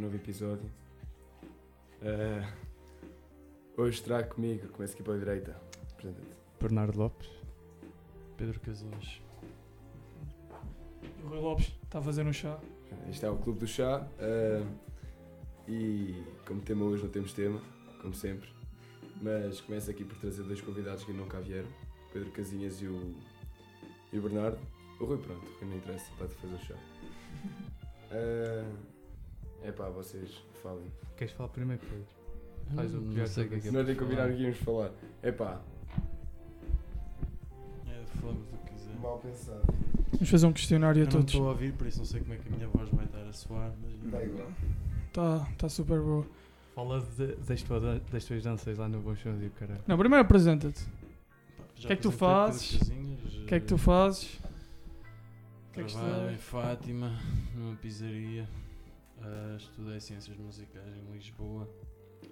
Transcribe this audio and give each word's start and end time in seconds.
novo 0.00 0.16
episódio. 0.16 0.70
Eh, 2.00 2.48
hoje 3.76 4.02
trago 4.02 4.34
comigo, 4.34 4.66
começo 4.68 4.94
aqui 4.94 5.02
pela 5.02 5.18
direita. 5.18 5.60
Apresenta-te. 5.92 6.26
Bernardo 6.58 6.98
Lopes. 6.98 7.28
Pedro 8.36 8.58
Casinhas. 8.60 9.20
O 11.22 11.28
Rui 11.28 11.38
Lopes 11.38 11.74
está 11.84 11.98
a 11.98 12.02
fazer 12.02 12.26
um 12.26 12.32
chá. 12.32 12.58
Este 13.10 13.26
é 13.26 13.30
o 13.30 13.36
Clube 13.36 13.60
do 13.60 13.66
Chá. 13.66 14.08
eh, 14.18 14.64
e 15.68 16.24
como 16.46 16.60
tema 16.62 16.84
hoje 16.86 17.02
não 17.04 17.10
temos 17.10 17.34
tema, 17.34 17.60
como 18.00 18.14
sempre. 18.14 18.48
Mas 19.20 19.60
começo 19.60 19.90
aqui 19.90 20.02
por 20.02 20.16
trazer 20.16 20.42
dois 20.44 20.60
convidados 20.62 21.04
que 21.04 21.12
nunca 21.12 21.38
vieram: 21.40 21.68
Pedro 22.10 22.30
Casinhas 22.30 22.80
e 22.80 22.86
o, 22.86 23.14
e 24.12 24.18
o 24.18 24.22
Bernardo. 24.22 24.58
O 24.98 25.04
Rui, 25.04 25.18
pronto, 25.18 25.46
o 25.46 25.58
Rui 25.58 25.68
não 25.68 25.76
interessa, 25.76 26.10
está 26.12 26.24
a 26.24 26.28
fazer 26.28 26.54
o 26.54 26.58
chá. 26.58 26.74
É 29.70 29.72
pá, 29.72 29.88
vocês 29.88 30.30
falem. 30.62 30.84
Queres 31.16 31.32
falar 31.34 31.48
primeiro, 31.50 31.80
Pedro? 31.80 32.04
Faz 32.74 32.92
o 32.92 33.00
não, 33.00 33.12
que 33.12 33.18
não 33.20 33.26
sei 33.26 33.44
o 33.44 33.48
que 33.48 33.54
é 33.54 33.60
que 33.60 33.68
é 33.68 33.70
Nós 33.70 33.82
para 33.84 33.92
nem 33.92 33.96
combinaram 33.96 34.28
falar. 34.30 34.36
que 34.36 34.42
íamos 34.42 34.58
falar. 34.58 34.90
É 35.22 35.32
pá, 35.32 35.60
É, 37.86 38.04
falamos 38.20 38.46
do 38.48 38.56
que 38.58 38.72
quiser. 38.74 38.94
mal 39.00 39.18
pensado. 39.18 39.62
Vamos 40.12 40.28
fazer 40.28 40.46
um 40.46 40.52
questionário 40.52 41.00
Eu 41.00 41.02
a 41.02 41.06
não 41.06 41.10
todos. 41.12 41.32
estou 41.34 41.46
a 41.46 41.50
ouvir, 41.52 41.72
por 41.72 41.86
isso 41.86 41.98
não 41.98 42.04
sei 42.04 42.20
como 42.20 42.34
é 42.34 42.36
que 42.36 42.48
a 42.48 42.56
minha 42.56 42.68
voz 42.68 42.88
vai 42.90 43.04
estar 43.04 43.22
a 43.26 43.32
soar. 43.32 43.72
Mas... 43.82 44.10
Dá 44.12 44.22
igual. 44.24 44.48
Está 45.08 45.48
tá 45.56 45.68
super 45.68 46.00
boa. 46.00 46.26
Fala 46.74 47.00
de- 47.00 47.36
das, 47.36 47.62
tuas, 47.62 48.00
das 48.10 48.24
tuas 48.24 48.42
danças 48.42 48.78
lá 48.78 48.88
no 48.88 49.00
Bom 49.00 49.14
Chão 49.14 49.40
e 49.40 49.46
o 49.46 49.50
caralho. 49.50 49.80
Não, 49.86 49.96
primeiro 49.98 50.24
apresenta-te. 50.24 50.84
Já 51.76 51.86
que 51.88 51.92
é 51.92 51.96
que 51.96 52.02
tu 52.02 52.10
fazes? 52.12 52.80
O 52.80 53.46
que 53.46 53.54
é 53.54 53.60
que 53.60 53.66
tu 53.66 53.74
eh, 53.74 53.78
fazes? 53.78 54.34
O 54.34 55.72
que 55.72 55.80
é 55.80 55.84
que 55.84 55.92
Trabalho 55.92 56.30
em? 56.32 56.36
Fátima, 56.38 57.12
numa 57.54 57.76
pizzaria. 57.76 58.48
Eh, 59.22 59.56
estudei 59.56 60.00
Ciências 60.00 60.36
Musicais 60.36 60.96
em 60.96 61.12
Lisboa. 61.12 61.68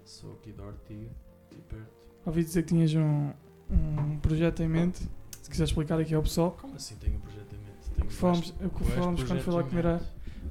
Sou 0.05 0.33
aqui 0.33 0.51
da 0.51 0.63
Ortiga, 0.63 1.09
aqui 1.45 1.61
perto. 1.61 1.91
Ouvi 2.25 2.43
dizer 2.43 2.63
que 2.63 2.69
tinhas 2.69 2.93
um, 2.95 3.31
um 3.69 4.19
projeto 4.19 4.61
em 4.61 4.67
mente. 4.67 5.07
Se 5.41 5.49
quiser 5.49 5.63
explicar 5.65 5.99
aqui 5.99 6.13
ao 6.13 6.21
pessoal. 6.21 6.51
Como 6.59 6.75
assim 6.75 6.95
tenho 6.95 7.17
um 7.17 7.21
projeto 7.21 7.53
em 7.53 7.57
mente? 7.57 7.89
Tenho 7.95 8.09
vários 8.09 8.53
falamos 8.95 9.23
quando 9.23 9.41
fui 9.41 9.53
lá 9.53 9.63
comer 9.63 9.87
a, 9.87 10.01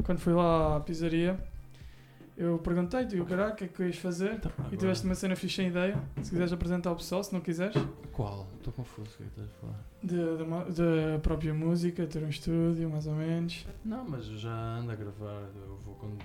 quando 0.04 0.18
fui 0.18 0.32
lá 0.32 0.76
à 0.76 0.80
pizzaria. 0.80 1.38
Eu 2.40 2.56
perguntei-te, 2.60 3.16
e 3.16 3.20
o 3.20 3.26
caralho, 3.26 3.52
o 3.52 3.56
que 3.56 3.64
é 3.64 3.68
que 3.68 3.82
ias 3.82 3.96
fazer? 3.96 4.34
Então, 4.34 4.52
E 4.56 4.60
agora- 4.60 4.76
tiveste 4.76 5.04
uma 5.04 5.14
cena 5.16 5.34
fixe 5.34 5.60
em 5.60 5.68
ideia. 5.68 6.00
Se 6.22 6.30
quiseres 6.30 6.52
apresentar 6.52 6.90
ao 6.90 6.96
pessoal, 6.96 7.24
se 7.24 7.32
não 7.32 7.40
quiseres. 7.40 7.74
Qual? 8.12 8.46
Estou 8.58 8.72
confuso, 8.72 9.10
o 9.10 9.16
que 9.16 9.22
é 9.24 9.26
que 9.26 9.40
estás 9.40 9.48
a 9.50 9.60
falar? 9.60 9.84
De- 10.70 10.74
Da 11.12 11.18
própria 11.18 11.52
música, 11.52 12.06
ter 12.06 12.22
um 12.22 12.28
estúdio, 12.28 12.88
mais 12.88 13.08
ou 13.08 13.14
menos. 13.14 13.66
Não, 13.84 14.08
mas 14.08 14.24
já 14.26 14.52
ando 14.78 14.92
a 14.92 14.94
gravar. 14.94 15.48
Eu 15.56 15.76
vou 15.84 15.96
quando. 15.96 16.22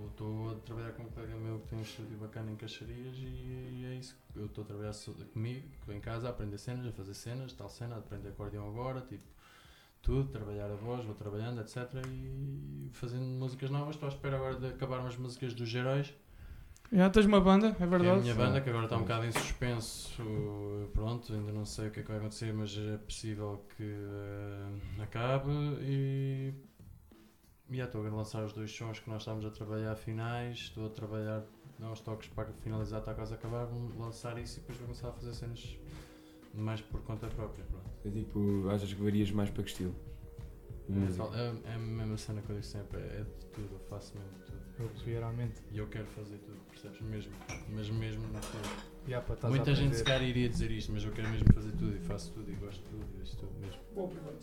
Eu 0.00 0.06
estou 0.08 0.50
a 0.52 0.54
trabalhar 0.64 0.92
com 0.92 1.02
um 1.02 1.06
colega 1.06 1.36
meu 1.36 1.58
que 1.58 1.66
tem 1.68 1.78
um 1.78 1.82
estúdio 1.82 2.16
bacana 2.18 2.50
em 2.52 2.56
Caixarias 2.56 3.16
e 3.18 3.84
é 3.84 3.94
isso. 3.96 4.16
Eu 4.36 4.46
estou 4.46 4.62
a 4.62 4.66
trabalhar 4.66 4.92
comigo, 5.32 5.66
em 5.88 6.00
casa, 6.00 6.28
a 6.28 6.30
aprender 6.30 6.58
cenas, 6.58 6.86
a 6.86 6.92
fazer 6.92 7.14
cenas, 7.14 7.52
tal 7.52 7.68
cena, 7.68 7.96
a 7.96 7.98
aprender 7.98 8.28
acordeão 8.28 8.68
agora, 8.68 9.00
tipo, 9.02 9.24
tudo, 10.02 10.28
trabalhar 10.30 10.70
a 10.70 10.74
voz, 10.74 11.04
vou 11.04 11.14
trabalhando, 11.14 11.60
etc. 11.60 11.76
E 12.08 12.90
fazendo 12.92 13.24
músicas 13.24 13.70
novas. 13.70 13.94
Estou 13.94 14.08
à 14.08 14.12
espera 14.12 14.36
agora 14.36 14.56
de 14.56 14.66
acabar 14.66 14.98
umas 15.00 15.16
músicas 15.16 15.54
dos 15.54 15.68
Geróis, 15.68 16.12
Já 16.92 17.08
tens 17.08 17.24
uma 17.24 17.40
banda, 17.40 17.68
é 17.68 17.72
que 17.72 17.82
é 17.82 17.86
a 17.86 17.88
verdade? 17.88 18.20
minha 18.20 18.34
banda, 18.34 18.60
que 18.60 18.68
agora 18.68 18.84
está 18.84 18.96
um 18.96 19.02
bocado 19.02 19.24
em 19.24 19.32
suspenso. 19.32 20.10
Pronto, 20.92 21.32
ainda 21.32 21.52
não 21.52 21.64
sei 21.64 21.88
o 21.88 21.90
que 21.90 22.00
é 22.00 22.02
que 22.02 22.08
vai 22.08 22.18
acontecer, 22.18 22.52
mas 22.52 22.76
é 22.76 22.98
possível 22.98 23.64
que 23.76 23.82
eh, 23.84 25.02
acabe. 25.02 25.50
E 25.82 26.52
já 27.70 27.84
estou 27.84 28.04
a 28.06 28.10
lançar 28.10 28.44
os 28.44 28.52
dois 28.52 28.70
sons 28.70 28.98
que 28.98 29.08
nós 29.08 29.22
estamos 29.22 29.44
a 29.46 29.50
trabalhar 29.50 29.94
finais. 29.96 30.58
Estou 30.58 30.86
a 30.86 30.90
trabalhar 30.90 31.42
uns 31.80 32.00
toques 32.00 32.28
para 32.28 32.52
finalizar, 32.60 32.98
está 33.00 33.14
quase 33.14 33.32
a 33.32 33.36
acabar. 33.36 33.64
Vamos 33.66 33.94
lançar 33.96 34.36
isso 34.38 34.58
e 34.58 34.60
depois 34.60 34.76
vou 34.78 34.88
começar 34.88 35.08
a 35.08 35.12
fazer 35.12 35.32
cenas 35.32 35.76
mais 36.54 36.80
por 36.82 37.00
conta 37.02 37.26
própria. 37.28 37.64
Pronto. 37.64 37.91
É 38.04 38.10
tipo, 38.10 38.68
achas 38.70 38.92
que 38.92 39.00
varias 39.02 39.30
mais 39.30 39.50
para 39.50 39.62
que 39.62 39.70
estilo? 39.70 39.94
É, 40.90 41.38
é, 41.38 41.72
é 41.72 41.74
a 41.74 41.78
mesma 41.78 42.16
cena 42.16 42.42
que 42.42 42.50
eu 42.50 42.56
digo 42.56 42.66
sempre: 42.66 42.98
é 43.00 43.24
de 43.38 43.46
tudo, 43.46 43.68
eu 43.72 43.78
faço 43.88 44.14
mesmo 44.16 44.30
de 44.38 44.44
tudo. 44.46 44.62
Eu 44.80 44.88
que 44.88 45.04
vier 45.04 45.22
à 45.22 45.30
mente. 45.32 45.60
E 45.70 45.78
eu 45.78 45.86
quero 45.86 46.06
fazer 46.06 46.38
tudo, 46.38 46.58
percebes? 46.68 47.00
Mesmo, 47.02 47.32
mas 47.70 47.88
mesmo 47.90 48.24
para 49.20 49.34
estás 49.34 49.54
Muita 49.54 49.74
gente 49.74 49.96
se 49.96 50.04
calhar 50.04 50.22
iria 50.22 50.48
dizer 50.48 50.70
isto, 50.70 50.92
mas 50.92 51.04
eu 51.04 51.12
quero 51.12 51.28
mesmo 51.28 51.52
fazer 51.52 51.70
tudo 51.72 51.94
e 51.96 52.00
faço 52.00 52.32
tudo 52.32 52.50
e 52.50 52.54
gosto 52.56 52.82
de 52.82 52.88
tudo 52.88 53.04
e 53.18 53.22
isto 53.22 53.36
tudo 53.36 53.52
mesmo. 53.60 53.80
Bom, 53.94 54.04
obrigado. 54.04 54.38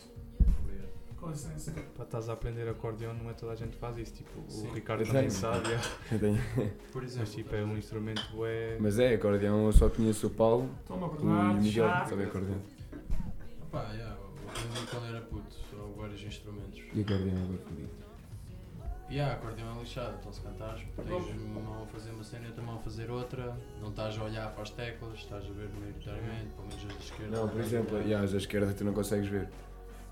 Obrigado. 0.64 0.90
Com 1.18 1.30
licença. 1.30 1.72
Para 1.96 2.06
estás 2.06 2.30
a 2.30 2.34
aprender 2.34 2.69
acordeão, 2.69 3.14
não 3.14 3.30
é 3.30 3.34
toda 3.34 3.52
a 3.52 3.56
gente 3.56 3.72
que 3.72 3.78
faz 3.80 3.98
isso. 3.98 4.14
Tipo, 4.14 4.44
Sim. 4.48 4.68
o 4.68 4.74
Ricardo 4.74 5.02
Eu 5.02 5.08
também 5.08 5.30
sabe. 5.30 5.68
tenho- 6.19 6.38
Por 6.94 7.02
Mas 7.02 7.12
exemplo, 7.12 7.31
tipo, 7.34 7.56
é 7.56 7.64
um 7.64 7.78
instrumento 7.78 8.46
é 8.46 8.78
Mas 8.80 8.98
é, 9.00 9.14
acordeão, 9.16 9.66
eu 9.66 9.74
só 9.74 9.90
conheço 9.90 10.28
o 10.28 10.30
Paulo 10.30 10.69
Toma, 10.88 11.08
e 11.08 11.22
o 11.22 11.62
Miguel, 11.62 11.88
sabe 12.08 12.24
acordeão. 12.24 12.62
Pá, 13.72 13.84
yeah, 13.94 14.16
eu 14.16 14.50
aprendi 14.50 14.88
quando 14.90 15.06
era 15.06 15.22
puto, 15.22 15.53
só 15.69 15.78
vários 15.96 16.24
instrumentos. 16.24 16.80
E 16.94 17.02
acordeão 17.02 17.44
agora 17.44 17.57
comigo. 17.59 17.90
E 19.09 19.19
a 19.19 19.34
acordeão 19.34 19.75
é 19.75 19.80
lixado, 19.80 20.18
então 20.19 20.31
se 20.31 20.41
cantares, 20.41 20.84
tens 20.96 21.41
uma 21.41 21.62
mão 21.62 21.84
a 21.84 21.85
fazer 21.88 22.12
uma 22.12 22.24
cena 22.24 22.46
e 22.46 22.47
outra 22.50 22.63
mão 22.63 22.75
a 22.75 22.80
fazer 22.80 23.09
outra, 23.09 23.57
não 23.81 23.90
estás 23.90 24.18
a 24.18 24.24
olhar 24.24 24.52
para 24.52 24.63
as 24.63 24.69
teclas, 24.69 25.19
estás 25.19 25.46
a 25.46 25.50
ver 25.50 25.69
maioritariamente, 25.80 26.50
pelo 26.56 26.68
menos 26.68 26.85
as 26.85 26.94
da 26.94 27.00
esquerda. 27.00 27.38
Não, 27.38 27.50
por 27.50 27.62
exemplo, 27.62 27.97
yeah, 28.00 28.24
as 28.24 28.31
da 28.31 28.38
esquerda 28.38 28.74
tu 28.74 28.84
não 28.84 28.94
consegues 28.94 29.28
ver. 29.28 29.50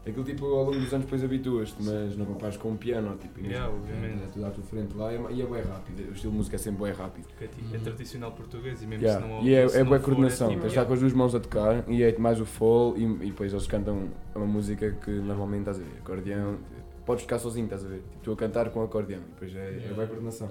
Aquilo 0.08 0.24
tipo 0.24 0.46
ao 0.46 0.64
longo 0.64 0.80
dos 0.80 0.94
anos 0.94 1.06
depois 1.06 1.24
habituas-te, 1.24 1.84
mas 1.84 2.16
não 2.16 2.26
compares 2.26 2.56
com 2.58 2.70
um 2.70 2.78
piano, 2.78 3.18
tipo, 3.18 3.40
Yeah, 3.42 3.70
obviamente. 3.70 4.24
é 4.24 4.28
tudo 4.28 4.46
à 4.46 4.50
tua 4.52 4.64
frente 4.64 4.96
lá 4.96 5.12
e 5.12 5.16
é- 5.18 5.32
e 5.32 5.42
é 5.42 5.46
bem 5.46 5.62
rápido, 5.64 6.10
o 6.10 6.14
estilo 6.14 6.32
de 6.32 6.38
música 6.38 6.56
é 6.56 6.60
sempre 6.60 6.84
bem 6.84 6.94
rápido. 6.94 7.28
é, 7.42 7.48
tipo, 7.48 7.74
é 7.74 7.78
Uhum. 7.78 7.84
tradicional 7.84 8.32
português 8.32 8.82
e 8.82 8.88
mesmo 8.88 9.06
Yeah, 9.06 9.26
se 9.26 9.32
não 9.34 9.42
E 9.44 9.54
é, 9.54 9.68
se 9.68 9.76
é 9.76 9.80
não 9.80 9.88
boa 9.88 10.00
for, 10.00 10.06
coordenação, 10.06 10.48
tipo, 10.50 10.62
tens 10.62 10.72
de 10.72 10.78
estar 10.78 10.86
com 10.86 10.94
as 10.94 11.00
duas 11.00 11.14
mãos 11.14 11.36
a 11.36 11.40
tocar 11.40 11.84
e 11.90 12.04
é 12.04 12.18
mais 12.18 12.40
o 12.40 12.46
fall 12.46 12.98
e, 12.98 13.04
e 13.04 13.28
depois 13.32 13.52
eles 13.52 13.68
cantam 13.68 14.10
uma 14.36 14.46
música 14.46 14.92
que 15.04 15.12
normalmente 15.12 15.62
estás 15.62 15.78
a 15.80 15.82
ver, 15.82 15.98
acordeão, 16.00 16.58
podes 17.06 17.24
ficar 17.24 17.40
sozinho, 17.40 17.66
estás 17.66 17.84
a 17.86 17.88
ver, 17.88 17.98
tipo, 17.98 18.24
tu 18.24 18.32
a 18.32 18.36
cantar 18.36 18.70
com 18.70 18.82
acordeão, 18.84 19.20
e 19.22 19.32
depois 19.34 19.56
é, 19.56 19.60
é 19.68 19.72
Yeah. 19.72 19.94
boa 19.96 20.08
coordenação. 20.08 20.50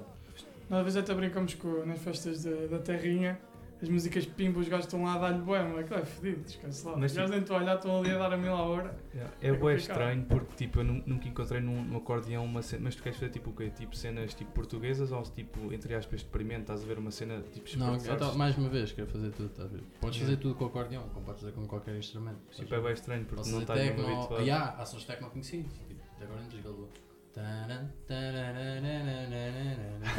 Nós 0.69 0.79
às 0.79 0.83
vezes 0.85 0.97
até 0.99 1.13
brincamos 1.13 1.53
com, 1.55 1.85
nas 1.85 1.99
festas 1.99 2.43
da, 2.43 2.67
da 2.67 2.79
terrinha. 2.79 3.39
As 3.79 3.89
músicas 3.89 4.25
pimba, 4.25 4.59
os 4.59 4.67
gajos 4.67 4.85
estão 4.87 5.03
lá 5.03 5.13
a 5.13 5.19
dar-lhe 5.19 5.39
bué, 5.41 5.61
mas 5.61 5.77
aquilo 5.79 5.99
é 5.99 6.05
fedido, 6.05 6.43
descanse 6.43 6.83
lá. 6.85 6.97
Mas, 6.97 7.11
os 7.11 7.17
gajos 7.17 7.29
nem 7.31 7.39
estão 7.41 7.57
a 7.57 7.59
olhar, 7.59 7.75
estão 7.75 7.99
ali 7.99 8.09
a 8.09 8.17
dar 8.17 8.33
a 8.33 8.37
mil 8.37 8.51
à 8.53 8.61
hora. 8.63 8.97
Yeah, 9.13 9.33
É 9.39 9.49
É 9.49 9.75
estranho 9.75 10.25
porque 10.25 10.55
tipo, 10.55 10.79
eu 10.79 10.83
nu- 10.83 11.03
nunca 11.05 11.27
encontrei 11.27 11.61
num, 11.61 11.83
num 11.83 11.97
acordeão 11.97 12.43
uma 12.43 12.61
cena. 12.63 12.81
Mas 12.85 12.95
tu 12.95 13.03
queres 13.03 13.19
fazer 13.19 13.31
tipo 13.31 13.51
o 13.51 13.53
quê? 13.53 13.69
Tipo 13.69 13.95
cenas 13.95 14.33
tipo 14.33 14.51
portuguesas 14.51 15.11
ou 15.11 15.21
tipo, 15.21 15.71
entre 15.71 15.93
aspas, 15.93 16.21
experimento? 16.21 16.61
Estás 16.61 16.83
a 16.83 16.85
ver 16.87 16.97
uma 16.97 17.11
cena 17.11 17.41
tipo 17.53 17.69
Não, 17.77 17.97
tava- 17.99 18.33
mais 18.35 18.57
uma 18.57 18.67
vez, 18.69 18.91
quero 18.91 19.07
fazer 19.07 19.29
tudo, 19.31 19.49
estás 19.49 19.69
a 19.69 19.73
ver? 19.75 19.83
Podes 20.01 20.17
Yeah. 20.17 20.35
fazer 20.35 20.41
tudo 20.41 20.55
com 20.55 20.63
o 20.63 20.67
acordeão, 20.67 21.03
como 21.13 21.25
podes 21.25 21.41
fazer 21.41 21.53
com 21.53 21.67
qualquer 21.67 21.95
instrumento. 21.95 22.37
Tipo, 22.51 22.73
é 22.73 22.81
bem 22.81 22.93
estranho 22.93 23.25
porque 23.25 23.49
não 23.51 23.59
estás 23.61 23.79
mesmo 23.79 24.07
habituado. 24.07 24.43
e 24.43 24.49
há, 24.49 24.83
sons 24.85 25.05
techno 25.05 25.29
conhecidos, 25.29 25.71
tipo, 25.87 26.01
agora 26.19 26.41
não 26.41 26.47
desliga 26.47 26.69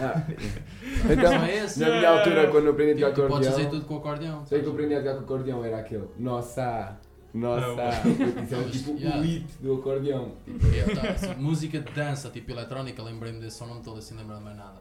Ah, 0.01 0.23
então, 1.11 1.33
na 1.89 1.97
minha 1.97 2.11
altura, 2.11 2.49
quando 2.51 2.67
eu 2.67 2.73
aprendi 2.73 3.05
a 3.05 3.09
Tipo, 3.09 3.17
tocar 3.23 3.29
tu 3.29 3.33
podes 3.33 3.49
fazer 3.49 3.63
acordeão, 3.63 3.81
tudo 3.81 3.89
com 3.89 3.95
o 3.95 3.99
acordeão. 3.99 4.47
sei 4.47 4.61
que 4.61 4.67
eu 4.67 4.73
aprendi 4.73 4.95
a 4.95 4.99
tocar 5.01 5.15
com 5.15 5.21
acordeão 5.25 5.65
era 5.65 5.79
aquele, 5.79 6.05
nossa, 6.19 6.97
nossa, 7.35 7.67
isso 8.45 8.55
era 8.55 8.65
tipo 8.71 8.99
Yeah. 8.99 9.19
o 9.19 9.23
hit 9.23 9.47
do 9.61 9.75
acordeão. 9.75 10.33
ver. 10.47 10.79
É, 10.91 10.95
tá, 10.95 11.09
assim, 11.11 11.35
música 11.41 11.79
de 11.81 11.93
dança, 11.93 12.31
tipo 12.31 12.51
eletrónica, 12.51 13.03
lembrei-me 13.03 13.41
desse 13.41 13.59
som, 13.59 13.67
não 13.67 13.75
me 13.75 13.81
estou 13.81 13.97
assim 13.97 14.15
a 14.15 14.19
lembrar 14.19 14.41
mais 14.41 14.57
nada. 14.57 14.81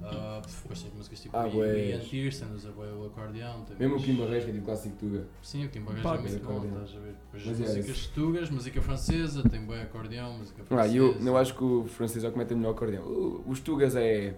Uh, 0.00 0.42
gostei 0.68 0.90
de 0.90 0.96
músicas 0.96 1.20
tipo 1.20 1.36
Ah, 1.36 1.46
Ian. 1.48 2.00
Pearson, 2.00 2.46
usa 2.54 2.70
o 2.72 3.06
acordeão. 3.06 3.64
Mesmo 3.78 3.96
o 3.96 4.02
Kim 4.02 4.16
Barreiros, 4.16 4.44
que 4.44 4.50
é 4.50 4.54
tipo 4.54 4.64
clássico 4.66 4.96
tuga. 4.96 5.24
Sim, 5.42 5.66
o 5.66 5.68
Kim 5.68 5.82
Pá, 5.82 5.90
é 5.92 5.94
muito 5.94 6.02
mas 6.04 6.34
bom, 6.38 6.64
estás 6.66 6.96
a 6.96 7.00
ver? 7.00 7.14
Depois 7.32 7.46
Mas 7.46 7.60
é 7.60 7.62
músicas 7.62 7.88
esse. 7.96 8.08
tugas, 8.08 8.50
música 8.50 8.82
francesa, 8.82 9.42
tem 9.48 9.64
bem 9.64 9.80
acordeão, 9.82 10.38
música 10.38 10.62
Ah, 10.62 10.66
francesa. 10.66 10.94
e 10.94 10.96
eu, 10.96 11.12
eu 11.20 11.36
acho 11.36 11.54
que 11.56 11.62
o 11.62 11.84
francês 11.86 12.24
é 12.24 12.28
o 12.28 12.32
que 12.32 12.38
mete 12.38 12.54
melhor 12.54 12.70
acordeão. 12.72 13.04
O- 13.04 13.44
Os 13.46 13.60
tugas 13.60 13.94
é. 13.94 14.34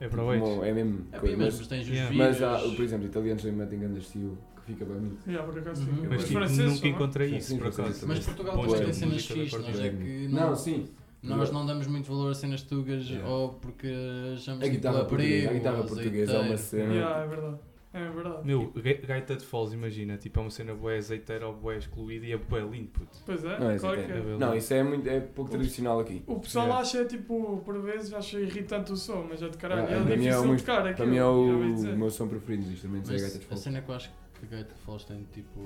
É 0.00 0.04
tipo, 0.04 0.10
proveito. 0.16 0.40
bom, 0.42 0.64
é 0.64 0.72
mesmo. 0.72 1.06
É 1.12 1.18
coisa, 1.18 1.36
mas 1.36 1.58
mas 1.58 1.66
tens 1.66 1.82
os 1.82 1.88
Yeah. 1.90 2.16
mas 2.16 2.42
há, 2.42 2.58
por 2.58 2.82
exemplo, 2.82 3.06
italianos 3.06 3.42
também 3.42 3.58
metem 3.58 3.78
grande 3.80 3.98
estilo, 3.98 4.38
que 4.56 4.62
fica 4.72 4.84
bem 4.86 4.96
bonito. 4.96 5.30
Já, 5.30 5.42
por 5.42 5.58
acaso, 5.58 5.82
Uhum. 5.82 6.06
Mas 6.08 6.22
Os 6.22 6.28
tipo, 6.28 6.40
nunca 6.40 6.48
são, 6.78 6.88
encontrei 6.88 7.28
Sim, 7.28 7.36
isso 7.36 7.48
sim, 7.48 7.58
por 7.58 7.66
acaso. 7.66 8.06
Mas 8.08 8.18
Portugal 8.20 8.56
depois 8.62 8.80
é 8.80 8.84
tem 8.84 8.92
cenas 8.94 9.26
fixes, 9.26 9.52
nós 9.60 9.78
é 9.80 9.90
que 9.90 10.28
Não, 10.28 10.48
não, 10.48 10.56
sim. 10.56 10.88
Nós 11.22 11.50
não 11.50 11.66
damos 11.66 11.86
muito 11.86 12.08
valor 12.10 12.30
a 12.30 12.34
cenas 12.34 12.62
tugas 12.62 13.04
Yeah. 13.08 13.28
ou 13.28 13.50
porque 13.54 13.88
achamos 14.34 14.62
A 14.62 14.64
que 14.64 14.70
guitarra 14.76 15.04
portuguesa, 15.04 15.50
a 15.50 15.52
guitarra 15.52 15.82
portuguesa 15.84 16.32
é 16.32 16.40
uma 16.40 16.56
cena. 16.56 16.94
Yeah, 16.94 17.24
é 17.24 17.26
verdade. 17.28 17.58
É 17.92 18.08
verdade. 18.08 18.46
Meu, 18.46 18.70
ga- 18.76 19.00
gaita 19.04 19.34
de 19.34 19.44
Foles, 19.44 19.72
imagina, 19.72 20.16
tipo, 20.16 20.38
é 20.38 20.42
uma 20.42 20.50
cena 20.50 20.72
bué 20.76 20.96
azeiteira 20.98 21.48
ou 21.48 21.54
bué 21.56 21.76
excluída 21.76 22.24
e 22.24 22.30
é 22.32 22.36
bué 22.36 22.60
lindo, 22.60 22.86
puto. 22.90 23.18
Pois 23.26 23.44
é, 23.44 23.58
Não, 23.58 23.68
é 23.70 23.78
claro 23.80 23.96
que 23.96 24.02
exatamente. 24.12 24.34
é. 24.34 24.38
Não, 24.38 24.54
isso 24.56 24.74
é, 24.74 24.82
muito, 24.84 25.08
é 25.08 25.18
pouco 25.20 25.50
O- 25.50 25.54
tradicional 25.54 25.98
aqui. 25.98 26.22
O 26.24 26.38
pessoal 26.38 26.66
Yeah. 26.66 26.82
acha, 26.82 27.04
tipo, 27.04 27.60
por 27.64 27.82
vezes, 27.82 28.12
acha 28.14 28.38
irritante 28.38 28.92
o 28.92 28.96
som, 28.96 29.26
mas 29.28 29.42
é 29.42 29.48
de 29.48 29.58
caralho. 29.58 29.88
Ah, 29.88 29.90
é 29.92 29.96
é 30.12 30.16
difícil 30.16 30.50
o 30.52 30.56
de 30.56 30.62
tocar 30.62 30.80
aquilo. 30.82 30.96
Para 30.96 31.06
mim 31.06 31.16
é 31.16 31.24
o, 31.24 31.74
dizer. 31.74 31.92
o 31.94 31.98
meu 31.98 32.10
som 32.10 32.28
preferido 32.28 32.62
dos 32.62 32.72
instrumentos, 32.74 33.10
é 33.10 33.14
a 33.16 33.18
gaita 33.20 33.38
de 33.40 33.46
Mas 33.50 33.58
a 33.58 33.62
cena 33.62 33.82
que 33.82 33.90
eu 33.90 33.94
acho 33.96 34.08
que 34.08 34.46
a 34.46 34.48
gaita 34.56 34.72
de 34.72 34.80
Foles 34.82 35.04
tem 35.04 35.26
tipo 35.32 35.60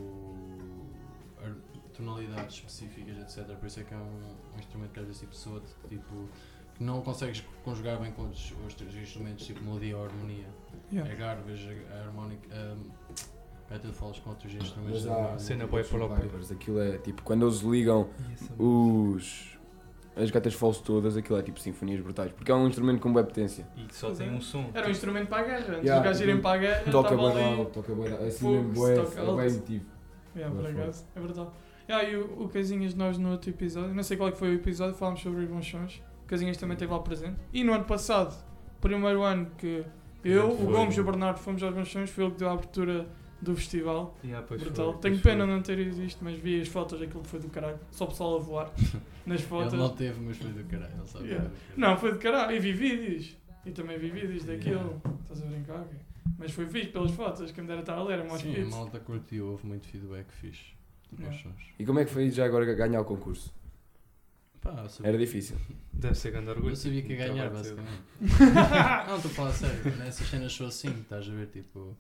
tonalidades 1.97 2.57
específicas, 2.57 3.17
etc. 3.19 3.57
Por 3.57 3.67
isso 3.67 3.81
é 3.81 3.85
que 3.85 3.95
é 3.95 3.97
um, 3.97 4.01
um 4.55 4.59
instrumento 4.59 4.91
que 4.93 5.01
às 5.01 5.07
vezes 5.07 5.21
tipo, 5.21 5.35
soa 5.35 5.63
tipo 5.89 6.29
que 6.75 6.83
não 6.83 7.01
consegues 7.03 7.45
conjugar 7.65 7.99
bem 8.01 8.11
com 8.13 8.23
os 8.29 8.53
outros 8.65 8.95
instrumentos, 8.97 9.47
tipo 9.47 9.63
melodia 9.63 9.97
ou 9.97 10.05
harmonia. 10.05 10.47
Yeah. 10.93 11.11
É 11.13 11.15
garbage, 11.17 11.83
a 11.93 12.07
harmónica. 12.07 12.49
Um, 12.53 12.91
até 13.71 13.89
falas 13.93 14.19
com 14.19 14.31
outros 14.31 14.53
instrumentos. 14.55 15.05
Mas 15.07 15.17
há 15.17 15.39
Cena 15.39 15.67
boa 15.67 15.83
os 15.83 15.89
própria. 15.89 16.29
Aquilo 16.51 16.81
é 16.81 16.99
tipo, 16.99 17.23
quando 17.23 17.47
eles 17.47 17.61
ligam 17.61 18.09
essa- 18.33 18.53
os. 18.63 19.57
as 20.17 20.31
gatas 20.31 20.53
falso 20.55 20.83
todas, 20.83 21.17
aquilo 21.17 21.39
é 21.39 21.43
tipo 21.43 21.59
sinfonias 21.61 22.01
brutais. 22.01 22.33
Porque 22.33 22.51
é 22.51 22.55
um 22.55 22.67
instrumento 22.69 23.01
com 23.01 23.13
boa 23.13 23.25
potência. 23.25 23.67
E 23.77 23.85
que 23.85 23.95
só 23.95 24.11
tem 24.13 24.31
um 24.31 24.41
som. 24.41 24.69
Era 24.75 24.87
um 24.87 24.91
instrumento 24.91 25.29
para 25.29 25.43
a 25.43 25.45
guerra. 25.45 25.59
Antes 25.77 25.85
Yeah, 25.85 25.95
dos 25.97 26.03
gajos 26.05 26.21
irem 26.21 26.41
para 26.41 26.55
a 26.55 26.59
guerra, 26.59 26.93
Toca 26.93 27.17
bem 27.17 27.27
ali. 27.31 27.43
alto, 27.61 27.71
toca 27.71 27.95
bem 27.95 28.13
alto. 28.13 28.25
Assim 28.25 28.59
mesmo, 28.59 28.87
é 28.89 28.95
bem 28.97 29.47
emotivo. 29.47 29.85
Yeah, 30.37 30.55
Boa 30.55 30.69
por 30.73 30.81
acaso, 30.81 31.05
é 31.15 31.21
verdade. 31.21 31.49
Yeah, 31.89 32.09
e 32.09 32.17
o, 32.17 32.45
o 32.45 32.49
Casinhas, 32.49 32.95
nós 32.95 33.19
no 33.19 33.31
outro 33.33 33.51
episódio, 33.51 33.95
não 33.95 34.03
sei 34.03 34.17
qual 34.17 34.29
é 34.29 34.33
que 34.33 34.39
foi 34.39 34.51
o 34.51 34.55
episódio, 34.55 34.95
falámos 34.95 35.21
sobre 35.21 35.43
os 35.43 35.49
bons 35.49 35.67
sons. 35.67 36.03
O 36.25 36.27
Casinhas 36.27 36.57
também 36.57 36.75
esteve 36.75 36.93
lá 36.93 36.99
presente. 37.01 37.37
E 37.53 37.63
no 37.63 37.73
ano 37.73 37.85
passado, 37.85 38.35
primeiro 38.81 39.23
ano 39.23 39.51
que 39.59 39.85
eu, 40.25 40.51
o. 40.51 40.57
Gomes 40.67 40.97
e 40.97 41.01
o 41.01 41.05
Bernardo 41.05 41.39
fomos 41.39 41.63
aos 41.63 41.75
bons 41.75 41.91
sons, 41.91 42.11
foi 42.11 42.25
ele 42.25 42.33
que 42.33 42.39
deu 42.39 42.49
a 42.49 42.53
abertura 42.53 43.07
do 43.43 43.55
festival. 43.55 44.17
Yeah, 44.25 44.47
Brutal. 44.47 44.93
foi, 44.93 45.01
Tenho 45.03 45.21
pena 45.21 45.45
foi. 45.45 45.55
não 45.55 45.63
ter 45.63 45.79
ido 45.79 46.03
isto, 46.03 46.25
mas 46.25 46.39
vi 46.39 46.61
as 46.61 46.69
fotos, 46.69 47.01
aquilo 47.03 47.23
foi 47.25 47.41
do 47.41 47.49
caralho. 47.49 47.79
Só 47.91 48.05
o 48.05 48.09
pessoal 48.09 48.37
a 48.37 48.39
voar 48.39 48.73
nas 49.27 49.43
fotos. 49.43 49.75
Ele 49.75 49.83
não 49.83 49.91
teve, 49.91 50.21
mas 50.21 50.39
foi 50.39 50.51
do 50.51 50.65
caralho. 50.65 50.95
Ele 50.97 51.07
sabe. 51.07 51.25
Yeah. 51.27 51.51
que 51.51 51.51
foi 51.51 51.59
do 51.59 51.77
caralho. 51.77 51.91
Não, 51.91 51.97
foi 51.99 52.13
de 52.13 52.19
caralho. 52.19 52.57
E 52.57 52.59
vi 52.59 52.73
vídeos. 52.73 53.37
E 53.67 53.71
também 53.71 53.99
vi 53.99 54.11
vídeos 54.11 54.45
daquilo. 54.45 55.01
Estás 55.23 55.43
a 55.43 55.47
brincar? 55.47 55.81
ok? 55.81 55.99
Mas 56.39 56.53
foi 56.53 56.67
fixe 56.67 56.89
pelas 56.89 57.11
fotos, 57.13 57.53
que 57.53 57.61
me 57.61 57.67
dera 57.67 57.81
estar 57.81 57.95
a 57.95 58.03
ler, 58.03 58.21
é 58.21 58.25
mais 58.25 58.41
Sim, 58.41 58.61
a 58.61 58.67
malta 58.67 58.99
curtiu, 58.99 59.47
houve 59.51 59.67
muito 59.67 59.87
feedback 59.87 60.27
fixe. 60.33 60.75
E 61.79 61.85
como 61.85 61.99
é 61.99 62.05
que 62.05 62.11
foi 62.11 62.31
já 62.31 62.45
agora 62.45 62.65
ganhar 62.75 63.01
o 63.01 63.05
concurso? 63.05 63.53
Pá, 64.61 64.89
sabia, 64.89 65.11
Era 65.11 65.19
difícil. 65.19 65.57
Deve 65.93 66.15
ser 66.15 66.31
grande 66.33 66.51
orgulho. 66.51 66.73
eu 66.73 66.77
sabia 66.77 67.03
que 67.03 67.13
ia 67.13 67.29
ganhar, 67.29 67.51
basicamente. 67.51 68.03
não, 69.07 69.17
estou 69.17 69.31
a 69.31 69.35
falar 69.35 69.53
sério. 69.53 69.97
Nessas 69.99 70.27
cenas 70.27 70.53
sou 70.53 70.67
assim, 70.67 70.89
estás 71.01 71.29
a 71.29 71.33
ver? 71.33 71.49
Tipo. 71.49 71.97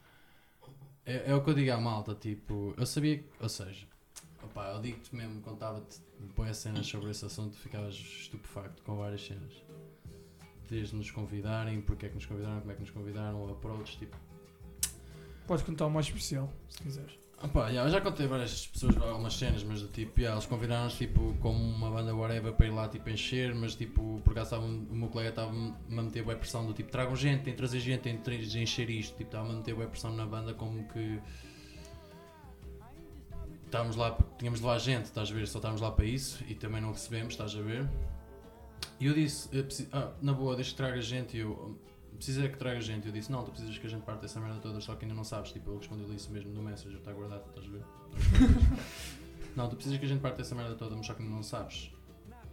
É, 1.04 1.30
é 1.30 1.34
o 1.34 1.42
que 1.44 1.50
eu 1.50 1.54
digo 1.54 1.70
à 1.72 1.78
malta, 1.78 2.14
tipo. 2.14 2.74
Eu 2.76 2.86
sabia 2.86 3.18
que. 3.18 3.24
Ou 3.38 3.48
seja. 3.48 3.86
Opá, 4.42 4.72
eu 4.72 4.80
digo-te 4.80 5.14
mesmo, 5.14 5.40
contava-te 5.40 5.98
boas 6.34 6.56
cenas 6.56 6.86
sobre 6.86 7.10
esse 7.10 7.24
assunto, 7.24 7.56
ficavas 7.56 7.94
estupefacto 7.94 8.82
com 8.82 8.96
várias 8.96 9.24
cenas. 9.24 9.52
Desde 10.68 10.96
nos 10.96 11.10
convidarem, 11.10 11.80
porque 11.82 12.06
é 12.06 12.08
que 12.08 12.14
nos 12.14 12.26
convidaram, 12.26 12.60
como 12.60 12.72
é 12.72 12.74
que 12.74 12.80
nos 12.80 12.90
convidaram, 12.90 13.48
approach, 13.50 13.98
tipo. 13.98 14.16
Podes 15.46 15.64
contar 15.64 15.86
o 15.86 15.90
mais 15.90 16.06
especial, 16.06 16.50
se 16.68 16.82
quiseres. 16.82 17.23
Opa, 17.44 17.68
yeah, 17.68 17.86
eu 17.86 17.92
já 17.92 18.00
contei 18.00 18.26
várias 18.26 18.66
pessoas 18.68 18.96
algumas 18.96 19.34
cenas, 19.34 19.62
mas 19.62 19.82
tipo, 19.92 20.18
yeah, 20.18 20.34
eles 20.34 20.46
convidaram-nos 20.46 20.96
tipo 20.96 21.36
como 21.42 21.62
uma 21.62 21.90
banda 21.90 22.16
whatever 22.16 22.54
para 22.54 22.66
ir 22.66 22.70
lá 22.70 22.88
tipo 22.88 23.10
encher, 23.10 23.54
mas 23.54 23.74
tipo, 23.74 24.18
por 24.24 24.30
acaso 24.30 24.56
o 24.56 24.96
meu 24.96 25.08
colega 25.10 25.28
estava-me 25.28 25.74
a 25.90 26.02
meter 26.02 26.22
boa 26.22 26.34
pressão 26.36 26.64
do 26.64 26.72
tipo, 26.72 26.90
tragam 26.90 27.14
gente, 27.14 27.42
tem 27.42 27.54
trazer 27.54 27.80
gente, 27.80 28.00
tem 28.00 28.18
de 28.18 28.58
encher 28.58 28.88
isto, 28.88 29.10
tipo, 29.10 29.24
estava-me 29.24 29.52
a 29.52 29.56
meter 29.58 29.74
boa 29.74 29.86
pressão 29.86 30.10
na 30.16 30.24
banda 30.24 30.54
como 30.54 30.88
que 30.88 31.20
estávamos 33.66 33.96
lá, 33.96 34.16
tínhamos 34.38 34.60
de 34.60 34.64
levar 34.64 34.78
gente, 34.78 35.04
estás 35.04 35.30
a 35.30 35.34
ver, 35.34 35.46
só 35.46 35.58
estávamos 35.58 35.82
lá 35.82 35.90
para 35.90 36.06
isso 36.06 36.42
e 36.48 36.54
também 36.54 36.80
não 36.80 36.92
recebemos, 36.92 37.34
estás 37.34 37.54
a 37.54 37.60
ver? 37.60 37.86
E 38.98 39.04
eu 39.04 39.12
disse, 39.12 39.50
ah, 39.92 40.12
na 40.22 40.32
boa, 40.32 40.54
deixa 40.54 40.70
que 40.70 40.76
traga 40.78 40.98
gente 41.02 41.36
e 41.36 41.40
eu 41.40 41.78
precisa 42.16 42.48
que 42.48 42.56
traga 42.56 42.80
gente. 42.80 43.06
Eu 43.06 43.12
disse, 43.12 43.30
não, 43.30 43.44
tu 43.44 43.50
precisas 43.50 43.76
que 43.78 43.86
a 43.86 43.90
gente 43.90 44.02
parte 44.02 44.20
dessa 44.22 44.40
merda 44.40 44.58
toda, 44.60 44.80
só 44.80 44.94
que 44.94 45.04
ainda 45.04 45.14
não 45.14 45.24
sabes. 45.24 45.52
Tipo, 45.52 45.70
ele 45.70 45.78
respondeu 45.78 46.12
isso 46.14 46.30
mesmo 46.30 46.52
no 46.52 46.62
Messenger, 46.62 46.98
está 46.98 47.12
guardado, 47.12 47.44
estás 47.48 47.66
a 47.66 47.70
ver? 47.70 47.84
não, 49.56 49.68
tu 49.68 49.76
precisas 49.76 49.98
que 49.98 50.04
a 50.04 50.08
gente 50.08 50.20
parte 50.20 50.36
dessa 50.36 50.54
merda 50.54 50.74
toda, 50.74 50.96
mas 50.96 51.06
só 51.06 51.14
que 51.14 51.22
ainda 51.22 51.34
não 51.34 51.42
sabes. 51.42 51.92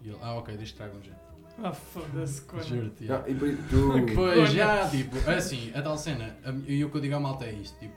E 0.03 0.09
ele, 0.09 0.17
ah, 0.21 0.35
ok, 0.35 0.55
deixa 0.57 0.71
que 0.71 0.77
tragam 0.77 1.01
gente. 1.01 1.31
Ah, 1.61 1.71
foda-se, 1.71 2.41
quando. 2.43 2.63
Juro-te. 2.63 3.03
Yeah. 3.03 3.29
e 3.29 3.35
tu, 3.35 3.91
Pois 4.15 4.51
já, 4.51 4.89
tipo, 4.89 5.17
é 5.29 5.35
assim, 5.35 5.71
a 5.75 5.81
tal 5.81 5.97
cena, 5.97 6.35
e 6.65 6.83
o 6.83 6.89
que 6.89 6.97
eu 6.97 7.01
digo 7.01 7.15
à 7.15 7.19
malta 7.19 7.45
é 7.45 7.53
isto, 7.53 7.77
tipo, 7.79 7.95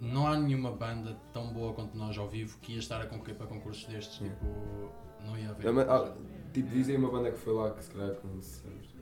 não 0.00 0.26
há 0.26 0.38
nenhuma 0.38 0.70
banda 0.70 1.16
tão 1.32 1.52
boa 1.52 1.72
quanto 1.74 1.96
nós 1.96 2.16
ao 2.16 2.28
vivo 2.28 2.58
que 2.60 2.72
ia 2.72 2.78
estar 2.78 3.00
a 3.00 3.06
concorrer 3.06 3.36
para 3.36 3.46
concursos 3.46 3.84
destes, 3.86 4.18
tipo, 4.18 4.46
não 5.24 5.36
ia 5.36 5.50
haver. 5.50 5.68
Ah, 5.68 5.72
mas, 5.72 5.88
ah, 5.88 6.14
tipo, 6.52 6.68
dizem 6.70 6.96
uma 6.96 7.10
banda 7.10 7.30
que 7.30 7.38
foi 7.38 7.52
lá 7.52 7.70
que 7.72 7.84
se 7.84 7.90
calhar 7.90 8.14
conhecemos. 8.16 8.95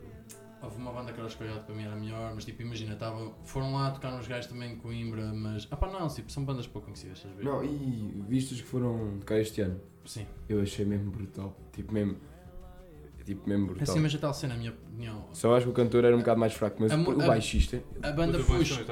Houve 0.64 0.76
uma 0.78 0.92
banda 0.92 1.12
que 1.12 1.18
era 1.20 1.28
escolhida 1.28 1.60
para 1.60 1.74
mim 1.74 1.84
era 1.84 1.94
melhor, 1.96 2.32
mas 2.34 2.44
tipo, 2.44 2.62
imagina, 2.62 2.96
tava, 2.96 3.32
foram 3.44 3.74
lá 3.74 3.90
tocar 3.90 4.12
uns 4.14 4.26
gajos 4.26 4.46
também 4.46 4.72
em 4.72 4.76
Coimbra, 4.76 5.32
mas. 5.32 5.68
Ah 5.70 5.76
pá, 5.76 5.88
não, 5.90 6.08
tipo, 6.08 6.30
são 6.32 6.44
bandas 6.44 6.66
pouco 6.66 6.86
conhecidas, 6.86 7.18
estás 7.18 7.34
a 7.34 7.36
ver? 7.36 7.44
Não, 7.44 7.64
e 7.64 8.24
vistos 8.28 8.60
que 8.60 8.66
foram 8.66 9.18
tocar 9.20 9.38
este 9.40 9.60
ano, 9.60 9.80
Sim. 10.04 10.26
eu 10.48 10.60
achei 10.62 10.84
mesmo 10.84 11.10
brutal. 11.10 11.56
Tipo, 11.72 11.92
mesmo. 11.92 12.16
Tipo, 13.24 13.48
mesmo 13.48 13.64
É 13.64 13.66
brutal. 13.68 13.82
assim, 13.90 14.00
mas 14.00 14.14
a 14.14 14.18
tal 14.18 14.34
cena, 14.34 14.52
a 14.52 14.56
minha 14.58 14.70
opinião. 14.70 15.24
Só 15.32 15.56
acho 15.56 15.64
que 15.64 15.70
o 15.70 15.74
cantor 15.74 16.04
era 16.04 16.14
um 16.14 16.18
bocado 16.18 16.38
mais 16.38 16.52
fraco, 16.52 16.76
mas 16.80 16.92
A 16.92 16.96
o 16.96 17.22
a- 17.22 17.26
baixista. 17.26 17.82
A 18.02 18.10
O 18.10 18.14
banda 18.14 18.38
puxa. 18.38 18.84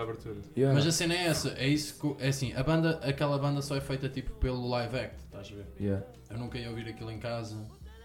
Yeah. 0.57 0.75
Mas 0.75 0.87
a 0.87 0.91
cena 0.93 1.13
é 1.15 1.27
essa, 1.27 1.51
é 1.51 1.69
isso 1.69 2.01
que. 2.17 2.25
É 2.25 2.29
assim, 2.29 2.51
a 2.55 2.63
banda, 2.63 2.99
aquela 3.03 3.39
banda 3.39 3.61
só 3.61 3.77
é 3.77 3.81
feita 3.83 4.09
tipo 4.09 4.31
pelo 4.37 4.67
live 4.71 4.97
act, 4.99 5.19
estás 5.25 5.53
a 5.53 5.55
ver? 5.55 5.67
Yeah. 5.79 6.07
Eu 6.31 6.39
nunca 6.39 6.59
ia 6.59 6.71
ouvir 6.71 6.89
aquilo 6.89 7.11
em 7.11 7.19
casa. 7.19 7.57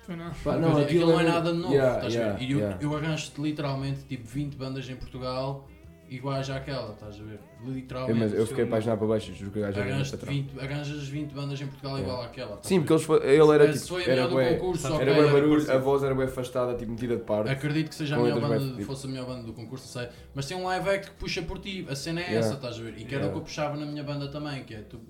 Foi 0.07 0.15
não. 0.15 0.31
Pá, 0.31 0.81
Aquilo, 0.81 1.07
não 1.11 1.19
é 1.19 1.23
era- 1.23 1.33
nada 1.33 1.51
de 1.51 1.57
novo, 1.59 1.73
Yeah, 1.73 1.95
estás 1.97 2.15
a 2.15 2.17
yeah, 2.17 2.37
ver? 2.39 2.45
E 2.45 2.51
eu, 2.53 2.59
yeah. 2.59 2.77
eu 2.81 2.95
arranjo-te 2.95 3.41
literalmente 3.41 3.99
tipo 4.05 4.25
20 4.25 4.55
bandas 4.55 4.89
em 4.89 4.95
Portugal 4.95 5.67
iguais 6.09 6.49
àquela, 6.49 6.93
estás 6.93 7.19
a 7.19 7.23
ver? 7.23 7.37
Eu, 7.65 7.73
Literalmente. 7.73 8.17
mas 8.17 8.33
eu 8.33 8.47
fiquei 8.47 8.63
apaixonado 8.63 8.99
para 8.99 9.07
baixo, 9.09 9.33
juro 9.35 9.51
que 9.51 9.61
Arranjas 9.61 10.11
patrão. 10.11 10.31
20, 10.33 10.57
arranjas 10.61 11.07
20 11.09 11.33
bandas 11.33 11.59
em 11.59 11.67
Portugal 11.67 11.97
Yeah. 11.97 12.13
igual 12.13 12.25
àquela. 12.25 12.49
estás 12.51 12.67
Sim, 12.67 12.79
porque 12.81 12.93
eles, 12.93 13.23
ele 13.23 13.51
era 13.51 13.73
tipo. 13.73 13.87
foi 13.87 14.01
a 14.01 14.05
Era 14.05 14.11
melhor 14.15 14.27
do 14.29 14.33
bué, 14.35 14.53
concurso, 14.53 14.87
era 14.87 15.13
bué 15.13 15.31
barulho, 15.33 15.71
a 15.71 15.77
voz 15.77 16.03
era 16.03 16.15
bem 16.15 16.25
afastada, 16.25 16.75
tipo 16.75 16.91
metida 16.91 17.17
de 17.17 17.23
parte. 17.23 17.49
Acredito 17.51 17.89
que 17.89 17.95
seja 17.95 18.15
a 18.15 18.19
melhor 18.19 18.39
banda, 18.39 18.57
bem- 18.59 18.85
fosse 18.85 19.05
a 19.05 19.09
melhor 19.09 19.25
banda 19.25 19.43
do 19.43 19.51
concurso, 19.51 19.85
sei. 19.85 20.07
Mas 20.33 20.45
tem 20.45 20.55
um 20.55 20.63
live 20.63 20.89
act 20.89 21.09
que 21.11 21.15
puxa 21.17 21.41
por 21.41 21.59
ti, 21.59 21.85
a 21.89 21.95
cena 21.95 22.21
é 22.21 22.27
Yeah. 22.27 22.39
essa, 22.47 22.55
estás 22.55 22.79
a 22.79 22.81
ver? 22.83 22.93
E 22.97 23.03
que 23.03 23.13
era 23.13 23.27
o 23.27 23.31
que 23.31 23.37
eu 23.39 23.41
puxava 23.41 23.75
na 23.75 23.85
minha 23.85 24.03
banda 24.03 24.29
também, 24.29 24.63
que 24.63 24.75
é 24.75 24.77
tu. 24.83 25.01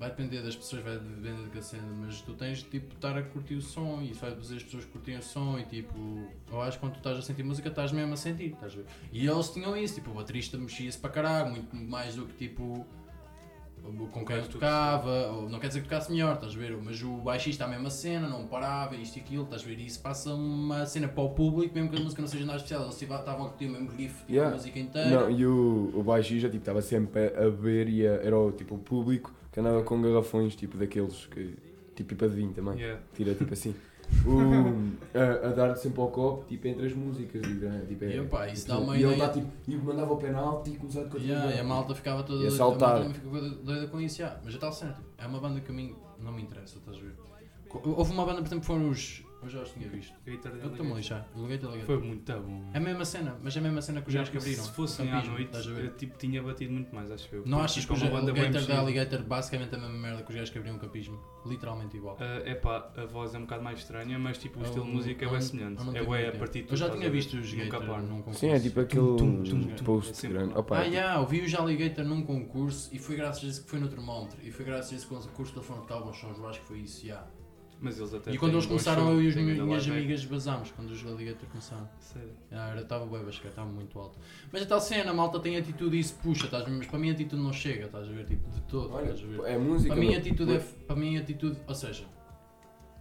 Vai 0.00 0.08
depender 0.08 0.40
das 0.40 0.56
pessoas, 0.56 0.82
vai 0.82 0.94
depender 0.98 1.34
da 1.54 1.60
cena, 1.60 1.82
mas 2.00 2.22
tu 2.22 2.32
tens 2.32 2.58
de 2.58 2.64
tipo, 2.70 2.94
estar 2.94 3.14
a 3.18 3.22
curtir 3.22 3.56
o 3.56 3.60
som 3.60 4.00
e 4.00 4.12
isso 4.12 4.20
vai 4.22 4.34
fazer 4.34 4.56
as 4.56 4.62
pessoas 4.62 4.86
curtirem 4.86 5.20
o 5.20 5.22
som 5.22 5.58
e 5.58 5.64
tipo, 5.64 6.26
eu 6.50 6.62
acho 6.62 6.78
que 6.78 6.80
quando 6.80 6.94
tu 6.94 6.98
estás 7.00 7.18
a 7.18 7.22
sentir 7.22 7.42
música 7.42 7.68
estás 7.68 7.92
mesmo 7.92 8.14
a 8.14 8.16
sentir, 8.16 8.52
estás 8.54 8.72
a 8.72 8.76
ver? 8.76 8.86
E 9.12 9.26
eles 9.26 9.50
tinham 9.50 9.76
isso, 9.76 9.96
tipo, 9.96 10.10
o 10.10 10.14
baterista 10.14 10.56
mexia-se 10.56 10.96
para 10.96 11.10
caralho, 11.10 11.50
muito 11.50 11.76
mais 11.76 12.14
do 12.14 12.24
que 12.24 12.32
tipo 12.48 12.86
com 14.12 14.24
quem 14.26 14.36
eu 14.36 14.46
tocava, 14.46 15.28
ou 15.32 15.48
não 15.48 15.58
quer 15.58 15.68
dizer 15.68 15.80
que 15.80 15.88
tocasse 15.88 16.10
melhor, 16.12 16.34
estás 16.34 16.54
a 16.54 16.58
ver? 16.58 16.76
Mas 16.82 17.02
o 17.02 17.16
baixista 17.18 17.64
a 17.64 17.68
mesma 17.68 17.88
cena, 17.90 18.28
não 18.28 18.46
parava, 18.46 18.94
isto 18.94 19.16
e 19.16 19.20
aquilo, 19.20 19.44
estás 19.44 19.62
a 19.62 19.66
ver? 19.66 19.78
E 19.78 19.86
isso 19.86 20.00
passa 20.00 20.34
uma 20.34 20.84
cena 20.86 21.08
para 21.08 21.22
o 21.22 21.30
público, 21.30 21.74
mesmo 21.74 21.90
que 21.90 21.96
a 21.96 22.00
música 22.00 22.20
não 22.22 22.28
seja 22.28 22.44
nada 22.44 22.56
especial, 22.58 22.82
eles 22.84 23.00
estavam 23.00 23.46
a 23.46 23.48
curtir 23.48 23.66
o 23.66 23.70
mesmo 23.70 23.90
riff 23.90 24.18
tipo, 24.20 24.32
Yeah. 24.32 24.50
a 24.50 24.54
música 24.56 24.78
inteira. 24.78 25.10
Não, 25.10 25.30
e 25.30 25.46
o, 25.46 25.92
o 25.94 26.02
baixista 26.02 26.48
tipo, 26.48 26.60
estava 26.62 26.80
sempre 26.82 27.28
a, 27.28 27.40
beber 27.50 27.88
e 27.88 28.06
a- 28.06 28.12
era 28.22 28.38
o, 28.38 28.52
tipo, 28.52 28.74
o 28.74 28.78
público 28.78 29.32
que 29.52 29.60
andava 29.60 29.82
com 29.82 30.00
garrafões 30.02 30.54
tipo 30.56 30.76
daqueles 30.76 31.26
que. 31.26 31.54
tipo 31.94 32.08
pipa 32.10 32.28
de 32.28 32.36
vinho 32.36 32.52
também. 32.52 32.78
Yeah. 32.78 33.00
Tira 33.14 33.34
tipo 33.34 33.52
assim. 33.52 33.74
O, 34.26 34.36
a, 35.16 35.48
a 35.50 35.52
dar 35.52 35.76
sempre 35.76 36.00
ao 36.00 36.08
copo 36.08 36.44
tipo 36.48 36.66
entre 36.66 36.84
as 36.84 36.92
músicas. 36.92 37.46
E, 37.46 37.48
né, 37.54 37.84
tipo, 37.86 38.04
é, 38.04 38.16
E, 38.16 38.20
opá, 38.20 38.48
isso 38.48 38.66
dá 38.66 38.76
uma 38.78 38.96
e 38.98 39.04
ele 39.04 39.12
ideia- 39.14 39.28
tá, 39.28 39.34
tipo, 39.34 39.46
e 39.68 39.76
mandava 39.76 40.12
o 40.12 40.16
penalti 40.16 40.70
e 40.70 40.76
começava 40.78 41.16
a 41.16 41.20
Yeah, 41.20 41.54
e 41.54 41.60
a 41.60 41.62
malta 41.64 41.94
ficava 41.94 42.24
toda 42.24 42.40
doida, 42.40 42.50
saltar. 42.56 42.96
a 42.96 43.00
malta 43.04 43.14
ficou 43.14 43.40
doida- 43.40 43.86
com 43.86 44.00
isso, 44.00 44.20
yeah. 44.20 44.40
mas 44.44 44.56
tal 44.58 44.72
cena, 44.72 44.94
tipo, 44.94 45.06
é 45.16 45.26
uma 45.28 45.38
banda 45.38 45.60
que 45.60 45.70
a 45.70 45.74
mim 45.74 45.94
não 46.18 46.32
me 46.32 46.42
interessa, 46.42 46.78
estás 46.78 46.96
a 46.96 47.00
ver? 47.00 47.14
Houve 47.84 48.12
uma 48.12 48.24
banda, 48.26 48.38
por 48.40 48.46
exemplo, 48.48 48.60
que 48.62 48.66
foram 48.66 48.90
os. 48.90 49.22
Eu 49.42 49.48
já 49.48 49.62
os 49.62 49.70
tinha 49.70 49.88
visto. 49.88 50.14
Gator 50.26 50.52
Eu 50.62 50.68
estou-me 50.70 50.92
a 50.92 50.94
lixar. 50.96 51.26
Ligator, 51.34 51.70
ligator. 51.72 51.86
Foi 51.86 51.98
muito 51.98 52.32
bom. 52.40 52.70
É 52.74 52.76
a 52.76 52.80
mesma 52.80 53.04
cena, 53.06 53.36
mas 53.42 53.56
é 53.56 53.58
a 53.58 53.62
mesma 53.62 53.80
cena 53.80 54.02
que 54.02 54.08
os 54.08 54.14
gajos 54.14 54.28
que 54.30 54.36
abriram. 54.36 54.64
Se 54.64 54.70
fossem 54.72 55.06
o 55.06 55.08
à 55.08 55.12
campismo, 55.12 55.32
noite, 55.34 55.46
estás 55.46 55.66
a 55.66 55.70
ver? 55.72 55.84
eu, 55.86 55.96
tipo, 55.96 56.18
tinha 56.18 56.42
batido 56.42 56.72
muito 56.74 56.94
mais, 56.94 57.10
acho 57.10 57.34
eu. 57.34 57.38
Não 57.46 57.58
Porque 57.58 57.64
achas 57.64 57.84
que 57.86 57.92
o 57.92 57.96
uma 57.96 58.10
banda 58.10 58.32
bem 58.32 58.42
Alligator 58.42 58.52
da 58.52 58.58
mexida. 58.60 58.78
Alligator 58.80 59.22
basicamente 59.24 59.72
é 59.74 59.76
a 59.78 59.80
mesma 59.80 59.96
merda 59.98 60.22
que 60.22 60.28
os 60.30 60.34
gajos 60.34 60.50
que 60.50 60.58
abriram 60.58 60.76
o 60.76 60.80
campismo? 60.80 61.18
Literalmente 61.46 61.96
igual. 61.96 62.16
É 62.20 62.54
pá, 62.54 62.92
a 62.96 63.06
voz 63.06 63.34
é 63.34 63.38
um 63.38 63.42
bocado 63.42 63.62
mais 63.64 63.78
estranha, 63.78 64.18
mas 64.18 64.36
tipo, 64.36 64.58
o 64.58 64.62
Eu 64.62 64.66
estilo 64.66 64.84
de 64.84 64.90
não- 64.90 64.96
música 64.98 65.24
é 65.24 65.26
eu 65.26 65.30
bem 65.30 65.38
não- 65.40 65.46
semelhante. 65.46 65.78
eu 65.78 65.84
não 65.84 65.90
É 65.92 65.94
tenho 65.94 66.06
bué 66.06 66.18
a 66.18 66.20
ideia. 66.28 66.38
partir 66.38 66.62
de 66.64 66.70
Eu 66.70 66.76
já 66.76 66.90
tinha 66.90 67.10
visto 67.10 67.36
os 67.38 67.52
Nunca 67.54 67.78
Gator 67.78 68.02
num 68.02 68.16
concurso. 68.18 68.40
Sim, 68.40 68.48
é 68.50 68.60
tipo 68.60 68.80
aquele 68.80 69.16
Tum, 69.16 69.42
tum, 69.42 69.74
post 69.84 70.10
É 70.10 70.14
sempre 70.14 70.36
grande. 70.38 70.54
Opa, 70.58 70.78
Ah, 70.78 70.82
tipo, 70.84 70.94
já, 70.96 71.18
ouvi 71.18 71.40
os 71.40 71.54
Alligator 71.54 72.04
num 72.04 72.22
concurso 72.22 72.90
e 72.94 72.98
foi 72.98 73.16
graças 73.16 73.42
a 73.42 73.46
isso 73.48 73.64
que 73.64 73.70
foi 73.70 73.80
no 73.80 73.88
termómetro. 73.88 74.38
E 74.42 74.50
foi 74.50 74.66
graças 74.66 75.02
a 75.02 75.08
concurso 75.08 75.52
que 75.52 75.58
eles 75.58 75.66
foram 75.66 75.80
tocar 75.80 76.00
bons 76.00 76.18
sons, 76.18 76.36
eu 76.38 76.46
acho 76.46 76.60
que 76.60 76.66
foi 76.66 76.78
isso, 76.80 77.06
já. 77.06 77.26
Mas 77.80 77.98
eles 77.98 78.12
até 78.12 78.32
E 78.32 78.38
quando 78.38 78.52
eles 78.52 78.66
começaram, 78.66 79.10
eu 79.10 79.22
e 79.22 79.28
as 79.28 79.34
minhas 79.34 79.88
amigas 79.88 80.24
basámos 80.24 80.70
quando 80.72 80.90
os 80.90 81.04
Alligator 81.04 81.48
começaram. 81.48 81.88
Sério. 81.98 82.30
Ah, 82.52 82.70
era, 82.70 82.82
estava 82.82 83.06
bem 83.06 83.24
basquete, 83.24 83.50
estava 83.50 83.70
muito 83.70 83.98
alto. 83.98 84.18
Mas 84.52 84.62
a 84.62 84.66
tal 84.66 84.80
cena, 84.80 85.10
a 85.10 85.14
malta 85.14 85.40
tem 85.40 85.56
atitude 85.56 85.96
e 85.96 86.00
isso 86.00 86.14
puxa, 86.22 86.44
estás 86.44 86.62
a 86.62 86.66
ver? 86.66 86.76
Mas 86.76 86.86
para 86.86 86.98
mim 86.98 87.08
a 87.08 87.12
atitude 87.12 87.42
não 87.42 87.52
chega, 87.52 87.86
estás 87.86 88.06
a 88.06 88.12
ver? 88.12 88.26
Tipo, 88.26 88.50
de 88.50 88.60
todo, 88.62 88.92
olha, 88.92 89.12
estás 89.12 89.24
a 89.24 89.42
ver? 89.42 89.50
é 89.50 89.58
música. 89.58 89.94
Para 89.94 90.04
mim 90.04 90.14
a 90.14 90.18
atitude 90.18 90.52
é. 90.52 90.58
Para 90.58 90.96
mim 90.96 91.16
a 91.16 91.20
atitude, 91.20 91.58
ou 91.66 91.74
seja, 91.74 92.04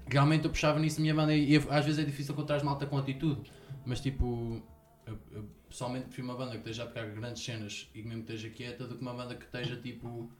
realmente 0.08 0.46
eu 0.46 0.50
puxava 0.50 0.80
nisso 0.80 1.00
a 1.00 1.02
minha 1.02 1.14
banda 1.14 1.36
e 1.36 1.58
às 1.58 1.86
vezes 1.86 2.00
é 2.00 2.04
difícil 2.04 2.34
encontrar 2.34 2.64
malta 2.64 2.86
com 2.86 2.98
atitude, 2.98 3.52
mas 3.86 4.00
tipo, 4.00 4.62
eu, 5.06 5.18
eu 5.32 5.46
pessoalmente 5.70 6.06
prefiro 6.06 6.28
uma 6.28 6.36
banda 6.36 6.52
que 6.52 6.58
esteja 6.58 6.84
a 6.84 6.86
tocar 6.88 7.06
grandes 7.08 7.44
cenas 7.44 7.90
e 7.94 8.02
que 8.02 8.08
mesmo 8.08 8.24
que 8.24 8.34
esteja 8.34 8.54
quieta 8.54 8.88
do 8.88 8.96
que 8.96 9.02
uma 9.02 9.14
banda 9.14 9.36
que 9.36 9.44
esteja 9.44 9.76
tipo 9.76 10.32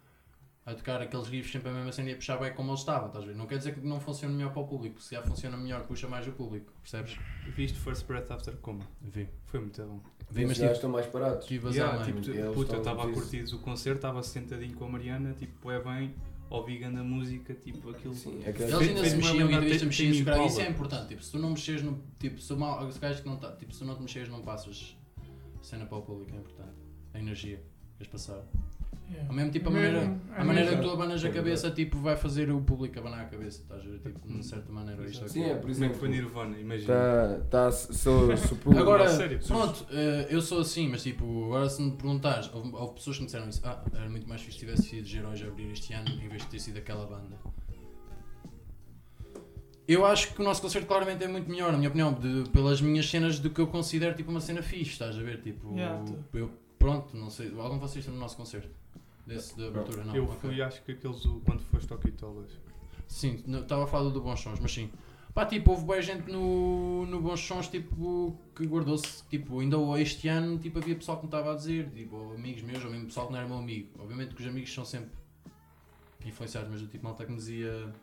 a 0.70 0.76
tocar 0.76 1.02
aqueles 1.02 1.28
riffs 1.28 1.52
sempre 1.52 1.70
a 1.70 1.74
mesma 1.74 1.92
cena 1.92 2.10
e 2.10 2.14
a 2.14 2.16
puxar 2.16 2.38
bem 2.38 2.54
como 2.54 2.72
ele 2.72 2.78
estava, 2.78 3.08
estás 3.08 3.24
a 3.24 3.28
ver? 3.28 3.36
Não 3.36 3.48
quer 3.48 3.58
dizer 3.58 3.74
que 3.74 3.86
não 3.86 4.00
funcione 4.00 4.34
melhor 4.36 4.52
para 4.52 4.62
o 4.62 4.68
público, 4.68 5.02
se 5.02 5.16
já 5.16 5.22
funciona 5.24 5.58
melhor, 5.58 5.84
puxa 5.84 6.08
mais 6.08 6.28
o 6.28 6.32
público, 6.32 6.72
percebes? 6.82 7.18
Viste 7.56 7.78
First 7.80 8.06
Breath 8.06 8.30
After 8.32 8.56
Coma? 8.58 8.86
Vi. 9.02 9.28
Foi 9.46 9.60
muito 9.60 9.82
bom. 9.82 10.00
Vi, 10.30 10.46
mas 10.46 10.58
tipo, 10.58 10.72
estão 10.72 10.90
mais 10.90 11.08
parados. 11.08 11.46
tive 11.48 11.68
a 11.68 11.72
Yeah, 11.72 11.94
yeah, 11.96 12.06
tipo, 12.06 12.30
eles 12.30 12.54
puta, 12.54 12.76
eu 12.76 12.80
estava 12.80 13.04
a 13.04 13.12
curtir 13.12 13.44
o 13.54 13.60
concerto, 13.60 13.98
estava 13.98 14.22
sentadinho 14.22 14.76
com 14.76 14.86
a 14.86 14.90
Mariana, 14.90 15.34
tipo, 15.34 15.72
é 15.72 15.82
bem, 15.82 16.14
ouvi 16.50 16.78
grande 16.78 17.02
música, 17.02 17.54
tipo, 17.56 17.90
aquilo. 17.90 18.14
Sim, 18.14 18.42
é 18.46 18.52
que 18.52 18.62
Eles 18.62 18.76
ainda 18.76 19.06
se 19.06 19.16
mexiam, 19.16 19.38
lembrar 19.38 19.46
o 19.46 19.48
guitarrista 19.48 19.80
Tame 19.80 19.86
mexia 19.88 20.14
se 20.14 20.20
Impala. 20.22 20.46
Isso 20.46 20.62
é 20.62 20.70
importante, 20.70 21.08
tipo, 21.08 21.24
se 21.24 21.32
tu 21.32 21.40
não 21.40 21.50
mexes 21.50 21.82
no. 21.82 22.04
Tipo, 22.20 22.40
se, 22.40 22.54
mal, 22.54 22.88
que 22.88 23.26
não 23.26 23.38
tá, 23.38 23.52
tipo, 23.54 23.74
se 23.74 23.80
tu 23.80 23.86
não 23.86 23.96
te 23.96 24.02
mexes, 24.02 24.30
não 24.30 24.42
passas 24.42 24.96
cena 25.62 25.86
para 25.86 25.98
o 25.98 26.02
público, 26.02 26.32
é 26.36 26.40
importante. 26.40 26.78
A 27.14 27.20
energia, 27.20 27.62
queres 27.98 28.12
passar. 28.12 28.44
Yeah. 29.12 29.28
Ao 29.30 29.34
mesmo 29.36 29.52
tipo, 29.52 29.70
a 29.70 29.72
Mesmo, 29.72 29.94
maneira, 29.98 30.22
é 30.38 30.42
a 30.42 30.46
maneira 30.46 30.70
mesmo. 30.70 30.84
que 30.84 30.90
tu 30.90 30.94
abanas 30.94 31.26
a 31.26 31.28
É 31.28 31.32
cabeça, 31.32 31.72
tipo, 31.72 31.98
vai 32.00 32.16
fazer 32.16 32.52
o 32.52 32.62
público 32.62 33.00
abanar 33.00 33.22
a 33.22 33.26
cabeça, 33.26 33.62
estás 33.64 33.82
a 33.82 33.86
ver? 33.90 34.00
Tipo, 34.00 34.28
de 34.28 34.46
certa 34.46 34.72
maneira, 34.72 35.04
isto 35.10 35.28
Sim, 35.28 35.44
é, 35.46 35.56
por 35.56 35.62
Como 35.62 35.64
é 35.64 35.66
que 35.66 35.72
exemplo. 35.72 35.98
foi 35.98 36.10
Nirvana? 36.10 36.60
Imagina. 36.60 36.94
Tá, 36.94 37.40
tá, 37.50 37.72
sou, 37.72 38.38
sou 38.38 38.58
público. 38.58 38.82
Agora, 38.82 39.06
pronto, 39.48 39.86
eh, 39.92 40.28
eu 40.30 40.42
sou 40.42 40.60
assim, 40.62 40.88
mas 40.90 41.02
tipo, 41.04 41.46
agora 41.46 41.68
se 41.70 41.82
me 41.82 41.92
perguntares, 41.92 42.50
houve, 42.54 42.70
houve 42.74 42.94
pessoas 42.94 43.16
que 43.18 43.22
me 43.24 43.26
disseram 43.26 43.50
isso, 43.50 43.62
ah, 43.64 43.84
era 43.94 44.10
muito 44.10 44.28
mais 44.30 44.42
fixe 44.42 44.60
se 44.60 44.66
tivesse 44.66 44.84
sido 44.84 45.06
Geróis 45.08 45.42
a 45.42 45.48
abrir 45.48 45.72
este 45.72 45.92
ano 45.94 46.08
em 46.10 46.28
vez 46.30 46.44
de 46.44 46.48
ter 46.48 46.60
sido 46.60 46.78
aquela 46.78 47.06
banda. 47.08 47.36
Eu 49.88 50.06
acho 50.06 50.34
que 50.36 50.42
o 50.42 50.44
nosso 50.44 50.62
concerto 50.62 50.88
claramente 50.88 51.24
é 51.24 51.28
muito 51.28 51.50
melhor, 51.50 51.72
na 51.72 51.78
minha 51.78 51.90
opinião, 51.90 52.14
de- 52.14 52.48
pelas 52.52 52.80
minhas 52.80 53.10
cenas 53.10 53.40
do 53.40 53.50
que 53.50 53.60
eu 53.60 53.66
considero 53.66 54.16
tipo 54.16 54.30
uma 54.30 54.40
cena 54.40 54.62
fixe, 54.62 54.92
estás 54.92 55.18
a 55.18 55.22
ver? 55.24 55.42
Tipo, 55.42 55.74
Yeah, 55.74 56.04
eu, 56.34 56.52
pronto, 56.78 57.18
não 57.18 57.30
sei, 57.32 57.48
algum 57.58 57.74
de 57.76 57.82
vocês 57.82 57.98
estão 57.98 58.14
no 58.14 58.20
nosso 58.20 58.38
concerto? 58.38 58.70
Desse 59.30 59.56
de 59.56 59.68
abertura, 59.68 60.04
não? 60.04 60.16
eu 60.16 60.28
fui, 60.28 60.60
acho 60.60 60.82
que 60.84 60.92
aqueles, 60.94 61.22
quando 61.46 61.62
foste 61.62 61.92
ao 61.94 62.00
Quitolas. 62.00 62.52
Sim, 63.08 63.44
estava 63.48 63.84
a 63.84 63.88
falar 63.88 64.10
do 64.10 64.22
Bons 64.22 64.40
Sons, 64.40 64.60
mas 64.60 64.72
sim. 64.72 64.90
Pá, 65.34 65.46
tipo, 65.46 65.72
houve 65.72 65.86
boa 65.86 66.02
gente 66.02 66.32
no, 66.32 67.06
no 67.06 67.22
Bons 67.22 67.40
Sons, 67.40 67.68
tipo, 67.68 68.36
que 68.56 68.66
guardou-se, 68.66 69.24
tipo, 69.30 69.60
ainda 69.60 69.78
este 70.00 70.28
ano, 70.28 70.58
tipo, 70.58 70.80
havia 70.80 70.96
pessoal 70.96 71.18
que 71.18 71.24
me 71.24 71.28
estava 71.28 71.54
a 71.54 71.56
dizer, 71.56 71.92
tipo, 71.92 72.34
amigos 72.34 72.64
meus, 72.64 72.84
ou 72.84 72.90
mesmo 72.90 73.06
pessoal 73.06 73.28
que 73.28 73.34
não 73.34 73.40
era 73.40 73.48
meu 73.48 73.58
amigo. 73.58 73.90
Obviamente 74.00 74.34
que 74.34 74.42
os 74.42 74.48
amigos 74.48 74.74
são 74.74 74.84
sempre 74.84 75.12
influenciados, 76.26 76.70
mas 76.72 76.82
o 76.82 76.88
tipo, 76.88 77.06
malta 77.06 77.24
que 77.24 77.32
me 77.32 77.38
dizia... 77.38 77.94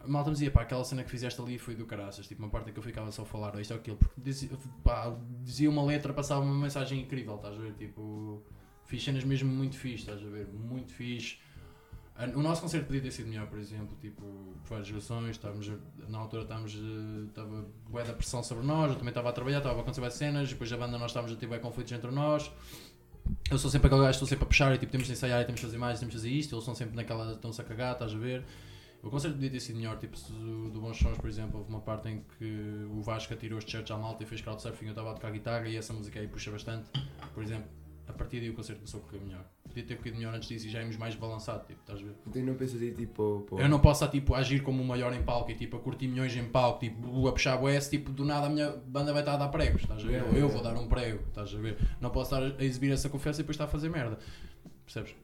A 0.00 0.08
malta 0.08 0.30
me 0.30 0.34
dizia, 0.34 0.50
pá, 0.50 0.62
aquela 0.62 0.82
cena 0.82 1.04
que 1.04 1.10
fizeste 1.10 1.40
ali 1.40 1.58
foi 1.58 1.76
do 1.76 1.86
caraças, 1.86 2.26
tipo, 2.26 2.42
uma 2.42 2.50
parte 2.50 2.72
que 2.72 2.78
eu 2.78 2.82
ficava 2.82 3.12
só 3.12 3.22
a 3.22 3.24
falar, 3.24 3.54
ou 3.54 3.60
isto 3.60 3.70
ou 3.72 3.78
aquilo, 3.78 3.96
porque 3.96 4.20
dizia, 4.20 4.50
pá, 4.82 5.16
dizia 5.44 5.70
uma 5.70 5.84
letra, 5.84 6.12
passava 6.12 6.40
uma 6.40 6.54
mensagem 6.54 7.00
incrível, 7.00 7.36
estás 7.36 7.54
a 7.54 7.58
ver, 7.58 7.72
tipo... 7.74 8.42
Fiz 8.84 9.02
cenas 9.02 9.24
mesmo 9.24 9.50
muito 9.50 9.76
fixe, 9.76 10.04
estás 10.04 10.20
a 10.22 10.28
ver, 10.28 10.46
muito 10.48 10.92
fixe. 10.92 11.38
Ah, 12.14 12.26
O 12.34 12.42
nosso 12.42 12.60
concerto 12.60 12.86
podia 12.86 13.00
ter 13.00 13.10
sido 13.10 13.28
melhor, 13.28 13.46
por 13.46 13.58
exemplo, 13.58 13.96
tipo, 14.00 14.22
por 14.22 14.68
várias 14.68 14.90
razões, 14.90 15.30
estávamos, 15.30 15.70
na 16.08 16.18
altura 16.18 16.42
estávamos, 16.42 16.74
eh, 16.74 17.26
estava 17.28 17.66
bué 17.88 18.04
da 18.04 18.12
pressão 18.12 18.42
sobre 18.42 18.66
nós, 18.66 18.90
eu 18.90 18.96
também 18.96 19.08
estava 19.08 19.30
a 19.30 19.32
trabalhar, 19.32 19.58
estava 19.58 19.78
a 19.78 19.80
acontecer 19.80 20.00
várias 20.00 20.18
cenas, 20.18 20.48
depois 20.50 20.70
a 20.72 20.76
banda 20.76 20.98
nós 20.98 21.10
estávamos 21.10 21.34
a 21.34 21.38
ter 21.38 21.46
bué 21.46 21.58
conflitos 21.58 21.92
entre 21.92 22.10
nós. 22.10 22.50
Eu 23.50 23.56
sou 23.56 23.70
sempre 23.70 23.86
aquele 23.86 24.02
gajo, 24.02 24.10
estou 24.10 24.28
sempre 24.28 24.44
a 24.44 24.46
puxar 24.48 24.74
e 24.74 24.78
tipo, 24.78 24.90
temos 24.92 25.06
de 25.06 25.12
ensaiar 25.14 25.40
e 25.40 25.44
temos 25.44 25.60
de 25.60 25.66
fazer 25.66 25.78
mais, 25.78 25.98
temos 26.00 26.12
de 26.12 26.20
fazer 26.20 26.30
isto, 26.30 26.54
eles 26.54 26.64
são 26.64 26.74
sempre 26.74 26.96
naquela, 26.96 27.32
estão-se 27.32 27.60
a 27.60 27.64
cagar, 27.64 27.92
estás 27.92 28.12
a 28.12 28.18
ver? 28.18 28.44
O 29.02 29.10
concerto 29.10 29.34
podia 29.36 29.50
ter 29.50 29.60
sido 29.60 29.76
melhor, 29.76 29.96
tipo, 29.98 30.16
do, 30.30 30.70
do 30.70 30.80
Bons 30.80 30.96
Sons, 30.98 31.16
por 31.18 31.28
exemplo, 31.28 31.58
houve 31.58 31.70
uma 31.70 31.80
parte 31.80 32.08
em 32.08 32.24
que 32.38 32.86
o 32.90 33.00
Vasco 33.02 33.32
atirou 33.32 33.58
os 33.58 33.64
t-shirts 33.64 33.90
à 33.90 33.96
malta 33.96 34.22
e 34.22 34.26
fez 34.26 34.40
crowdsurfing, 34.40 34.86
eu 34.86 34.90
estava 34.90 35.10
a 35.10 35.14
tocar 35.14 35.30
guitarra 35.32 35.66
e 35.68 35.76
essa 35.76 35.92
música 35.92 36.20
aí 36.20 36.28
puxa 36.28 36.50
bastante, 36.50 36.88
por 37.32 37.42
exemplo, 37.42 37.68
a 38.12 38.18
partir 38.18 38.40
daí 38.40 38.50
o 38.50 38.54
concerto 38.54 38.80
começou 38.80 39.00
a 39.00 39.02
correr 39.04 39.20
melhor. 39.24 39.44
Podia 39.64 39.84
ter 39.84 39.96
corrido 39.96 40.16
melhor 40.16 40.34
antes 40.34 40.48
disso 40.48 40.66
e 40.66 40.70
já 40.70 40.80
íamos 40.80 40.96
mais 40.96 41.14
balançado, 41.14 41.64
tipo, 41.66 41.80
estás 41.80 42.00
a 42.00 42.02
ver? 42.02 42.14
Tu 42.30 42.38
não 42.40 42.54
pensas 42.54 42.80
aí 42.80 42.92
tipo. 42.92 43.44
pô, 43.48 43.58
Eu 43.58 43.68
não 43.68 43.80
posso 43.80 44.06
tipo, 44.08 44.34
agir 44.34 44.62
como 44.62 44.82
o 44.82 44.86
maior 44.86 45.12
em 45.14 45.22
palco 45.22 45.50
e 45.50 45.54
tipo, 45.54 45.76
a 45.76 45.80
curtir 45.80 46.08
milhões 46.08 46.36
em 46.36 46.44
palco, 46.44 46.80
tipo, 46.80 47.26
a 47.26 47.32
puxar 47.32 47.60
o 47.60 47.68
S, 47.68 47.88
tipo, 47.88 48.12
do 48.12 48.24
nada 48.24 48.46
a 48.46 48.50
minha 48.50 48.70
banda 48.70 49.12
vai 49.12 49.22
estar 49.22 49.34
a 49.34 49.36
dar 49.38 49.48
pregos, 49.48 49.82
estás 49.82 50.02
a 50.02 50.06
ver? 50.06 50.12
Yeah, 50.12 50.28
Ou 50.28 50.34
eu 50.34 50.46
yeah. 50.46 50.54
vou 50.54 50.62
dar 50.62 50.78
um 50.78 50.88
prego, 50.88 51.22
estás 51.28 51.54
a 51.54 51.58
ver? 51.58 51.78
Não 52.00 52.10
posso 52.10 52.34
estar 52.34 52.60
a 52.60 52.64
exibir 52.64 52.92
essa 52.92 53.08
confiança 53.08 53.40
e 53.40 53.42
depois 53.42 53.54
estar 53.54 53.64
a 53.64 53.68
fazer 53.68 53.88
merda. 53.88 54.18
Percebes? 54.84 55.14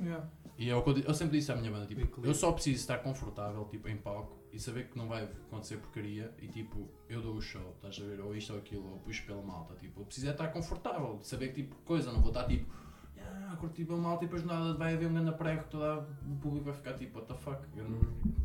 Yeah. 0.00 0.28
E 0.58 0.68
é 0.68 0.76
o 0.76 0.82
que 0.82 0.90
eu, 0.90 0.98
eu 0.98 1.14
sempre 1.14 1.38
disse 1.38 1.52
à 1.52 1.56
minha 1.56 1.70
banda, 1.70 1.86
tipo, 1.86 2.26
eu 2.26 2.34
só 2.34 2.50
preciso 2.52 2.80
estar 2.80 2.98
confortável, 2.98 3.64
tipo, 3.66 3.88
em 3.88 3.96
palco 3.96 4.41
e 4.52 4.58
saber 4.58 4.88
que 4.88 4.98
não 4.98 5.08
vai 5.08 5.24
acontecer 5.48 5.78
porcaria 5.78 6.30
e 6.40 6.46
tipo, 6.46 6.86
eu 7.08 7.22
dou 7.22 7.36
o 7.36 7.40
show, 7.40 7.74
estás 7.76 7.98
a 7.98 8.04
ver? 8.08 8.20
Ou 8.20 8.36
isto 8.36 8.52
ou 8.52 8.58
aquilo, 8.58 8.84
ou 8.86 8.98
puxo 8.98 9.24
pela 9.24 9.42
malta, 9.42 9.74
tipo, 9.76 10.00
eu 10.00 10.04
preciso 10.04 10.28
é 10.28 10.30
estar 10.30 10.48
confortável, 10.48 11.18
saber 11.22 11.48
que 11.48 11.62
tipo, 11.62 11.74
coisa, 11.84 12.12
não 12.12 12.20
vou 12.20 12.28
estar 12.28 12.44
tipo, 12.44 12.66
ah, 13.18 13.56
curti 13.58 13.84
pela 13.84 13.98
malta 13.98 14.24
e 14.24 14.26
depois 14.26 14.44
nada 14.44 14.74
vai 14.74 14.92
haver 14.92 15.08
um 15.08 15.14
grande 15.14 15.32
prego 15.32 15.62
que 15.62 15.70
toda 15.70 16.00
o 16.00 16.36
público 16.40 16.66
vai 16.66 16.74
ficar 16.74 16.92
tipo, 16.94 17.18
what 17.18 17.32
the 17.32 17.38
fuck, 17.38 17.62
grande, 17.74 17.98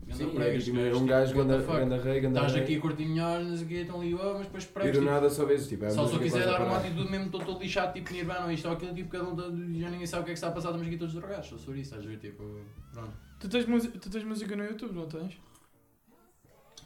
grande 0.06 0.24
Sim, 0.24 0.30
prego, 0.30 0.56
é, 0.56 0.60
tipo, 0.60 0.78
gajo, 0.78 0.88
um 0.88 0.94
tipo, 0.94 1.06
gajo 1.08 1.36
ganda, 1.36 1.58
ganda 1.58 1.98
rei, 2.02 2.22
ganda 2.22 2.40
Estás 2.40 2.54
rei. 2.54 2.64
aqui 2.64 2.76
a 2.78 2.82
curtir 2.82 3.06
melhor, 3.06 3.44
não 3.44 3.56
sei 3.58 3.66
o 3.66 3.68
quê, 3.68 3.76
estão 3.76 4.00
ali, 4.00 4.16
oh, 4.16 4.34
mas 4.36 4.46
depois 4.46 4.64
E 4.64 4.68
pregos, 4.68 4.92
do 4.94 5.00
tipo, 5.00 5.12
nada 5.12 5.30
só 5.30 5.46
vês, 5.46 5.68
tipo, 5.68 5.84
é 5.84 5.90
só 5.90 6.08
se 6.08 6.14
eu 6.14 6.20
quiser 6.22 6.46
dar 6.46 6.62
uma 6.62 6.78
atitude 6.78 7.12
mesmo, 7.12 7.26
estou 7.26 7.42
todo 7.44 7.60
lixado, 7.60 7.94
tipo 7.94 8.14
Nirvana, 8.14 8.46
ou 8.46 8.52
isto 8.52 8.66
ou 8.66 8.74
aquilo, 8.74 8.96
tipo, 8.96 9.10
cada 9.10 9.26
um, 9.26 9.36
tá- 9.36 9.44
já 9.44 9.90
ninguém 9.90 10.06
sabe 10.08 10.22
o 10.22 10.26
que 10.26 10.32
é 10.32 10.34
que 10.34 10.38
está 10.38 10.48
a 10.48 10.52
passar, 10.52 10.70
estamos 10.70 10.88
aqui 10.88 10.98
todos 10.98 11.14
drogados, 11.14 11.48
sou 11.48 11.60
sobre 11.60 11.82
isso, 11.82 11.90
estás 11.94 12.06
a 12.06 12.10
ver, 12.10 12.18
tipo, 12.20 12.62
pronto. 12.94 13.12
Tu, 13.40 13.50
tens 13.50 13.66
tu 13.66 14.10
tens 14.10 14.24
música 14.24 14.56
no 14.56 14.64
YouTube, 14.64 14.94
não 14.94 15.06
tens? 15.08 15.38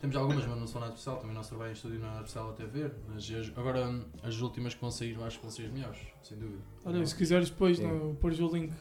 Temos 0.02 0.16
algumas, 0.16 0.46
mas 0.48 0.58
não 0.60 0.66
são 0.68 0.82
nada 0.82 0.94
especial, 0.94 1.18
também 1.18 1.32
o 1.32 1.36
nosso 1.36 1.50
trabalho 1.50 1.70
em 1.70 1.74
estúdio 1.74 2.00
não 2.00 2.08
é 2.08 2.10
nada 2.10 2.22
especial 2.24 2.50
até 2.50 2.66
ver, 2.66 2.92
mas 3.08 3.32
as- 3.32 3.52
agora 3.56 4.04
as 4.24 4.42
últimas 4.42 4.74
que 4.74 4.82
vão 4.82 4.90
sair, 4.92 5.14
eu 5.14 5.24
acho 5.24 5.38
que 5.38 5.44
vão 5.44 5.52
ser 5.52 5.66
as 5.68 5.72
melhores, 5.72 6.00
sem 6.24 6.38
dúvida. 6.40 6.60
Olha, 6.84 7.06
se 7.06 7.16
quiseres 7.16 7.50
depois 7.52 7.78
no, 7.80 8.16
pôres 8.16 8.40
o 8.40 8.48
link 8.48 8.74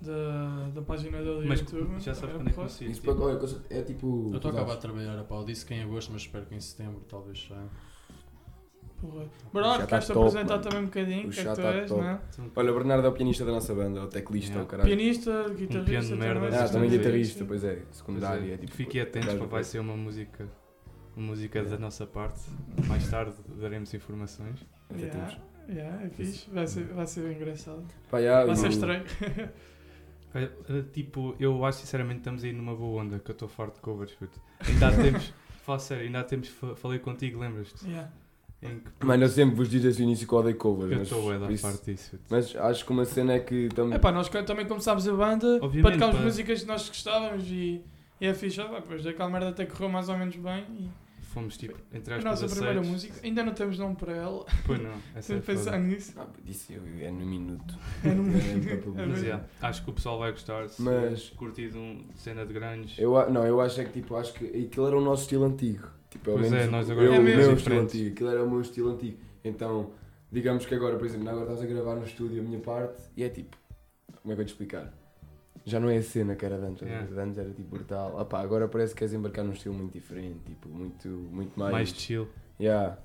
da, 0.00 0.68
da 0.74 0.82
página 0.82 1.22
do 1.22 1.44
Mas 1.46 1.60
YouTube. 1.60 1.98
já 1.98 2.14
sabes 2.14 2.34
é 2.34 2.38
quando 2.38 2.48
é 2.48 2.50
que 2.50 2.56
consigo. 2.56 3.00
Para- 3.00 3.14
olha, 3.24 3.36
coisa- 3.38 3.64
é 3.70 3.82
tipo. 3.82 4.28
Eu 4.30 4.36
estou 4.36 4.50
a 4.50 4.54
acabar 4.54 4.74
de 4.76 4.80
trabalhar 4.82 5.18
a 5.18 5.24
pau, 5.24 5.44
disse 5.44 5.66
que 5.66 5.74
em 5.74 5.82
agosto, 5.82 6.12
mas 6.12 6.22
espero 6.22 6.46
que 6.46 6.54
em 6.54 6.60
setembro 6.60 7.00
talvez 7.08 7.38
já. 7.38 7.68
Porra. 9.00 9.24
Bernardo, 9.52 9.80
Já 9.80 9.86
tá 9.86 9.96
apresentar 9.98 10.58
também 10.58 10.80
um 10.80 10.84
bocadinho? 10.86 11.26
O 11.26 11.28
O 11.28 11.30
que 11.30 11.40
é 11.40 11.44
que 11.44 11.50
tu 11.50 11.56
tá 11.56 11.68
és, 11.74 11.88
top. 11.88 12.00
não 12.00 12.08
é? 12.10 12.20
Olha, 12.56 12.70
o 12.70 12.74
Bernardo 12.74 13.06
é 13.06 13.08
o 13.10 13.12
pianista 13.12 13.44
da 13.44 13.52
nossa 13.52 13.74
banda, 13.74 14.00
ou 14.00 14.06
teclista, 14.08 14.48
Yeah. 14.52 14.62
ou 14.62 14.66
caralho. 14.66 14.88
Pianista, 14.88 15.30
piano 15.44 15.54
guitarrista. 15.54 16.14
de 16.14 16.20
merda. 16.20 16.40
também, 16.40 16.58
Ah, 16.58 16.68
também 16.68 16.90
guitarrista, 16.90 17.44
pois 17.44 17.64
é, 17.64 17.82
secundário. 17.92 18.38
Pois 18.40 18.50
É, 18.50 18.54
é. 18.54 18.56
tipo, 18.58 18.72
Fiquem 18.72 19.00
atentos 19.02 19.34
porque 19.34 19.46
vai 19.52 19.64
ser 19.64 19.78
uma 19.80 19.96
música, 19.96 20.48
uma 21.16 21.26
música 21.26 21.62
da 21.62 21.78
nossa 21.78 22.06
parte. 22.06 22.40
Mais 22.88 23.06
tarde 23.10 23.34
daremos 23.60 23.92
informações. 23.92 24.64
Até 24.88 25.00
Yeah, 25.02 25.26
temos. 25.26 25.40
yeah, 25.68 26.04
é 26.06 26.08
fixe. 26.10 26.50
Vai 26.50 26.66
ser, 26.66 26.84
vai 26.84 27.06
ser 27.06 27.32
engraçado. 27.32 27.84
Pá, 28.10 28.18
yeah, 28.18 28.46
Vai 28.46 28.56
ser 28.56 28.66
o- 28.66 28.70
estranho. 28.70 29.04
Eh, 30.34 30.50
Tipo, 30.92 31.34
eu 31.40 31.64
acho 31.64 31.78
sinceramente 31.80 32.16
que 32.16 32.20
estamos 32.20 32.44
aí 32.44 32.52
numa 32.52 32.74
boa 32.76 33.02
onda, 33.02 33.18
que 33.18 33.30
eu 33.30 33.32
estou 33.32 33.48
farto 33.48 33.76
de 33.76 33.80
covers, 33.80 34.12
puto. 34.14 34.38
Ainda 34.68 34.88
há 34.88 34.92
tempos, 34.92 35.32
fala 35.64 35.78
sério, 35.78 36.04
ainda 36.04 36.20
há 36.20 36.24
tempos 36.24 36.48
fa- 36.50 36.76
falei 36.76 36.98
contigo, 36.98 37.38
lembras-te? 37.40 37.86
Yeah. 37.88 38.10
Em 38.62 38.80
que 38.98 39.04
Mano, 39.06 39.24
eu 39.24 39.28
sempre 39.28 39.54
vos 39.54 39.68
digo 39.68 39.82
desde 39.82 40.02
o 40.02 40.04
início 40.04 40.26
que 40.26 40.32
eu 40.32 40.38
odeio 40.38 40.56
covers. 40.56 40.90
eu 40.92 40.98
mas 40.98 41.08
estou 41.08 41.30
a 41.30 41.38
dar 41.38 41.50
isso- 41.52 41.62
farto 41.62 41.84
disso. 41.84 42.18
Mas 42.30 42.56
acho 42.56 42.84
que 42.86 42.90
uma 42.90 43.04
cena 43.04 43.34
é 43.34 43.38
que 43.40 43.54
estamos. 43.66 43.94
Epá, 43.94 44.10
nós 44.10 44.28
co- 44.28 44.42
também 44.42 44.66
começámos 44.66 45.06
a 45.06 45.12
banda 45.14 45.46
Obviamente, 45.60 45.82
para 45.82 45.92
tocarmos 45.92 46.16
pá. 46.16 46.22
músicas 46.24 46.60
que 46.62 46.66
nós 46.66 46.88
gostávamos 46.88 47.44
e, 47.50 47.82
e 48.20 48.26
é 48.26 48.32
fixe. 48.34 48.60
Ah, 48.60 48.64
pá, 48.64 48.80
Depois 48.80 49.04
daquela 49.04 49.28
merda 49.28 49.50
até 49.50 49.66
correu 49.66 49.88
mais 49.90 50.08
ou 50.08 50.16
menos 50.16 50.36
bem. 50.36 50.64
E 50.80 50.88
Fomos 51.20 51.58
tipo, 51.58 51.76
entre 51.92 52.14
a 52.14 52.16
aspas, 52.16 52.40
nossa 52.40 52.54
primeira 52.56 52.80
música, 52.82 53.14
ainda 53.22 53.44
não 53.44 53.52
temos 53.52 53.78
nome 53.78 53.94
para 53.94 54.12
ela. 54.14 54.46
Pois 54.64 54.80
não, 54.82 54.90
essa 55.14 55.34
é 55.34 55.38
pensar 55.38 55.72
foda. 55.72 55.78
nisso. 55.82 56.14
Ah, 56.16 56.26
disse 56.42 56.72
eu, 56.72 56.82
é 56.98 57.10
no 57.10 57.26
minuto. 57.26 57.74
É 58.02 58.08
num- 58.08 58.22
É 58.38 58.52
muito 58.54 58.98
É. 58.98 59.06
Mas 59.06 59.22
yeah, 59.22 59.44
acho 59.60 59.84
que 59.84 59.90
o 59.90 59.92
pessoal 59.92 60.18
vai 60.18 60.30
gostar. 60.30 60.66
Se 60.70 60.80
Mas- 60.80 61.28
curtir 61.36 61.68
de 61.72 61.76
um 61.76 62.02
cena 62.14 62.46
de 62.46 62.54
grandes. 62.54 62.98
Eu, 62.98 63.18
a- 63.18 63.28
não, 63.28 63.46
eu 63.46 63.60
acho 63.60 63.78
é 63.82 63.84
que 63.84 63.92
tipo, 63.92 64.16
acho 64.16 64.32
que 64.32 64.46
aquilo 64.46 64.86
era 64.86 64.96
o 64.96 65.00
nosso 65.02 65.24
estilo 65.24 65.44
antigo. 65.44 65.86
Tipo, 66.16 66.32
Pois 66.32 66.50
menos 66.50 66.66
é, 66.66 66.70
nós 66.70 66.90
agora 66.90 67.06
eu, 67.06 67.14
É 67.14 67.18
o 67.18 67.22
meu 67.22 67.52
estilo 67.54 67.80
antigo. 67.80 68.10
Aquilo 68.10 68.30
era 68.30 68.42
o 68.42 68.50
meu 68.50 68.60
estilo 68.60 68.90
antigo. 68.90 69.18
Então, 69.44 69.90
digamos 70.32 70.64
que 70.66 70.74
agora, 70.74 70.96
por 70.96 71.06
exemplo, 71.06 71.28
agora 71.28 71.52
estás 71.52 71.62
a 71.62 71.66
gravar 71.66 71.94
no 71.96 72.04
estúdio 72.04 72.40
a 72.40 72.44
minha 72.44 72.58
parte 72.58 73.02
e 73.16 73.22
é 73.22 73.28
tipo, 73.28 73.56
como 74.22 74.32
é 74.32 74.34
que 74.34 74.42
eu 74.42 74.46
te 74.46 74.48
explicar? 74.48 74.92
Já 75.64 75.80
não 75.80 75.90
é 75.90 75.96
a 75.96 76.02
cena 76.02 76.36
que 76.36 76.44
era 76.46 76.58
de 76.58 76.64
antes. 76.64 76.82
Yeah. 76.82 77.06
De 77.06 77.18
antes 77.18 77.38
era 77.38 77.50
tipo 77.50 77.76
brutal. 77.76 78.18
Ah, 78.18 78.24
pá, 78.24 78.40
agora 78.40 78.68
parece 78.68 78.94
que 78.94 79.00
queres 79.00 79.12
embarcar 79.14 79.44
num 79.44 79.52
estilo 79.52 79.74
muito 79.74 79.92
diferente, 79.92 80.38
tipo, 80.44 80.68
muito, 80.68 81.08
muito 81.08 81.58
mais. 81.58 81.72
mais 81.72 81.88
chill. 81.90 82.28
Yeah. 82.60 82.96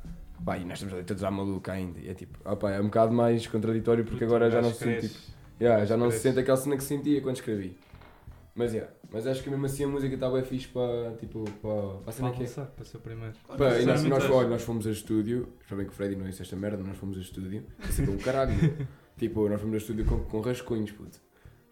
Pá, 0.45 0.57
e 0.57 0.65
nós 0.65 0.73
estamos 0.73 0.93
ali 0.93 1.03
todos 1.03 1.23
à 1.23 1.31
maluca 1.31 1.71
ainda. 1.71 1.99
E 1.99 2.09
é 2.09 2.13
tipo, 2.13 2.39
ah, 2.45 2.55
pá, 2.55 2.71
é 2.71 2.79
um 2.79 2.85
bocado 2.85 3.11
mais 3.13 3.45
contraditório 3.47 4.05
porque 4.05 4.23
agora 4.23 4.49
já 4.49 4.61
não 4.61 4.71
se 4.71 4.83
sente 4.83 5.07
tipo. 5.09 5.19
Yeah, 5.59 5.85
já 5.85 5.97
não 5.97 6.09
se 6.09 6.19
sente 6.19 6.39
aquela 6.39 6.57
cena 6.57 6.77
que 6.77 6.83
sentia 6.83 7.21
quando 7.21 7.35
escrevi. 7.35 7.77
Mas, 8.53 8.73
yeah. 8.73 8.91
Mas 9.11 9.25
acho 9.27 9.41
que 9.43 9.49
mesmo 9.49 9.65
assim 9.65 9.85
a 9.85 9.87
música 9.87 10.13
está 10.13 10.29
bem 10.29 10.43
fixe 10.43 10.67
para, 10.67 11.13
tipo, 11.17 11.43
para, 11.61 11.71
para 11.99 12.09
a 12.09 12.11
cena 12.11 12.29
Para 12.29 12.37
que 12.37 12.43
é. 12.43 12.63
para 12.65 12.85
ser 12.85 12.97
o 12.97 12.99
primeiro. 12.99 13.33
Pá, 13.47 13.55
e 13.55 13.57
nós, 13.59 13.73
Sinceramente, 13.77 14.09
nós, 14.09 14.23
acho. 14.25 14.33
olha, 14.33 14.47
nós 14.49 14.61
fomos 14.61 14.87
a 14.87 14.91
estúdio, 14.91 15.47
já 15.69 15.75
bem 15.75 15.85
que 15.85 15.91
o 15.91 15.95
Freddy 15.95 16.15
não 16.17 16.25
disse 16.25 16.41
esta 16.41 16.55
merda, 16.55 16.77
mas 16.79 16.87
nós 16.87 16.97
fomos 16.97 17.17
a 17.17 17.21
estúdio, 17.21 17.63
isso 17.89 18.01
é 18.01 18.05
um 18.09 18.17
caralho. 18.17 18.51
tipo, 19.17 19.47
nós 19.47 19.59
fomos 19.61 19.75
a 19.75 19.77
estúdio 19.77 20.05
com, 20.05 20.19
com 20.19 20.41
rascunhos, 20.41 20.91
puto. 20.91 21.17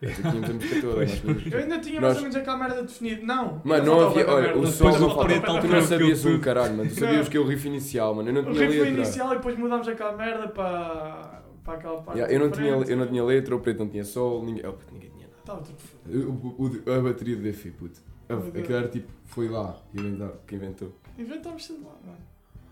Nós 0.01 0.15
tínhamos 0.15 0.49
a 0.49 0.53
música 0.53 0.81
toda. 0.81 0.95
nós 1.01 1.11
tínhamos- 1.19 1.45
Eu 1.51 1.59
ainda 1.59 1.79
tinha 1.79 1.95
Nós- 1.99 2.03
mais 2.03 2.15
ou 2.15 2.21
menos 2.21 2.35
aquela 2.37 2.57
merda 2.57 2.83
definida. 2.83 3.21
Não! 3.25 3.61
Mano, 3.65 3.85
não 3.85 4.07
havia. 4.07 4.29
Olha, 4.29 4.57
o 4.57 4.65
som 4.65 4.89
do 4.91 4.99
não 4.99 5.09
faltava. 5.13 5.59
Tu 5.61 5.67
não 5.67 5.81
sabias 5.81 6.25
um 6.25 6.31
tudo. 6.31 6.41
caralho, 6.41 6.77
mano. 6.77 6.89
Tu 6.89 6.95
sabias 6.95 7.27
que 7.27 7.35
é 7.35 7.39
o 7.41 7.45
riff 7.45 7.67
inicial, 7.67 8.15
mano. 8.15 8.29
Eu 8.29 8.33
não 8.33 8.41
O 8.49 8.53
tinha 8.53 8.65
riff 8.65 8.77
foi 8.77 8.85
letra. 8.87 9.01
inicial 9.03 9.33
e 9.33 9.35
depois 9.35 9.57
mudámos 9.59 9.85
aquela 9.89 10.15
merda 10.15 10.47
para, 10.47 11.43
para 11.65 11.73
aquela 11.73 12.01
parte. 12.01 12.17
Yeah, 12.17 12.33
eu, 12.33 12.39
não 12.39 12.49
tinha, 12.49 12.69
eu 12.69 12.95
não 12.97 13.07
tinha 13.07 13.23
letra, 13.25 13.53
o 13.53 13.59
preto 13.59 13.79
não 13.79 13.89
tinha 13.89 14.05
sol, 14.05 14.41
ninguém, 14.45 14.65
oh, 14.65 14.71
puto, 14.71 14.93
ninguém 14.93 15.09
tinha 15.09 15.27
nada. 15.27 15.39
Estava 15.41 15.61
tudo 15.61 15.77
foda. 15.79 15.98
O- 16.11 16.55
o- 16.87 16.91
a 16.93 16.99
bateria 17.01 17.35
do 17.35 17.43
DFI, 17.43 17.71
puto. 17.71 17.99
Aquilo 18.29 18.75
era 18.77 18.87
tipo, 18.87 19.11
foi 19.25 19.47
lá, 19.49 19.75
inventar, 19.93 20.31
que 20.47 20.55
inventou. 20.55 20.95
Inventámos 21.17 21.65
tudo 21.67 21.83
lá, 21.85 21.95
mano. 22.05 22.17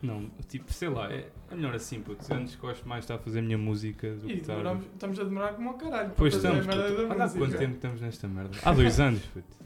Não, 0.01 0.29
tipo, 0.47 0.71
sei 0.71 0.89
lá, 0.89 1.11
é, 1.11 1.27
é 1.51 1.55
melhor 1.55 1.73
assim, 1.73 1.99
puto. 2.01 2.23
Antes 2.31 2.55
gosto 2.55 2.87
mais 2.87 2.99
de 3.01 3.05
estar 3.05 3.15
a 3.15 3.17
fazer 3.17 3.39
a 3.39 3.41
minha 3.41 3.57
música 3.57 4.11
do 4.13 4.27
que 4.27 4.33
E 4.33 4.37
estar. 4.37 4.53
demoramos- 4.53 4.85
estamos 4.93 5.19
a 5.19 5.23
demorar 5.23 5.53
como 5.53 5.69
ao 5.69 5.75
caralho. 5.75 6.11
Pois 6.15 6.35
para 6.35 6.41
fazer 6.51 6.59
estamos, 6.59 6.67
a 6.67 6.77
merda 6.77 6.95
puto. 6.95 7.07
da 7.07 7.13
Olha 7.15 7.23
há 7.23 7.25
música. 7.27 7.45
quanto 7.45 7.57
tempo 7.57 7.73
estamos 7.75 8.01
nesta 8.01 8.27
merda? 8.27 8.57
Há 8.63 8.73
dois 8.73 8.99
anos, 8.99 9.21
puto. 9.33 9.57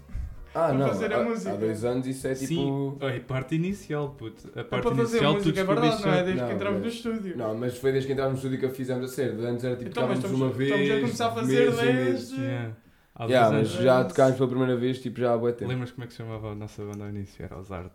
Ah, 0.54 0.68
Para 0.68 0.74
não, 0.74 0.88
fazer 0.90 1.14
a 1.14 1.18
há, 1.20 1.24
música. 1.24 1.52
há 1.52 1.56
dois 1.56 1.86
anos 1.86 2.08
isso 2.08 2.28
é 2.28 2.34
tipo... 2.36 2.46
Sim, 2.48 2.98
a 3.08 3.20
parte 3.22 3.56
inicial, 3.56 4.10
puto. 4.18 4.50
A 4.56 4.60
É 4.60 4.64
parte 4.64 4.84
para 4.84 4.96
fazer 4.96 5.12
inicial 5.18 5.32
a 5.32 5.36
tu 5.36 5.38
música, 5.40 5.60
é 5.60 5.64
verdade, 5.64 5.88
descobriste 5.88 6.08
não 6.08 6.14
é? 6.14 6.24
Desde 6.24 6.42
Não, 6.42 6.48
que 6.48 6.54
entramos 6.56 6.80
no 6.80 6.86
mas- 6.86 6.94
estúdio. 6.94 7.38
Não, 7.38 7.58
mas 7.58 7.78
foi 7.78 7.92
desde 7.92 8.08
que 8.08 8.14
entramos 8.14 8.32
no 8.34 8.38
estúdio 8.38 8.60
que 8.60 8.66
a 8.66 8.70
fizemos 8.70 9.06
a 9.06 9.08
sério. 9.14 9.48
Antes 9.48 9.64
era 9.66 9.76
tipo, 9.76 9.90
Então, 9.92 10.08
mas 10.08 10.18
estamos, 10.18 10.40
uma 10.42 10.50
vez, 10.50 10.72
estamos 10.72 10.92
a 10.92 11.00
começar 11.02 11.28
a 11.28 11.32
fazer 11.32 11.66
mês 11.72 11.76
mês. 11.82 12.06
desde... 12.30 12.42
Yeah. 12.42 12.76
Há 13.22 13.26
Yeah, 13.26 13.52
mas 13.58 13.70
anos. 13.72 13.84
já 13.84 14.04
tocámos 14.04 14.36
pela 14.38 14.50
primeira 14.50 14.76
vez, 14.76 15.00
tipo, 15.00 15.20
já 15.20 15.34
há 15.34 15.38
bué 15.38 15.52
tempo. 15.52 15.70
Lembras 15.70 15.92
como 15.92 16.04
é 16.04 16.08
que 16.08 16.14
se 16.14 16.18
chamava 16.18 16.52
a 16.52 16.56
nossa 16.56 16.84
banda 16.84 17.04
ao 17.04 17.10
início? 17.12 17.44
Era 17.46 17.60
os 17.60 17.72
Arte. 17.72 17.94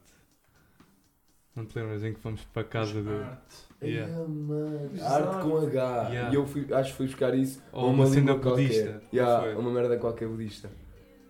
Não 1.55 1.65
te 1.65 1.77
lembras 1.79 2.05
em 2.05 2.13
que 2.13 2.21
fomos 2.21 2.43
para 2.53 2.63
a 2.63 2.65
casa 2.65 3.03
do. 3.03 3.11
Yeah. 3.11 3.39
Yeah, 3.83 4.29
mano. 4.29 4.91
Arte 5.03 5.43
com 5.43 5.57
H. 5.59 6.09
Yeah. 6.11 6.31
E 6.31 6.35
eu 6.35 6.47
fui, 6.47 6.67
acho 6.73 6.91
que 6.93 6.97
fui 6.97 7.07
buscar 7.07 7.35
isso 7.35 7.61
Ou 7.73 7.87
a 7.87 7.91
uma 7.91 8.07
cena 8.07 8.33
língua 8.33 8.51
budista. 8.51 8.83
qualquer. 8.85 8.95
não 8.95 9.09
Yeah, 9.13 9.43
foi? 9.43 9.55
uma 9.57 9.71
merda 9.71 9.97
qualquer 9.99 10.29
budista. 10.29 10.71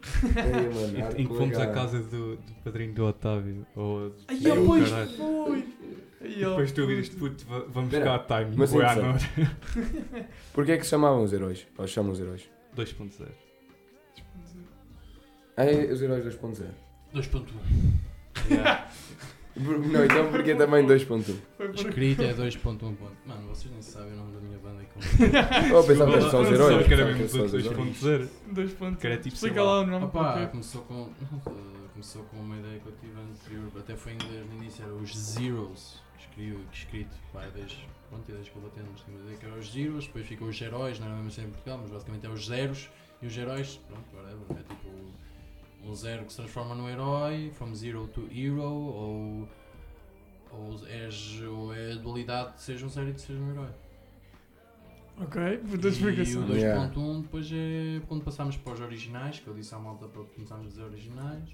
Ei, 0.23 0.69
mano, 0.93 1.05
arte 1.07 1.23
Em 1.23 1.25
que 1.25 1.29
com 1.29 1.35
fomos 1.37 1.57
H. 1.59 1.65
à 1.65 1.73
casa 1.75 1.99
do, 2.01 2.37
do 2.37 2.53
padrinho 2.65 2.93
do 2.93 3.05
Otávio. 3.07 3.67
Ou 3.75 4.13
Ai, 4.29 4.39
Ei, 4.45 4.51
o 4.53 4.67
pois 4.67 4.91
caralho. 4.91 5.09
foi! 5.11 5.75
Ai, 6.21 6.45
ó, 6.45 6.51
depois 6.51 6.73
tu 6.73 6.81
ouvires, 6.83 7.09
puto. 7.09 7.45
puto, 7.45 7.47
va- 7.47 7.65
vamos 7.69 7.93
Espera, 7.93 8.19
buscar 8.19 8.35
a 8.37 8.45
time. 8.45 8.57
mas 8.57 8.71
Foi 8.73 8.85
à 8.85 8.95
interessante. 8.97 9.41
noite. 9.41 10.29
Porquê 10.53 10.73
é 10.73 10.77
que 10.79 10.85
se 10.85 10.91
chamavam 10.91 11.23
os 11.25 11.33
heróis? 11.33 11.67
Ou 11.79 11.87
chamam 11.87 12.13
os 12.13 12.21
heróis? 12.21 12.49
2.0. 12.77 13.27
É 15.57 15.93
os 15.93 16.03
heróis 16.03 16.25
2.0. 16.25 16.67
2.1. 17.15 17.47
Yeah. 18.51 18.89
Por- 19.55 19.79
Não, 19.79 20.05
então 20.05 20.31
porque 20.31 20.55
também 20.55 20.87
2.1. 20.87 21.23
Foi 21.57 21.69
por... 21.69 21.75
Escrito 21.75 22.23
é 22.23 22.35
2.1. 22.35 22.95
Mano, 23.25 23.49
vocês 23.49 23.73
nem 23.73 23.81
sabem 23.81 24.13
o 24.13 24.17
nome 24.17 24.33
da 24.35 24.41
minha 24.41 24.59
banda. 24.59 24.83
e 24.83 24.87
como- 24.87 25.77
Eu 25.79 25.85
pensava 25.85 26.11
que 26.13 26.17
eram 26.19 26.31
só 26.31 26.41
os 26.43 26.49
heróis. 26.51 26.73
sabes 26.73 26.87
que 26.87 26.95
era 26.95 27.07
pensava 27.07 27.19
mesmo 27.19 27.29
que 27.29 27.39
eram 27.39 27.49
só 27.49 27.57
os 27.57 27.63
todos 27.63 27.67
heróis. 27.67 28.29
2.0. 28.29 28.53
Dois 28.55 28.73
pontos. 28.75 29.01
Que 29.01 29.07
era 29.07 29.17
tipo, 29.17 29.35
Explica 29.35 29.63
lá. 29.63 29.81
o 29.81 29.87
nome. 29.87 30.05
Opa, 30.05 30.47
começou 30.49 30.83
com, 30.83 31.03
uh, 31.05 31.11
começou 31.95 32.23
com 32.25 32.37
uma 32.37 32.57
ideia 32.59 32.79
que 32.81 32.87
eu 32.87 32.93
tive 33.01 33.19
anterior, 33.19 33.73
até 33.79 33.97
foi 33.97 34.13
em 34.13 34.15
inglês 34.17 34.47
no 34.47 34.57
início, 34.63 34.85
era 34.85 34.93
os 34.95 35.17
Zeros, 35.17 36.03
escrito, 36.19 36.61
escrito 36.71 37.17
pá, 37.33 37.47
desde, 37.55 37.79
pronto, 38.11 38.31
desde 38.31 38.51
que 38.51 38.57
eu 38.57 38.61
vou 38.61 38.71
tendo, 38.73 38.89
mas 38.93 39.01
tinha 39.01 39.17
uma 39.17 39.25
ideia 39.25 39.39
que 39.39 39.47
era 39.47 39.55
os 39.55 39.73
Zeros, 39.73 40.07
depois 40.07 40.27
ficam 40.27 40.49
os 40.49 40.61
heróis, 40.61 41.01
não 41.01 41.07
era 41.07 41.17
mesmo 41.17 41.29
assim 41.29 41.45
em 41.45 41.51
Portugal, 41.51 41.79
mas 41.81 41.91
basicamente 41.91 42.27
é 42.27 42.29
os 42.29 42.47
zeros 42.47 42.91
e 43.23 43.27
os 43.27 43.37
heróis, 43.39 43.81
pronto, 43.89 44.05
whatever, 44.15 44.45
é 44.51 44.63
tipo 44.75 44.91
um 45.85 45.95
zero 45.95 46.25
que 46.25 46.31
se 46.33 46.39
transforma 46.39 46.75
no 46.75 46.89
herói, 46.89 47.51
from 47.55 47.75
zero 47.75 48.07
to 48.09 48.29
hero, 48.33 48.63
ou, 48.63 49.49
ou, 50.53 50.87
és, 50.89 51.41
ou 51.43 51.73
é 51.75 51.93
a 51.93 51.97
dualidade 51.97 52.55
de 52.55 52.63
seja 52.63 52.87
um 52.87 52.89
zero 52.89 53.09
e 53.09 53.13
de 53.13 53.21
seja 53.21 53.39
um 53.41 53.51
herói. 53.51 53.69
Ok, 55.19 55.59
por 55.59 55.79
tua 55.79 55.89
E 55.89 55.93
o 55.93 55.95
explicação. 55.95 56.43
2.1 56.47 56.55
Yeah. 56.57 56.91
depois 57.23 57.51
é 57.53 58.01
quando 58.07 58.23
passámos 58.23 58.57
para 58.59 58.73
os 58.75 58.81
originais, 58.81 59.39
que 59.39 59.47
eu 59.47 59.55
disse 59.55 59.75
à 59.75 59.79
malta 59.79 60.07
para 60.09 60.23
começarmos 60.25 60.67
a 60.67 60.69
dizer 60.71 60.83
originais. 60.85 61.49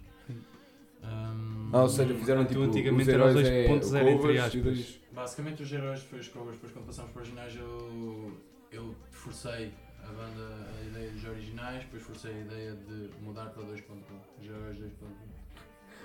Um, 1.05 1.71
Ah, 1.73 1.83
ou 1.83 1.89
seja, 1.89 2.15
fizeram 2.15 2.45
Tu 2.45 2.49
tipo 2.51 2.63
antigamente 2.63 3.03
os 3.03 3.09
era 3.09 3.23
heróis 3.31 3.37
os 3.37 3.43
é 3.49 3.69
2.0 3.69 4.09
entre 4.09 4.39
aspas. 4.39 4.63
dois- 4.63 5.01
Basicamente 5.13 5.63
os 5.63 5.73
heróis 5.73 6.01
foi 6.03 6.19
os 6.21 6.29
covers, 6.29 6.55
depois 6.55 6.73
quando 6.73 6.87
passámos 6.87 7.13
para 7.13 7.23
os 7.23 7.29
originais 7.29 7.57
eu, 7.57 8.33
eu 8.71 8.95
forcei 9.11 9.73
a 10.03 10.13
banda 10.13 10.69
a 10.81 10.85
ideia 10.87 11.11
dos 11.11 11.25
originais, 11.25 11.83
depois 11.85 12.03
forcei 12.03 12.33
a 12.35 12.39
ideia 12.41 12.73
de 12.73 13.11
mudar 13.23 13.47
para 13.51 13.63
2.1. 13.65 13.95
Os 14.41 14.47
heróis 14.47 14.79
2.1. 14.79 14.89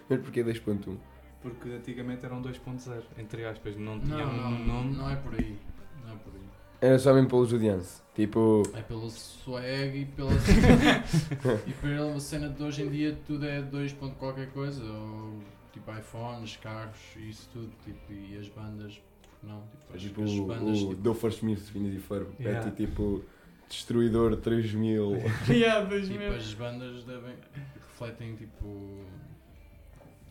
Mas 0.09 0.19
porquê 0.21 0.43
2.1? 0.43 0.97
Porque 1.41 1.69
antigamente 1.69 2.25
eram 2.25 2.41
2.0, 2.41 3.03
entre 3.17 3.45
aspas, 3.45 3.75
não 3.77 3.99
tinha 3.99 4.17
Não, 4.17 4.33
não, 4.33 4.47
um 4.49 4.65
nome. 4.65 4.95
não 4.97 5.09
é 5.09 5.15
por 5.17 5.33
aí. 5.35 5.57
Não 6.05 6.13
é 6.13 6.17
por 6.17 6.33
aí. 6.33 6.41
Era 6.79 6.99
só 6.99 7.13
mesmo 7.13 7.29
pelo 7.29 7.45
judiança. 7.45 8.03
Tipo, 8.15 8.63
É 8.73 8.81
pelo 8.81 9.09
swag 9.09 9.99
e 9.99 10.05
pela 10.05 10.31
e 11.67 11.73
pela 11.73 12.19
cena 12.19 12.49
de 12.49 12.63
hoje 12.63 12.83
em 12.83 12.89
dia 12.89 13.17
tudo 13.27 13.45
é 13.45 13.61
2 13.61 13.93
ponto 13.93 14.15
qualquer 14.15 14.51
coisa, 14.51 14.83
ou 14.83 15.39
tipo 15.71 15.91
iPhones, 15.91 16.57
carros, 16.57 16.97
isso 17.17 17.47
tudo, 17.53 17.69
tipo, 17.85 18.11
e 18.11 18.37
as 18.37 18.47
bandas, 18.49 18.99
não, 19.43 19.61
tipo, 19.61 19.83
é 19.91 19.95
as, 19.95 20.01
tipo 20.01 20.23
as 20.23 20.31
o, 20.31 20.45
bandas, 20.45 20.81
o 20.81 20.89
tipo, 20.89 21.01
Dofer 21.01 21.29
Smith, 21.31 21.59
Finas 21.59 21.93
e 21.93 21.99
Ferb. 21.99 22.27
Yeah. 22.39 22.67
É 22.67 22.71
tipo 22.71 23.23
Destruidor 23.69 24.37
3000. 24.37 25.17
Yeah, 25.49 25.85
tipo, 26.01 26.23
as 26.33 26.53
bandas 26.53 27.03
devem, 27.03 27.35
refletem 27.75 28.35
tipo 28.35 29.03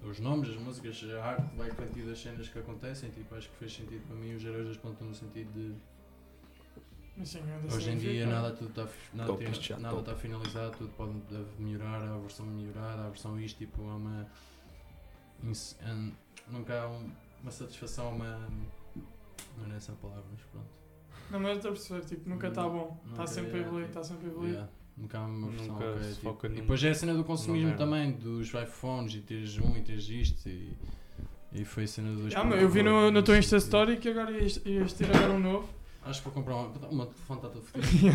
os 0.03 0.21
nomes, 0.21 0.49
as 0.51 0.57
músicas, 0.57 1.03
a 1.19 1.25
arte 1.25 1.57
vai 1.57 1.69
refletir 1.69 2.05
das 2.07 2.19
cenas 2.21 2.49
que 2.49 2.59
acontecem, 2.59 3.11
tipo, 3.11 3.35
acho 3.35 3.49
que 3.51 3.57
fez 3.57 3.73
sentido 3.75 4.07
para 4.07 4.17
mim 4.17 4.35
os 4.35 4.45
heróis 4.45 4.69
2.1 4.79 5.01
no 5.01 5.15
sentido 5.15 5.53
de 5.53 5.75
Mas 7.17 7.29
sim, 7.31 7.39
ainda 7.41 7.75
Hoje 7.75 7.91
em 7.91 7.99
dia 7.99 8.11
significa. 8.11 8.27
nada 8.27 8.51
tudo 8.55 8.69
está 8.71 8.89
nada, 9.13 9.27
Top, 9.33 9.45
tem- 9.45 9.79
nada 9.81 9.95
top. 9.97 10.01
está 10.11 10.15
finalizado, 10.15 10.77
tudo 10.79 10.93
pode 10.97 11.13
deve 11.31 11.47
melhorar, 11.59 12.03
a 12.03 12.19
versão 12.19 12.47
melhorada, 12.47 13.03
a 13.05 13.09
versão 13.09 13.39
isto 13.41 13.59
tipo 13.59 13.83
é 13.83 13.95
uma 13.95 14.27
an- 15.83 16.13
nunca 16.49 16.81
há 16.83 16.89
um- 16.89 17.11
uma 17.43 17.51
satisfação, 17.51 18.15
uma 18.15 18.49
não 19.59 19.73
é 19.73 19.77
essa 19.77 19.93
a 19.93 19.97
palavra, 19.97 20.25
mas 20.31 20.41
pronto. 20.53 20.69
Não, 21.31 21.41
mas 21.41 21.57
estou 21.57 21.71
a 21.71 21.75
perceber, 21.75 22.05
tipo, 22.05 22.29
nunca 22.29 22.49
está 22.49 22.63
bom. 22.63 23.01
Está 23.05 23.11
Nunca 23.11 23.27
sempre 23.27 23.59
a 23.59 23.61
evoluir, 23.61 23.87
está 23.87 24.03
sempre 24.05 24.27
a 24.27 24.31
evoluir. 24.31 24.65
Nunca 24.97 25.19
há 25.19 25.27
uma 25.27 25.49
versão 25.49 25.75
Nunca 25.75 25.91
ok, 25.91 26.03
se 26.03 26.09
tipo, 26.15 26.23
foca 26.23 26.47
E 26.47 26.51
depois 26.51 26.85
é 26.85 26.91
a 26.91 26.95
cena 26.95 27.15
do 27.15 27.25
consumismo 27.25 27.77
também, 27.77 28.13
dos 28.13 28.49
iPhones 28.55 29.15
e 29.15 29.21
teres 29.21 29.59
um 29.59 29.77
e 29.77 29.83
teres 29.83 30.09
isto 30.09 30.49
e, 30.49 30.73
e 31.53 31.65
foi 31.65 31.85
a 31.85 31.87
cena 31.89 32.13
dos 32.13 32.35
Ah, 32.35 32.43
mas 32.45 32.63
eu 32.63 32.69
vi 32.69 32.83
no, 32.83 33.11
no 33.11 33.23
teu 33.23 33.37
Insta 33.37 33.59
Story 33.59 33.99
que 33.99 34.09
agora 34.09 34.31
ias, 34.31 34.61
ias 34.65 34.93
ter 34.95 35.15
agora 35.15 35.33
um 35.33 35.39
novo. 35.41 35.69
Acho 36.07 36.21
que 36.23 36.25
vou 36.29 36.35
comprar 36.35 36.55
uma, 36.57 36.69
o 36.89 36.95
meu 36.95 37.07
telefone 37.07 37.39
está 37.41 37.49
todo 37.51 37.63
fodido. 37.67 38.07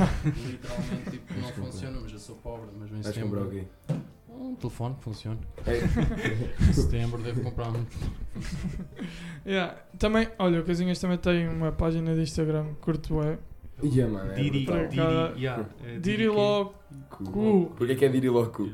Literalmente 0.47 1.11
tipo, 1.11 1.33
não 1.33 1.41
comprar. 1.51 1.65
funciona, 1.65 1.99
mas 2.01 2.11
eu 2.13 2.19
sou 2.19 2.35
pobre, 2.37 2.69
mas 2.79 2.89
em 2.91 3.01
Vais 3.01 3.17
comprar 3.17 3.41
o 3.41 3.49
setembro. 3.51 3.67
quê? 3.87 3.95
Um 4.29 4.55
telefone 4.55 4.95
que 4.95 5.03
funciona. 5.03 5.39
É. 5.67 5.77
Em 6.69 6.73
setembro 6.73 7.21
devo 7.21 7.41
comprar 7.43 7.69
um. 7.69 7.85
Yeah. 9.45 9.75
Também, 9.97 10.27
olha, 10.39 10.61
o 10.61 10.63
Casinhas 10.63 10.99
também 10.99 11.17
tem 11.17 11.47
uma 11.47 11.71
página 11.71 12.13
de 12.15 12.21
Instagram, 12.21 12.73
curto 12.79 13.21
é. 13.21 13.37
Yeah, 13.83 14.11
mano, 14.13 14.31
é 14.31 14.35
Diri, 14.35 14.65
brutal. 14.65 14.87
Diri, 14.87 15.41
yeah, 15.41 15.69
é 15.83 15.99
Diri 15.99 16.17
que- 16.23 16.27
logo, 16.29 16.75
Cu. 17.09 17.71
Porquê 17.75 17.95
que 17.95 18.05
é 18.05 18.09
Diri 18.09 18.29
Loco? 18.29 18.69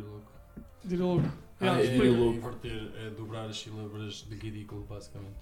Diri 0.83 1.01
logo. 1.01 1.21
Ah, 1.59 1.65
Yeah, 1.65 1.79
é, 1.79 1.83
Diri 1.83 1.95
explica. 1.95 2.17
louco. 2.17 2.37
inverter, 2.37 2.91
é 2.97 3.09
dobrar 3.11 3.45
as 3.45 3.57
sílabas 3.59 4.25
de 4.29 4.35
ridículo, 4.35 4.85
basicamente. 4.89 5.35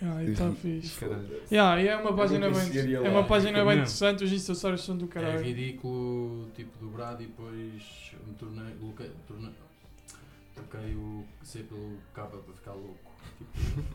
Yeah, 0.00 0.24
e 0.24 0.34
tá 0.34 0.52
fixe. 0.52 1.04
Yeah, 1.50 1.82
e 1.82 1.88
é 1.88 1.96
uma 1.96 2.14
página 2.14 2.48
bem, 2.50 2.96
é 3.04 3.08
uma 3.08 3.24
página 3.24 3.64
bem 3.64 3.74
interessante, 3.74 4.24
os 4.24 4.30
Stories 4.56 4.80
são 4.82 4.96
do 4.96 5.06
É 5.06 5.08
caralho. 5.08 5.42
ridículo, 5.42 6.48
tipo 6.54 6.78
dobrado 6.78 7.22
e 7.22 7.26
depois 7.26 8.12
me 8.26 8.34
tornei 8.34 8.74
troquei 10.54 10.94
o 10.94 11.24
C 11.42 11.60
pelo 11.64 11.96
K 12.14 12.26
para 12.26 12.40
ficar 12.54 12.72
louco. 12.72 13.07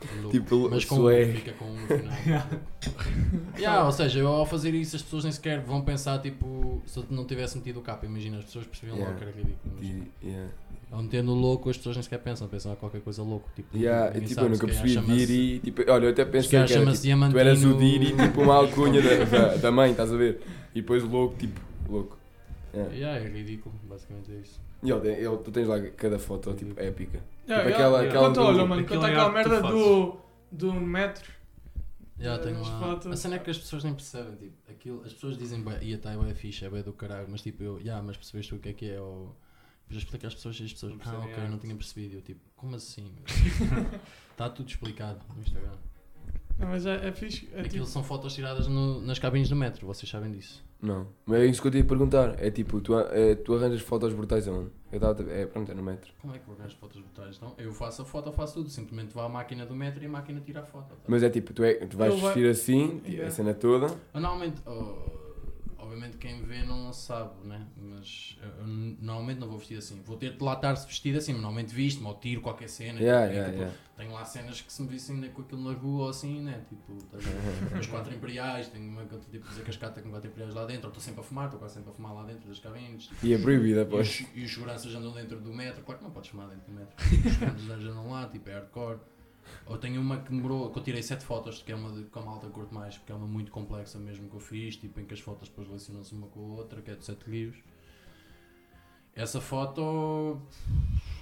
Tipo, 0.00 0.14
louco. 0.16 0.30
Tipo, 0.30 0.70
mas 0.70 0.84
com 0.84 0.96
fica 1.34 1.52
com 1.52 1.64
um 1.64 1.74
no 1.80 1.86
final. 1.86 2.46
yeah, 3.58 3.84
ou 3.84 3.92
seja, 3.92 4.18
eu 4.20 4.28
ao 4.28 4.44
fazer 4.46 4.74
isso 4.74 4.96
as 4.96 5.02
pessoas 5.02 5.24
nem 5.24 5.32
sequer 5.32 5.60
vão 5.60 5.80
pensar 5.82 6.18
tipo 6.20 6.82
se 6.86 6.98
eu 6.98 7.04
não 7.10 7.24
tivesse 7.24 7.56
metido 7.56 7.80
o 7.80 7.82
K, 7.82 7.98
imagina, 8.02 8.38
as 8.38 8.44
pessoas 8.44 8.66
percebiam 8.66 8.96
logo 8.98 9.10
Yeah. 9.10 9.18
que 9.24 9.30
era 9.30 9.36
ridículo. 9.36 9.74
mas- 9.76 9.86
Di- 9.86 10.12
yeah. 10.22 10.50
Ao 10.90 11.02
metendo 11.02 11.34
louco, 11.34 11.68
as 11.70 11.76
pessoas 11.76 11.96
nem 11.96 12.02
sequer 12.04 12.18
pensam, 12.20 12.46
pensam 12.46 12.72
a 12.72 12.76
qualquer 12.76 13.00
coisa 13.00 13.20
louco. 13.22 13.48
Tipo, 13.56 13.76
Yeah, 13.76 14.12
tipo, 14.12 14.28
sabe, 14.28 14.46
eu 14.46 14.50
nunca 14.50 14.66
percebi 14.66 14.96
Diri. 15.16 15.58
Tipo, 15.60 15.90
olha, 15.90 16.04
eu 16.06 16.10
até 16.10 16.24
se 16.24 16.30
pensei 16.30 16.50
que 16.50 16.56
era 16.72 16.92
tipo, 16.92 17.30
tu 17.30 17.38
eras 17.38 17.64
o 17.64 17.74
Diri, 17.78 18.14
tipo 18.14 18.42
uma 18.42 18.54
alcunha 18.54 19.02
da, 19.02 19.24
da, 19.24 19.56
da 19.56 19.72
mãe, 19.72 19.90
estás 19.90 20.12
a 20.12 20.16
ver? 20.16 20.40
E 20.74 20.80
depois 20.82 21.02
louco, 21.02 21.34
tipo, 21.36 21.60
louco. 21.88 22.16
Yeah. 22.74 22.94
Yeah, 22.94 23.24
é 23.24 23.28
ridículo, 23.28 23.74
basicamente 23.84 24.32
é 24.32 24.36
isso. 24.36 24.60
E 24.82 24.90
ele, 24.90 25.08
ele- 25.08 25.36
tu 25.38 25.50
tens 25.50 25.66
lá 25.66 25.80
cada 25.90 26.18
foto 26.18 26.52
tipo 26.54 26.78
épica. 26.80 27.22
Yeah, 27.48 27.64
Tipo 27.64 27.68
yeah. 27.70 27.74
aquela- 27.74 28.02
aquela 28.02 28.30
do- 28.30 28.40
olha, 28.42 28.66
mano, 28.66 28.82
conta 28.86 29.06
é 29.08 29.10
aquela 29.10 29.32
merda 29.32 29.62
do, 29.62 30.16
do 30.52 30.72
metro. 30.74 31.32
Já 32.18 32.38
tenho 32.38 32.60
as 32.60 32.68
lá. 32.68 32.78
fotos. 32.78 33.06
A 33.08 33.16
cena 33.16 33.36
é 33.36 33.38
que 33.38 33.50
as 33.50 33.58
pessoas 33.58 33.82
nem 33.84 33.92
percebem, 33.92 34.36
tipo, 34.36 34.54
aquilo, 34.70 35.02
as 35.04 35.12
pessoas 35.12 35.36
dizem, 35.36 35.60
"Bué, 35.62 35.82
ia 35.82 35.98
tá, 35.98 36.12
é 36.12 36.34
fixe, 36.34 36.64
é 36.64 36.70
bem 36.70 36.82
do 36.82 36.92
caralho, 36.92 37.26
mas 37.28 37.42
tipo, 37.42 37.62
eu, 37.62 37.80
já, 37.80 38.00
mas 38.02 38.16
percebeste 38.16 38.54
o 38.54 38.58
que 38.58 38.68
é 38.68 38.72
que 38.72 38.88
é? 38.90 39.00
Ou, 39.00 39.36
depois 39.82 39.90
eu 39.92 39.98
explico 39.98 40.26
às 40.26 40.34
pessoas 40.34 40.58
e 40.60 40.64
as 40.64 40.72
pessoas, 40.72 40.92
Não 40.92 41.00
ah, 41.00 41.04
percebem 41.04 41.32
ok, 41.34 41.48
não 41.48 41.58
tinha 41.58 41.74
percebido. 41.74 42.14
Eu, 42.16 42.22
tipo, 42.22 42.40
como 42.56 42.76
assim? 42.76 43.10
Está 44.30 44.48
tudo 44.50 44.68
explicado 44.68 45.20
no 45.34 45.42
Instagram. 45.42 45.72
Não, 46.58 46.68
mas 46.68 46.86
é, 46.86 47.08
é 47.08 47.12
fixe. 47.12 47.48
É 47.52 47.60
Aquilo 47.60 47.68
tipo, 47.68 47.86
são 47.86 48.02
fotos 48.04 48.32
tiradas 48.32 48.68
no- 48.68 49.00
nas 49.00 49.18
cabines 49.18 49.48
do 49.48 49.56
metro, 49.56 49.84
vocês 49.86 50.08
sabem 50.08 50.30
disso. 50.30 50.63
Não. 50.84 51.06
Mas 51.24 51.40
é 51.40 51.46
isso 51.46 51.62
que 51.62 51.68
eu 51.68 51.72
te 51.72 51.78
ia 51.78 51.84
perguntar. 51.84 52.34
É 52.38 52.50
tipo, 52.50 52.80
tu, 52.80 52.98
é, 52.98 53.34
tu 53.34 53.54
arranjas 53.54 53.80
fotos 53.80 54.12
brutais 54.12 54.46
aonde? 54.46 54.70
Eu 54.92 55.00
tava, 55.00 55.22
é, 55.32 55.46
pronto, 55.46 55.72
é 55.72 55.74
no 55.74 55.82
metro. 55.82 56.12
Como 56.20 56.34
é 56.34 56.38
que 56.38 56.44
ganhar 56.50 56.66
as 56.66 56.74
fotos 56.74 57.00
brutais? 57.00 57.36
Então, 57.36 57.54
eu 57.58 57.72
faço 57.72 58.02
a 58.02 58.04
foto, 58.04 58.30
faço 58.32 58.54
tudo. 58.54 58.68
Simplesmente 58.68 59.14
vou 59.14 59.22
à 59.22 59.28
máquina 59.28 59.64
do 59.64 59.74
metro 59.74 60.02
e 60.02 60.06
a 60.06 60.10
máquina 60.10 60.40
tira 60.40 60.60
a 60.60 60.64
foto. 60.64 60.88
tá? 60.90 60.94
Mas 61.08 61.22
é 61.22 61.30
tipo, 61.30 61.52
tu, 61.54 61.64
é, 61.64 61.74
tu 61.74 61.96
vais 61.96 62.12
vai- 62.14 62.34
vestir 62.34 62.50
assim, 62.50 63.00
Yeah. 63.06 63.26
a 63.28 63.30
cena 63.30 63.54
toda. 63.54 63.86
Mas, 64.12 64.22
Normalmente, 64.22 64.60
oh, 64.66 65.23
obviamente 65.94 66.16
quem 66.18 66.42
vê 66.42 66.64
não 66.64 66.92
sabe, 66.92 67.46
né? 67.46 67.66
Mas 67.76 68.36
eu, 68.42 68.66
normalmente 68.66 69.38
não 69.38 69.48
vou 69.48 69.58
vestir 69.58 69.78
assim. 69.78 70.02
Vou 70.04 70.16
ter 70.16 70.36
de 70.36 70.42
lá 70.42 70.54
estar 70.54 70.74
vestido 70.74 71.18
assim, 71.18 71.32
mas 71.32 71.42
normalmente 71.42 71.72
visto-me 71.72 72.06
ou 72.08 72.14
tiro 72.14 72.40
qualquer 72.40 72.68
cena. 72.68 73.00
Yeah, 73.00 73.26
tipo, 73.26 73.34
yeah, 73.34 73.50
tipo, 73.52 73.62
yeah. 73.62 73.78
Tenho 73.96 74.12
lá 74.12 74.24
cenas 74.24 74.60
que 74.60 74.72
se 74.72 74.82
me 74.82 74.88
vissem 74.88 75.22
com 75.30 75.42
aquilo 75.42 75.62
na 75.62 75.78
rua 75.78 76.04
ou 76.04 76.08
assim, 76.08 76.40
né? 76.40 76.64
Tipo? 76.68 76.98
Os 77.78 77.86
quatro 77.86 78.12
imperiais, 78.12 78.68
tenho 78.68 78.90
uma 78.90 79.04
que 79.06 79.14
eu 79.14 79.20
tipo 79.20 79.48
dizer 79.48 79.62
cascata 79.62 80.02
com 80.02 80.10
quatro 80.10 80.28
imperiais 80.28 80.54
lá 80.54 80.66
dentro, 80.66 80.86
ou 80.86 80.88
estou 80.88 81.02
sempre 81.02 81.20
a 81.20 81.22
fumar, 81.24 81.44
estou 81.46 81.60
quase 81.60 81.74
sempre 81.74 81.90
a 81.90 81.94
fumar 81.94 82.12
lá 82.12 82.24
dentro 82.24 82.48
das 82.48 82.58
cabines. 82.58 83.10
E 83.22 83.32
é 83.32 83.38
proibida, 83.38 83.82
E 83.82 83.86
pois. 83.86 84.08
os, 84.08 84.26
e 84.34 84.44
os 84.44 84.52
seguranças 84.52 84.94
andam 84.94 85.12
dentro 85.12 85.40
do 85.40 85.52
metro, 85.54 85.82
claro 85.84 85.98
que 86.00 86.04
não 86.04 86.12
podes 86.12 86.30
fumar 86.30 86.48
dentro 86.48 86.66
do 86.66 86.72
metro. 86.72 86.94
Os 87.24 87.32
seguranças 87.32 87.86
andam 87.86 88.10
lá, 88.10 88.28
tipo, 88.28 88.48
é 88.50 88.54
hardcore. 88.54 88.98
Ou 89.66 89.78
tenho 89.78 90.00
uma 90.00 90.18
que 90.18 90.30
demorou, 90.30 90.70
que 90.70 90.78
eu 90.78 90.82
tirei 90.82 91.02
sete 91.02 91.24
fotos, 91.24 91.62
que 91.62 91.72
é 91.72 91.74
uma 91.74 91.90
de, 91.90 92.04
que 92.04 92.18
a 92.18 92.22
malta 92.22 92.48
curto 92.48 92.74
mais, 92.74 92.96
porque 92.96 93.12
é 93.12 93.14
uma 93.14 93.26
muito 93.26 93.50
complexa 93.50 93.98
mesmo 93.98 94.28
que 94.28 94.36
eu 94.36 94.40
fiz, 94.40 94.76
tipo, 94.76 95.00
em 95.00 95.04
que 95.04 95.14
as 95.14 95.20
fotos 95.20 95.48
depois 95.48 95.66
relacionam-se 95.66 96.14
uma 96.14 96.26
com 96.28 96.40
a 96.40 96.56
outra, 96.56 96.82
que 96.82 96.90
é 96.90 96.94
de 96.94 97.04
sete 97.04 97.28
livros. 97.28 97.62
Essa 99.16 99.40
foto, 99.40 100.40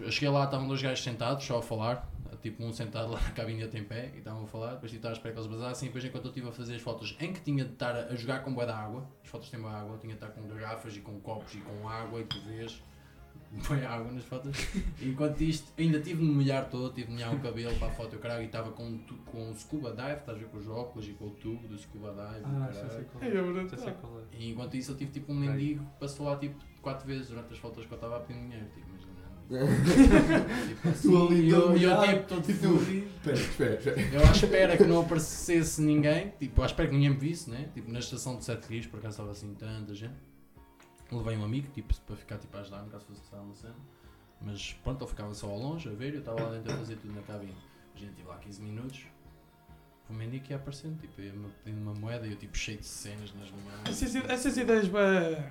eu 0.01 0.11
cheguei 0.11 0.31
lá, 0.31 0.45
estavam 0.45 0.67
dois 0.67 0.81
gajos 0.81 1.05
sentados, 1.05 1.45
só 1.45 1.59
a 1.59 1.63
falar, 1.63 2.11
tipo 2.41 2.65
um 2.65 2.73
sentado 2.73 3.13
lá 3.13 3.21
na 3.21 3.31
cabinete 3.33 3.77
em 3.77 3.85
pé, 3.85 4.11
e 4.15 4.19
estavam 4.19 4.45
a 4.45 4.47
falar, 4.47 4.75
depois 4.75 4.91
tipo, 4.91 5.01
estava 5.01 5.15
a 5.15 5.17
esperar 5.17 5.35
que 5.35 5.41
eles 5.41 5.51
basassem, 5.51 5.89
depois 5.89 6.05
enquanto 6.05 6.25
eu 6.25 6.31
estive 6.31 6.49
a 6.49 6.53
fazer 6.53 6.75
as 6.75 6.81
fotos, 6.81 7.15
em 7.21 7.33
que 7.35 7.41
tinha 7.41 7.65
de 7.65 7.73
estar 7.73 7.95
a 7.95 8.15
jogar 8.15 8.43
com 8.43 8.55
bué 8.55 8.65
de 8.65 8.73
água, 8.73 9.07
as 9.23 9.29
fotos 9.29 9.51
têm 9.51 9.61
bué 9.61 9.71
água, 9.71 9.99
tinha 9.99 10.15
de 10.15 10.25
estar 10.25 10.29
com 10.29 10.49
garrafas 10.49 10.97
e 10.97 11.01
com 11.01 11.21
copos 11.21 11.55
e 11.55 11.59
com 11.59 11.87
água, 11.87 12.21
e 12.21 12.25
tu 12.25 12.41
vês, 12.41 12.83
põe 13.61 13.85
água 13.85 14.11
nas 14.13 14.25
fotos. 14.25 14.57
Enquanto 15.03 15.41
isto, 15.43 15.73
ainda 15.79 16.01
tive 16.01 16.21
de 16.21 16.25
me 16.27 16.35
molhar 16.35 16.69
todo, 16.71 16.93
tive 16.95 17.09
de 17.09 17.13
molhar 17.13 17.35
o 17.35 17.41
cabelo 17.41 17.75
para 17.79 17.89
a 17.89 17.91
foto, 17.91 18.15
e 18.15 18.17
o 18.17 18.19
caralho, 18.19 18.43
e 18.43 18.47
estava 18.47 18.71
com, 18.73 18.85
um 18.85 18.99
com 19.27 19.51
o 19.51 19.55
scuba 19.55 19.91
dive, 19.91 20.21
estás 20.21 20.37
a 20.37 20.41
ver 20.41 20.49
com 20.49 20.59
os 20.59 20.69
óculos 20.69 21.09
e 21.09 21.13
com 21.13 21.27
o 21.27 21.31
tubo 21.31 21.69
do 21.69 21.79
scuba 21.79 22.11
dive, 22.11 22.41
e 22.41 22.45
Ah, 22.45 22.71
já 22.73 22.89
sei 22.89 23.05
qual 23.05 23.25
É, 23.25 23.29
é. 23.29 23.69
Já 23.69 23.77
sei 23.77 23.93
qual 23.93 24.19
é. 24.21 24.23
E 24.37 24.51
enquanto 24.51 24.77
isso 24.77 24.93
eu 24.93 24.97
tive 24.97 25.13
tipo 25.13 25.33
um 25.33 25.37
mendigo 25.37 25.85
que 25.85 26.01
passou 26.01 26.27
lá 26.27 26.37
tipo 26.37 26.57
quatro 26.81 27.07
vezes 27.07 27.29
durante 27.29 27.53
as 27.53 27.59
fotos 27.59 27.85
que 27.87 27.93
eu 27.93 27.97
estava 27.97 28.17
a 28.17 28.21
pedir 28.21 28.41
dinheiro, 28.41 28.67
tipo, 28.75 28.89
imagina. 28.89 29.13
tipo, 30.69 30.89
assim, 30.89 31.35
e 31.35 31.51
eu, 31.51 31.77
eu 31.77 32.01
tipo 32.01 32.27
todo 32.27 32.43
fodido. 32.45 33.07
Espera, 33.07 33.37
espera, 33.37 33.75
espera. 33.75 34.01
Eu 34.01 34.21
à 34.27 34.31
espera 34.33 34.77
que 34.79 34.85
não 34.85 35.01
aparecesse 35.03 35.83
ninguém, 35.83 36.33
tipo, 36.39 36.63
à 36.63 36.67
espera 36.67 36.89
que 36.89 36.95
ninguém 36.95 37.11
me 37.11 37.17
visse, 37.17 37.51
né? 37.51 37.69
Tipo, 37.75 37.93
na 37.93 37.99
estação 37.99 38.37
de 38.39 38.45
Sete 38.45 38.67
Rios, 38.69 38.87
por 38.87 38.99
acaso 38.99 39.15
estava 39.15 39.31
assim 39.31 39.53
tanta 39.55 39.95
gente. 39.95 40.15
Levei 41.13 41.37
um 41.37 41.45
amigo, 41.45 41.71
tipo, 41.73 41.95
para 42.07 42.17
ficar 42.17 42.39
tipo, 42.39 42.57
a 42.57 42.61
ajudar-me 42.61 42.89
caso 42.91 43.05
fosse 43.05 43.21
precisar 43.21 43.43
uma 43.43 43.55
cena. 43.55 43.77
Mas 44.41 44.73
pronto, 44.83 45.05
ele 45.05 45.11
ficava 45.11 45.35
só 45.35 45.47
ao 45.47 45.59
longe 45.59 45.89
a 45.89 45.93
ver 45.93 46.15
eu 46.15 46.21
estava 46.21 46.43
lá 46.43 46.51
dentro 46.51 46.73
a 46.73 46.77
fazer 46.79 46.97
tudo 46.97 47.15
na 47.15 47.23
cabine. 47.23 47.55
A 47.95 47.99
gente 47.99 48.15
tive 48.15 48.29
lá 48.29 48.39
15 48.39 48.63
minutos. 48.63 49.05
O 50.13 50.15
mendigo 50.15 50.45
ia 50.51 50.57
aparecendo, 50.57 51.01
tipo, 51.01 51.23
ia-me 51.23 51.47
pedindo 51.65 51.81
uma 51.81 51.95
moeda 51.95 52.27
e 52.27 52.33
eu 52.33 52.37
tipo 52.37 52.55
cheio 52.55 52.77
de 52.77 52.85
cenas 52.87 53.33
nas 53.35 53.51
mãos. 53.51 53.65
Essas, 53.89 54.15
essas 54.15 54.57
ideias 54.59 54.87
bem, 54.87 55.03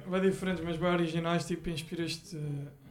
bem 0.07 0.21
diferentes, 0.21 0.63
mas 0.63 0.77
bem 0.77 0.89
originais, 0.91 1.45
tipo, 1.47 1.67
inspiras-te 1.71 2.37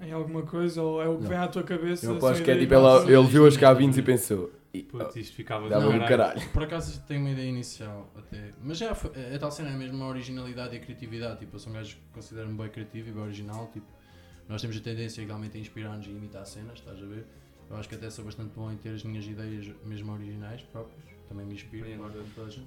em 0.01 0.11
alguma 0.11 0.43
coisa 0.43 0.83
ou 0.83 1.01
é 1.01 1.09
o 1.09 1.17
que 1.17 1.23
Não. 1.23 1.29
vem 1.29 1.39
à 1.39 1.47
tua 1.47 1.63
cabeça? 1.63 2.07
Eu 2.07 2.17
aposto 2.17 2.43
que 2.43 2.51
é 2.51 2.59
tipo, 2.59 2.75
ela, 2.75 3.05
ele 3.09 3.27
viu 3.29 3.47
as 3.47 3.57
cabines 3.57 3.97
e 3.97 4.03
pensou. 4.03 4.51
"Ih, 4.75 4.83
Putz, 4.83 5.15
isto 5.17 5.35
ficava 5.37 5.67
um 5.67 5.69
caralho. 5.69 6.09
caralho. 6.09 6.49
Por 6.51 6.63
acaso 6.65 7.01
tenho 7.07 7.21
uma 7.21 7.31
ideia 7.31 7.49
inicial 7.49 8.13
até. 8.17 8.51
Mas 8.63 8.77
já 8.79 8.93
foi- 8.95 9.13
a 9.35 9.39
tal 9.39 9.51
cena 9.53 9.69
é 9.71 9.77
mesmo 9.77 10.03
a 10.03 10.09
originalidade 10.09 10.75
e 10.75 10.79
a 10.79 10.81
criatividade. 10.81 11.39
Tipo, 11.39 11.55
eu 11.57 11.61
sou 11.61 11.73
um 11.73 11.77
gajo 11.77 11.95
que 11.97 12.03
considero-me 12.13 12.55
bem 12.59 12.69
criativo 12.69 13.09
e 13.11 13.13
bem 13.13 13.23
original. 13.23 13.71
Tipo, 13.73 13.87
nós 14.49 14.61
temos 14.61 14.77
a 14.77 14.81
tendência 14.81 15.25
realmente 15.25 15.57
a 15.57 15.61
inspirar-nos 15.61 16.07
e 16.07 16.11
imitar 16.11 16.45
cenas, 16.47 16.79
estás 16.81 17.01
a 17.01 17.07
ver? 17.07 17.25
Eu 17.71 17.77
acho 17.77 17.89
que 17.89 17.95
até 17.95 18.11
sou 18.11 18.25
bastante 18.25 18.51
bom 18.57 18.71
em 18.73 18.77
ter 18.77 18.89
as 18.91 19.05
minhas 19.05 19.25
ideias 19.25 19.67
mesmo 19.85 20.13
originais 20.13 20.63
próprias. 20.63 21.05
Também 21.31 21.47
me 21.47 21.55
inspiro, 21.55 21.87
Sim, 21.87 21.97
claro, 21.97 22.21
é 22.21 22.23
de 22.23 22.31
toda 22.31 22.47
a 22.49 22.51
gente. 22.51 22.67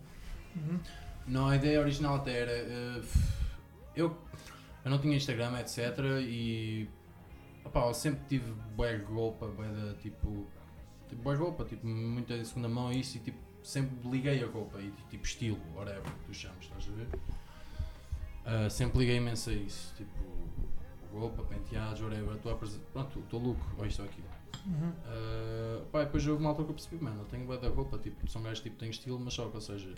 Uhum. 0.55 0.79
Não, 1.27 1.47
a 1.49 1.55
ideia 1.55 1.79
original 1.81 2.15
até 2.15 2.31
era. 2.39 2.51
eh, 2.51 3.01
eu, 3.95 4.17
eu 4.85 4.89
não 4.89 4.97
tinha 4.99 5.15
Instagram, 5.15 5.59
etc. 5.59 5.77
E. 6.21 6.87
Opá, 7.65 7.85
eu 7.87 7.93
sempre 7.93 8.21
tive 8.27 8.51
bué 8.75 8.95
roupa, 8.97 9.47
da 9.49 9.93
tipo. 9.95 10.47
Tipo, 11.09 11.21
bué 11.21 11.35
roupa, 11.35 11.65
tipo, 11.65 11.85
muita 11.85 12.37
de 12.39 12.45
segunda 12.47 12.67
mão 12.69 12.91
e 12.91 13.01
isso. 13.01 13.17
E 13.17 13.19
tipo, 13.19 13.37
sempre 13.63 14.09
liguei 14.09 14.41
a 14.43 14.47
roupa 14.47 14.79
e 14.81 14.91
tipo, 15.09 15.23
estilo, 15.25 15.59
whatever, 15.75 16.01
que 16.01 16.25
tu 16.25 16.33
chamas, 16.33 16.63
estás 16.63 16.87
a 16.89 16.91
ver? 16.93 17.07
Ah, 18.45 18.69
sempre 18.69 18.99
liguei 18.99 19.17
imenso 19.17 19.49
a 19.49 19.53
isso. 19.53 19.93
Tipo, 19.95 20.23
roupa, 21.13 21.43
penteados, 21.43 22.01
whatever. 22.01 22.35
Estou 22.35 22.51
a 22.51 22.55
apresen- 22.55 22.81
Pronto, 22.91 23.19
estou 23.19 23.39
louco, 23.41 23.61
ou 23.77 23.85
isto 23.85 24.01
ou 24.01 24.07
aquilo. 24.07 24.27
Uhum. 24.65 24.89
Uh, 24.89 25.85
pá, 25.91 26.03
depois 26.03 26.25
houve 26.25 26.41
uma 26.41 26.49
altura 26.49 26.67
que 26.67 26.71
eu 26.71 26.75
percebi, 26.75 27.03
mano, 27.03 27.21
eu 27.21 27.25
tenho 27.25 27.45
bué 27.45 27.57
da 27.57 27.67
roupa, 27.67 27.97
tipo, 27.97 28.29
são 28.29 28.41
gajos 28.41 28.61
tipo, 28.61 28.77
têm 28.77 28.89
estilo, 28.89 29.19
mas 29.19 29.33
só 29.33 29.47
que, 29.47 29.55
ou 29.55 29.61
seja, 29.61 29.93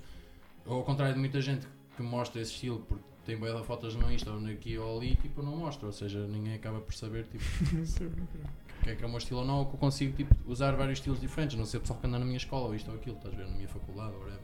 ao 0.65 0.83
contrário 0.83 1.13
de 1.13 1.19
muita 1.19 1.39
gente 1.41 1.67
que 1.95 2.01
mostra 2.01 2.41
esse 2.41 2.51
estilo 2.51 2.79
porque 2.79 3.03
tem 3.25 3.37
bué 3.37 3.53
de 3.53 3.63
fotos 3.63 3.95
no 3.95 4.11
Insta 4.11 4.31
ou 4.31 4.45
aqui 4.47 4.77
ou 4.77 4.97
ali, 4.97 5.15
tipo, 5.15 5.41
eu 5.41 5.45
não 5.45 5.55
mostro, 5.55 5.87
ou 5.87 5.93
seja, 5.93 6.25
ninguém 6.27 6.55
acaba 6.55 6.79
por 6.79 6.93
saber, 6.93 7.25
tipo, 7.25 7.43
Sim, 7.85 8.07
ok. 8.07 8.41
o 8.79 8.83
que 8.83 8.89
é 8.89 8.95
que 8.95 9.03
é 9.03 9.07
o 9.07 9.09
meu 9.09 9.17
estilo 9.17 9.41
ou 9.41 9.45
não, 9.45 9.59
ou 9.59 9.65
que 9.67 9.75
eu 9.75 9.79
consigo, 9.79 10.15
tipo, 10.15 10.35
usar 10.47 10.71
vários 10.75 10.99
estilos 10.99 11.19
diferentes, 11.19 11.57
não 11.57 11.65
ser 11.65 11.79
pessoal 11.79 11.99
que 11.99 12.07
anda 12.07 12.19
na 12.19 12.25
minha 12.25 12.37
escola, 12.37 12.67
ou 12.67 12.75
isto 12.75 12.89
ou 12.89 12.97
aquilo, 12.97 13.17
estás 13.17 13.33
a 13.33 13.37
ver, 13.37 13.47
na 13.47 13.55
minha 13.55 13.67
faculdade, 13.67 14.13
ou 14.13 14.19
whatever. 14.19 14.41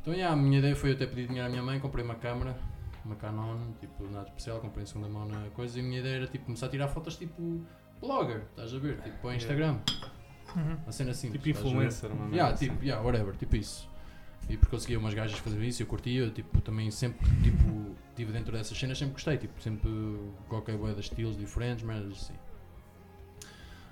Então, 0.00 0.14
yeah, 0.14 0.32
a 0.32 0.36
minha 0.36 0.58
ideia 0.58 0.74
foi 0.74 0.92
eu 0.92 0.98
ter 0.98 1.08
pedido 1.08 1.28
dinheiro 1.28 1.48
à 1.48 1.50
minha 1.50 1.62
mãe, 1.62 1.78
comprei 1.80 2.04
uma 2.04 2.14
câmera, 2.14 2.56
uma 3.04 3.16
Canon, 3.16 3.72
tipo, 3.80 4.04
nada 4.04 4.28
especial, 4.28 4.60
comprei 4.60 4.84
em 4.84 4.86
segunda 4.86 5.08
mão 5.08 5.26
na 5.26 5.50
coisa, 5.50 5.78
e 5.78 5.80
a 5.80 5.84
minha 5.84 6.00
ideia 6.00 6.16
era, 6.16 6.26
tipo, 6.26 6.44
começar 6.44 6.66
a 6.66 6.68
tirar 6.68 6.88
fotos, 6.88 7.16
tipo, 7.16 7.60
blogger, 8.00 8.42
estás 8.50 8.74
a 8.74 8.78
ver, 8.78 9.00
tipo, 9.00 9.18
para 9.18 9.30
o 9.30 9.32
Instagram. 9.34 9.78
Uhum. 10.56 10.76
Uma 10.82 10.92
cena 10.92 11.10
assim. 11.10 11.30
Tipo 11.30 11.48
influencer, 11.50 12.10
uma 12.10 12.22
merda 12.22 12.36
Yeah, 12.36 12.54
assim. 12.54 12.68
tipo, 12.68 12.82
yeah, 12.84 13.04
whatever, 13.04 13.36
tipo 13.36 13.56
isso. 13.56 13.88
E 14.48 14.56
porque 14.56 14.74
eu 14.74 14.80
seguia 14.80 14.98
umas 14.98 15.12
gajas 15.12 15.36
que 15.36 15.42
faziam 15.42 15.62
isso, 15.62 15.82
eu 15.82 15.86
curtia, 15.86 16.20
eu, 16.20 16.30
tipo, 16.30 16.60
também 16.62 16.90
sempre, 16.90 17.28
tipo, 17.42 17.94
estive 18.08 18.32
dentro 18.32 18.50
dessas 18.50 18.78
cenas, 18.78 18.96
sempre 18.96 19.12
gostei, 19.12 19.36
tipo, 19.36 19.60
sempre 19.60 19.90
qualquer 20.48 20.76
boia 20.78 20.94
de 20.94 21.00
estilos 21.00 21.36
diferentes, 21.36 21.84
merdas 21.84 22.12
assim. 22.12 22.34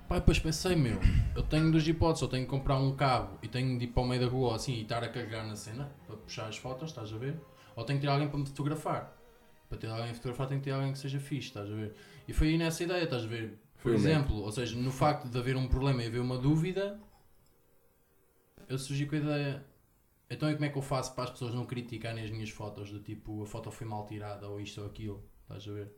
Pá, 0.08 0.14
depois 0.14 0.38
pensei, 0.38 0.76
meu, 0.76 0.98
eu 1.34 1.42
tenho 1.42 1.70
duas 1.70 1.86
hipóteses, 1.86 2.22
eu 2.22 2.28
tenho 2.28 2.44
que 2.44 2.50
comprar 2.50 2.78
um 2.78 2.94
cabo 2.94 3.36
e 3.42 3.48
tenho 3.48 3.76
de 3.76 3.84
ir 3.84 3.88
para 3.88 4.02
o 4.02 4.06
meio 4.06 4.20
da 4.20 4.28
rua 4.28 4.54
assim 4.54 4.74
e 4.74 4.82
estar 4.82 5.02
a 5.02 5.08
carregar 5.08 5.44
na 5.44 5.56
cena, 5.56 5.90
para 6.06 6.16
puxar 6.16 6.46
as 6.46 6.56
fotos, 6.56 6.90
estás 6.90 7.12
a 7.12 7.18
ver? 7.18 7.38
Ou 7.74 7.84
tenho 7.84 7.98
que 7.98 8.06
ter 8.06 8.10
alguém 8.10 8.28
para 8.28 8.38
me 8.38 8.46
fotografar. 8.46 9.14
Para 9.68 9.76
ter 9.78 9.88
alguém 9.88 10.10
a 10.10 10.14
fotografar 10.14 10.46
tem 10.46 10.58
que 10.58 10.64
ter 10.64 10.70
alguém 10.70 10.92
que 10.92 10.98
seja 10.98 11.18
fixe, 11.18 11.48
estás 11.48 11.70
a 11.70 11.74
ver? 11.74 11.94
E 12.26 12.32
foi 12.32 12.48
aí 12.48 12.56
nessa 12.56 12.84
ideia, 12.84 13.02
estás 13.02 13.24
a 13.24 13.26
ver? 13.26 13.58
Por 13.76 13.82
Foi 13.82 13.94
exemplo, 13.94 14.36
ou 14.36 14.50
seja, 14.50 14.76
no 14.76 14.90
facto 14.90 15.28
de 15.28 15.38
haver 15.38 15.56
um 15.56 15.68
problema 15.68 16.02
e 16.02 16.06
haver 16.06 16.20
uma 16.20 16.38
dúvida, 16.38 17.00
eu 18.68 18.78
surgi 18.78 19.06
com 19.06 19.14
a 19.14 19.18
ideia. 19.18 19.66
Então 20.28 20.50
e 20.50 20.54
como 20.54 20.64
é 20.64 20.68
que 20.68 20.76
eu 20.76 20.82
faço 20.82 21.14
para 21.14 21.24
as 21.24 21.30
pessoas 21.30 21.54
não 21.54 21.64
criticarem 21.64 22.24
as 22.24 22.30
minhas 22.30 22.50
fotos? 22.50 22.90
Do 22.90 23.00
tipo, 23.00 23.42
a 23.42 23.46
foto 23.46 23.70
foi 23.70 23.86
mal 23.86 24.06
tirada 24.06 24.48
ou 24.48 24.60
isto 24.60 24.80
ou 24.80 24.86
aquilo, 24.86 25.22
estás 25.42 25.68
a 25.68 25.72
ver? 25.72 25.92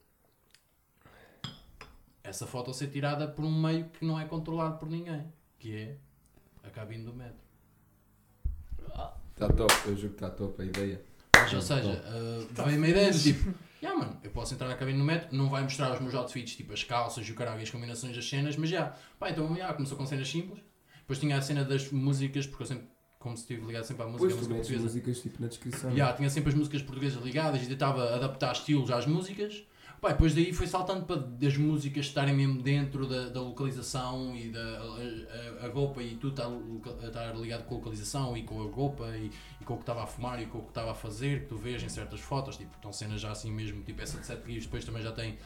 Essa 2.22 2.46
foto 2.46 2.74
ser 2.74 2.88
tirada 2.88 3.26
por 3.26 3.44
um 3.44 3.62
meio 3.62 3.88
que 3.88 4.04
não 4.04 4.20
é 4.20 4.26
controlado 4.26 4.78
por 4.78 4.90
ninguém, 4.90 5.32
que 5.58 5.74
é 5.74 5.96
a 6.62 6.68
cabine 6.70 7.04
do 7.04 7.14
metro. 7.14 7.48
Está 9.32 9.48
top, 9.52 9.72
eu 9.86 9.96
juro 9.96 10.08
que 10.08 10.16
está 10.16 10.30
top 10.30 10.60
a 10.60 10.64
ideia. 10.64 11.02
Mas, 11.34 11.54
ou 11.54 11.62
seja, 11.62 12.04
uh, 12.04 12.64
veio 12.64 12.76
uma 12.76 12.88
ideia 12.88 13.10
de 13.12 13.22
tipo, 13.22 13.54
yeah, 13.82 13.98
mano, 13.98 14.18
eu 14.22 14.30
posso 14.30 14.54
entrar 14.54 14.68
na 14.68 14.74
cabine 14.74 14.98
no 14.98 15.04
metro, 15.04 15.34
não 15.36 15.48
vai 15.48 15.62
mostrar 15.62 15.92
os 15.92 16.00
meus 16.00 16.14
outfits, 16.14 16.56
tipo 16.56 16.72
as 16.72 16.84
calças 16.84 17.26
e 17.26 17.32
o 17.32 17.34
caralho 17.34 17.60
e 17.60 17.62
as 17.62 17.70
combinações 17.70 18.14
das 18.14 18.28
cenas, 18.28 18.56
mas 18.56 18.70
já, 18.70 18.94
pá, 19.18 19.30
então 19.30 19.54
já, 19.56 19.72
começou 19.72 19.96
com 19.96 20.06
cenas 20.06 20.28
simples. 20.28 20.60
Depois 21.00 21.18
tinha 21.18 21.36
a 21.38 21.42
cena 21.42 21.64
das 21.64 21.90
músicas, 21.90 22.46
porque 22.46 22.64
eu 22.64 22.66
sempre, 22.66 22.86
como 23.18 23.36
se 23.36 23.42
estive 23.42 23.66
ligado 23.66 23.84
sempre 23.84 24.02
à 24.02 24.06
música, 24.06 24.28
tu 24.28 24.36
música 24.36 24.54
portuguesa. 24.54 24.82
músicas 24.82 25.20
tipo 25.20 25.42
na 25.42 25.48
descrição. 25.48 25.96
Já, 25.96 26.12
tinha 26.12 26.28
sempre 26.28 26.50
as 26.50 26.54
músicas 26.54 26.82
portuguesas 26.82 27.22
ligadas 27.22 27.62
e 27.62 27.66
tentava 27.66 28.14
adaptar 28.14 28.52
estilos 28.52 28.90
às 28.90 29.06
músicas. 29.06 29.64
Pá, 30.00 30.10
depois 30.10 30.32
daí 30.32 30.52
foi 30.52 30.66
saltando 30.68 31.04
para 31.06 31.16
das 31.16 31.56
músicas 31.56 32.06
estarem 32.06 32.32
mesmo 32.32 32.62
dentro 32.62 33.04
da, 33.06 33.28
da 33.30 33.40
localização 33.40 34.34
e 34.36 34.48
da 34.48 34.60
a, 34.60 35.62
a- 35.64 35.66
a 35.66 35.70
roupa 35.70 36.00
e 36.00 36.14
tudo 36.16 36.30
estar, 36.30 36.46
loca- 36.46 37.04
estar 37.04 37.34
ligado 37.36 37.64
com 37.64 37.74
a 37.74 37.78
localização 37.78 38.36
e 38.36 38.44
com 38.44 38.62
a 38.62 38.70
roupa 38.70 39.08
e, 39.16 39.28
e 39.60 39.64
com 39.64 39.74
o 39.74 39.76
que 39.76 39.82
estava 39.82 40.04
a 40.04 40.06
fumar 40.06 40.40
e 40.40 40.46
com 40.46 40.58
o 40.58 40.62
que 40.62 40.68
estava 40.68 40.92
a 40.92 40.94
fazer, 40.94 41.40
que 41.42 41.46
tu 41.46 41.56
vês 41.56 41.82
em 41.82 41.88
certas 41.88 42.20
fotos, 42.20 42.56
tipo, 42.56 42.70
estão 42.76 42.92
cenas 42.92 43.20
já 43.20 43.32
assim 43.32 43.50
mesmo, 43.50 43.82
tipo 43.82 44.00
essa 44.00 44.18
de 44.20 44.26
sete 44.26 44.46
rios, 44.46 44.64
depois 44.66 44.84
também 44.84 45.02
já 45.02 45.10
tem, 45.10 45.36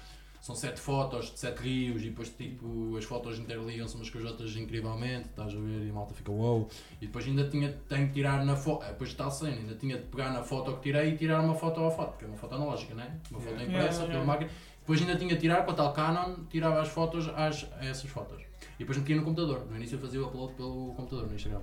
são 0.42 0.56
sete 0.56 0.80
fotos 0.80 1.30
de 1.32 1.38
sete 1.38 1.62
rios 1.62 2.02
e 2.02 2.06
depois 2.06 2.28
tipo 2.30 2.96
as 2.98 3.04
fotos 3.04 3.38
interligam-se 3.38 3.94
umas 3.94 4.10
com 4.10 4.18
as 4.18 4.24
outras 4.24 4.56
incrivelmente, 4.56 5.28
estás 5.28 5.54
a 5.54 5.56
ver 5.56 5.86
e 5.86 5.90
a 5.90 5.92
malta 5.92 6.12
fica 6.14 6.32
wow. 6.32 6.68
E 7.00 7.06
depois 7.06 7.24
ainda 7.26 7.48
tinha, 7.48 7.72
tenho 7.88 8.08
que 8.08 8.14
tirar 8.14 8.44
na 8.44 8.56
foto, 8.56 8.84
depois 8.84 9.10
está 9.10 9.26
a 9.26 9.30
cena, 9.30 9.52
ainda 9.56 9.76
tinha 9.76 9.96
de 9.96 10.02
pegar 10.02 10.32
na 10.32 10.42
foto 10.42 10.74
que 10.78 10.82
tirei 10.82 11.10
e 11.10 11.16
tirar 11.16 11.40
uma 11.40 11.54
foto 11.54 11.80
à 11.84 11.90
foto, 11.92 12.10
porque 12.10 12.24
é 12.24 12.28
uma 12.28 12.36
foto 12.36 12.56
analógica, 12.56 12.92
né? 12.92 13.20
Uma 13.30 13.38
foto 13.38 13.52
Yeah. 13.52 13.64
impressa 13.72 14.02
Yeah, 14.02 14.06
pela 14.06 14.24
yeah. 14.24 14.26
máquina. 14.26 14.50
Depois 14.80 15.00
ainda 15.00 15.14
tinha 15.16 15.34
de 15.36 15.40
tirar 15.40 15.64
com 15.64 15.70
a 15.70 15.74
tal 15.74 15.92
Canon, 15.92 16.34
tirava 16.50 16.80
as 16.80 16.88
fotos 16.88 17.28
às, 17.36 17.64
a 17.78 17.84
essas 17.86 18.10
fotos. 18.10 18.42
E 18.74 18.78
depois 18.80 18.98
metia 18.98 19.14
no 19.14 19.22
computador. 19.22 19.64
No 19.70 19.76
início 19.76 19.94
eu 19.94 20.00
fazia 20.00 20.20
o 20.20 20.26
upload 20.26 20.54
pelo 20.54 20.92
computador 20.96 21.28
no 21.28 21.36
Instagram. 21.36 21.62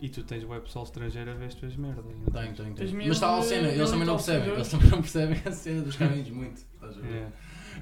E 0.00 0.08
tu 0.08 0.24
tens 0.24 0.42
web 0.44 0.64
pessoal 0.64 0.84
estrangeiro 0.84 1.30
a 1.30 1.34
ver 1.34 1.46
as 1.46 1.54
tuas 1.54 1.76
merdas. 1.76 2.04
não 2.04 2.12
Tenho, 2.12 2.54
tenho, 2.54 2.74
tenho. 2.74 2.96
Mas 2.96 3.06
está 3.08 3.36
a 3.36 3.42
cena, 3.42 3.68
eles 3.68 3.90
também 3.90 4.06
não 4.06 4.14
percebem. 4.16 4.48
Eles 4.54 4.68
também 4.68 4.90
não 4.90 5.00
percebem 5.00 5.42
a 5.44 5.52
cena 5.52 5.82
dos 5.82 5.96
caminhos 5.96 6.30
muito. 6.30 6.58
Estás 6.74 6.98
a 6.98 7.00
ver? 7.00 7.26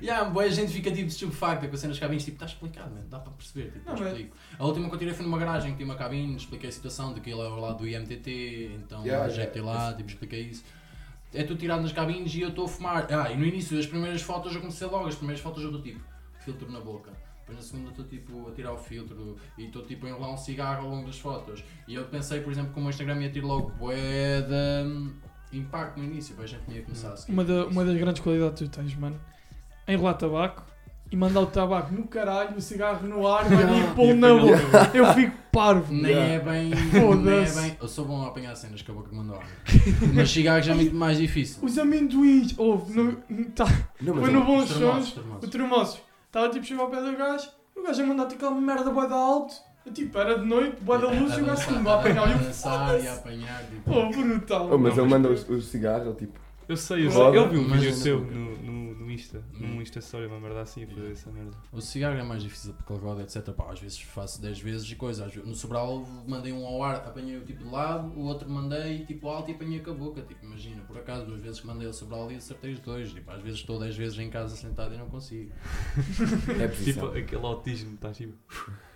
Yeah. 0.03 0.29
Boa, 0.31 0.45
a 0.45 0.49
gente 0.49 0.73
fica 0.73 0.91
tipo 0.91 1.09
estupefacta 1.09 1.67
com 1.69 1.75
as 1.75 1.81
cenas 1.81 1.97
de 1.97 2.01
cabines, 2.01 2.25
tipo, 2.25 2.37
está 2.37 2.47
explicado, 2.47 2.95
man, 2.95 3.03
dá 3.09 3.19
para 3.19 3.33
perceber, 3.33 3.71
tipo, 3.73 3.91
Não, 3.91 3.99
mas-. 3.99 4.27
A 4.59 4.65
última 4.65 4.89
que 4.89 4.95
eu 4.95 4.99
tirei 4.99 5.15
foi 5.15 5.25
numa 5.25 5.39
garagem 5.39 5.71
que 5.73 5.77
tinha 5.79 5.87
uma 5.89 5.97
cabine, 5.97 6.37
expliquei 6.37 6.69
a 6.69 6.73
situação 6.73 7.13
de 7.15 7.21
que 7.21 7.31
ele 7.31 7.41
é 7.41 7.45
ao 7.47 7.61
lado 7.61 7.79
do 7.79 7.89
IMTT, 7.89 8.73
então 8.77 9.03
Yeah, 9.05 9.25
ajeitei 9.27 9.63
yeah. 9.63 9.85
lá, 9.89 9.95
tipo, 9.95 10.09
expliquei 10.09 10.41
isso. 10.43 10.65
é 11.35 11.43
tu 11.45 11.55
tirado 11.57 11.83
nas 11.83 11.93
cabines 11.93 12.35
e 12.35 12.41
eu 12.41 12.49
estou 12.51 12.65
a 12.65 12.69
fumar. 12.69 13.07
Ah, 13.13 13.31
e 13.31 13.37
no 13.37 13.45
início 13.45 13.77
das 13.77 13.87
primeiras 13.87 14.23
fotos 14.23 14.55
eu 14.55 14.61
comecei 14.61 14.87
logo, 14.87 15.07
as 15.07 15.15
primeiras 15.15 15.43
fotos 15.43 15.63
eu 15.63 15.69
estou 15.71 15.83
tipo, 15.83 16.01
filtro 16.45 16.71
na 16.71 16.81
boca. 16.81 17.11
Depois 17.41 17.59
na 17.59 17.63
segunda 17.65 17.91
estou 17.91 18.05
tipo 18.07 18.49
a 18.49 18.53
tirar 18.53 18.73
o 18.73 18.77
filtro 18.79 19.37
e 19.57 19.67
estou 19.67 19.83
tipo 19.85 20.05
a 20.07 20.09
enrolar 20.09 20.31
um 20.33 20.37
cigarro 20.37 20.85
ao 20.87 20.91
longo 20.91 21.07
das 21.07 21.17
fotos. 21.19 21.63
E 21.87 21.95
eu 21.95 22.05
pensei, 22.07 22.41
por 22.41 22.53
exemplo, 22.53 22.73
que 22.73 22.79
o 22.79 22.83
meu 22.83 22.91
Instagram 22.91 23.21
ia 23.23 23.31
ter 23.31 23.41
logo 23.45 23.71
bué 23.71 24.41
de 24.43 24.89
hum, 24.89 25.13
impacto 25.53 25.99
no 25.99 26.05
início, 26.05 26.35
para 26.35 26.43
a 26.45 26.47
gente 26.49 26.63
ia 26.69 26.83
começar 26.83 27.13
a 27.13 27.17
seguir. 27.17 27.33
Uma, 27.33 27.45
da- 27.45 27.67
uma 27.67 27.85
das 27.85 27.97
grandes 27.97 28.21
qualidades 28.21 28.61
que 28.63 28.69
tu 28.69 28.77
tens, 28.81 28.97
mano, 28.97 29.21
enrolar 29.89 30.15
tabaco 30.15 30.65
e 31.11 31.17
mandar 31.17 31.41
o 31.41 31.47
tabaco 31.47 31.95
no 31.95 32.07
caralho, 32.07 32.57
o 32.57 32.61
cigarro 32.61 33.07
no 33.07 33.27
ar, 33.27 33.49
mano, 33.51 33.79
e 33.79 33.95
pô 33.95 34.13
na 34.15 34.35
boca. 34.35 34.91
Eu 34.93 35.13
fico 35.15 35.37
parvo. 35.53 35.93
Nem 35.93 36.15
é 36.15 36.39
bem. 36.39 36.71
nem 36.71 37.45
é 37.45 37.51
bem. 37.51 37.77
Eu 37.81 37.89
sou 37.89 38.05
bom 38.05 38.23
a 38.23 38.29
apanhar 38.29 38.55
cenas 38.57 38.83
com 38.83 38.93
a 38.93 38.95
boca 38.97 39.11
que 39.11 39.15
mandou 39.15 39.37
ar. 39.37 39.47
Mas 40.15 40.31
cigarros 40.31 40.67
é 40.69 40.75
muito 40.75 40.95
mais 40.95 41.17
difícil. 41.19 41.65
Os 41.65 41.79
amendoins, 41.79 42.55
houve, 42.59 42.93
no, 42.93 43.15
tá, 43.55 43.67
Não, 44.01 44.15
mas 44.15 44.25
foi 44.25 44.33
no 44.33 44.43
é- 44.43 44.45
Bons 44.45 44.69
Sons, 44.69 45.17
o 45.43 45.49
Tremoços, 45.49 46.01
estava 46.27 46.49
tipo 46.51 46.65
chegou 46.65 46.85
ao 46.85 46.91
pé 46.91 47.01
do 47.01 47.17
gajo, 47.17 47.49
e 47.77 47.81
o 47.81 47.83
gajo 47.85 48.03
a 48.03 48.07
mandar-te 48.07 48.35
aquela 48.35 48.61
merda 48.61 48.91
boa 48.91 49.07
da 49.07 49.15
alto, 49.15 49.55
tipo, 49.95 50.19
era 50.19 50.39
de 50.39 50.45
noite, 50.45 50.83
boa 50.83 50.99
da 50.99 51.09
luz, 51.09 51.37
e 51.39 51.41
o 51.41 51.45
gajo 51.45 51.67
como 51.67 51.89
a 51.89 51.95
apanhar, 51.95 52.25
a 52.25 52.29
e 52.29 52.33
eu, 52.33 52.39
dançar 52.39 53.01
e 53.01 53.07
a 53.07 53.15
apanhar. 53.15 53.65
Tipo. 53.65 53.91
oh, 53.93 54.11
brutal. 54.11 54.69
Oh, 54.73 54.79
mas 54.79 54.99
ele 54.99 55.09
manda 55.09 55.31
os, 55.31 55.49
os 55.49 55.67
cigarros, 55.67 56.09
ele 56.09 56.17
tipo. 56.17 56.41
Eu 56.69 56.77
sei, 56.77 57.07
eu 57.07 57.11
sei. 57.13 57.23
Eu 57.23 57.49
vi 57.49 57.59
um 57.59 57.69
mas 57.69 57.81
vídeo 57.81 58.27
no, 58.29 58.57
no 58.57 58.96
Insta, 59.17 59.39
Hum. 59.55 59.59
num 59.75 59.83
Insta 59.83 59.99
Story, 59.99 60.27
uma 60.27 60.39
merda 60.39 60.61
assim, 60.61 60.85
a 60.85 60.87
fazer 60.87 61.11
essa 61.13 61.31
merda. 61.31 61.57
O 61.73 61.81
cigarro 61.81 62.17
é 62.17 62.23
mais 62.23 62.43
difícil 62.43 62.73
porque 62.75 62.93
ele 62.93 63.01
roda, 63.03 63.23
etc. 63.23 63.43
Pá, 63.53 63.73
às 63.73 63.81
vezes 63.81 64.01
faço 64.01 64.41
10 64.41 64.61
vezes 64.61 64.89
e 64.91 64.95
coisa. 64.95 65.25
Às 65.27 65.33
vezes- 65.35 65.49
No 65.49 65.55
Sobral 65.55 66.07
mandei 66.27 66.53
um 66.53 66.65
ao 66.67 66.83
ar, 66.83 66.97
apanhei 66.97 67.37
o 67.37 67.45
tipo 67.45 67.65
de 67.65 67.71
lado, 67.71 68.09
o 68.17 68.21
outro 68.27 68.49
mandei 68.49 69.05
tipo 69.05 69.29
alto 69.29 69.51
e 69.51 69.55
apanhei 69.55 69.81
com 69.81 69.91
a 69.91 69.95
boca. 69.95 70.23
Tipo, 70.23 70.45
imagina, 70.47 70.83
por 70.83 70.97
acaso 70.99 71.27
duas 71.27 71.41
vezes 71.41 71.61
que 71.61 71.67
mandei 71.67 71.89
o 71.89 71.93
Sobral 71.93 72.31
e 72.31 72.37
acertei 72.37 72.73
os 72.73 72.79
dois. 72.81 73.13
Tipo, 73.13 73.31
às 73.31 73.43
vezes 73.43 73.59
estou 73.61 73.79
10 73.81 73.97
vezes 73.97 74.19
em 74.19 74.31
casa 74.31 74.55
sentado 74.55 74.95
e 74.95 74.99
não 74.99 75.09
consigo. 75.09 75.51
É 76.63 76.69
Tipo, 76.69 77.07
aquele 77.07 77.45
autismo, 77.47 77.95
estás 77.95 78.17
tipo. 78.17 78.37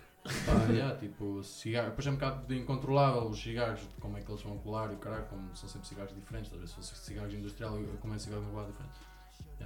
Pá, 0.45 0.53
yeah, 0.71 0.95
tipo, 0.99 1.41
cigarro. 1.41 1.89
Depois 1.89 2.05
é 2.05 2.11
um 2.11 2.13
bocado 2.13 2.53
incontrolável 2.53 3.23
os 3.23 3.41
cigarros, 3.41 3.81
como 3.99 4.17
é 4.17 4.21
que 4.21 4.31
eles 4.31 4.43
vão 4.43 4.55
colar 4.59 4.91
e 4.91 4.93
o 4.95 4.97
caralho, 4.99 5.25
como 5.25 5.55
são 5.55 5.67
sempre 5.67 5.87
cigarros 5.87 6.13
diferentes. 6.13 6.51
Às 6.53 6.59
vezes 6.59 6.75
se 6.75 6.91
fosse 6.91 7.05
cigarros 7.05 7.33
industrial, 7.33 7.79
eu 7.79 7.87
como 7.99 8.13
é 8.13 8.19
cigarro 8.19 8.43
de 8.43 8.49
diferente. 8.71 8.99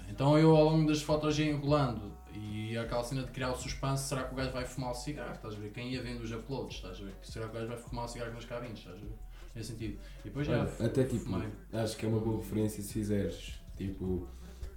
Então 0.10 0.38
eu 0.38 0.55
ao 0.55 0.63
longo 0.65 0.88
das 0.88 1.01
fotos 1.01 1.38
ia 1.39 1.51
enrolando 1.51 2.12
e 2.34 2.77
aquela 2.77 3.03
cena 3.03 3.23
de 3.23 3.31
criar 3.31 3.51
o 3.51 3.55
suspense, 3.55 4.03
será 4.08 4.23
que 4.23 4.34
o 4.34 4.38
gajo 4.38 4.51
vai 4.51 4.65
fumar 4.65 4.91
o 4.91 4.93
cigarro? 4.95 5.34
Estás 5.34 5.53
a 5.53 5.58
ver? 5.58 5.71
Quem 5.71 5.91
ia 5.93 6.01
vendo 6.01 6.21
os 6.21 6.31
uploads, 6.31 6.75
estás 6.77 6.99
a 6.99 7.03
ver? 7.05 7.13
Será 7.21 7.45
que 7.47 7.51
o 7.51 7.53
gajo 7.60 7.67
vai 7.67 7.77
fumar 7.77 8.05
o 8.05 8.08
cigarro 8.08 8.34
nas 8.34 8.45
cabines? 8.45 8.79
Estás 8.79 8.97
a 8.97 8.99
ver? 8.99 9.15
Nesse 9.55 9.71
sentido. 9.71 9.97
E 10.19 10.23
depois 10.25 10.45
já. 10.47 10.60
Olha, 10.60 10.86
até 10.86 11.03
tipo, 11.05 11.25
fumei. 11.25 11.47
acho 11.73 11.95
que 11.97 12.05
é 12.05 12.10
uma 12.10 12.19
boa 12.19 12.38
referência 12.38 12.84
se 12.84 12.91
fizeres 12.93 13.53
tipo 13.77 14.27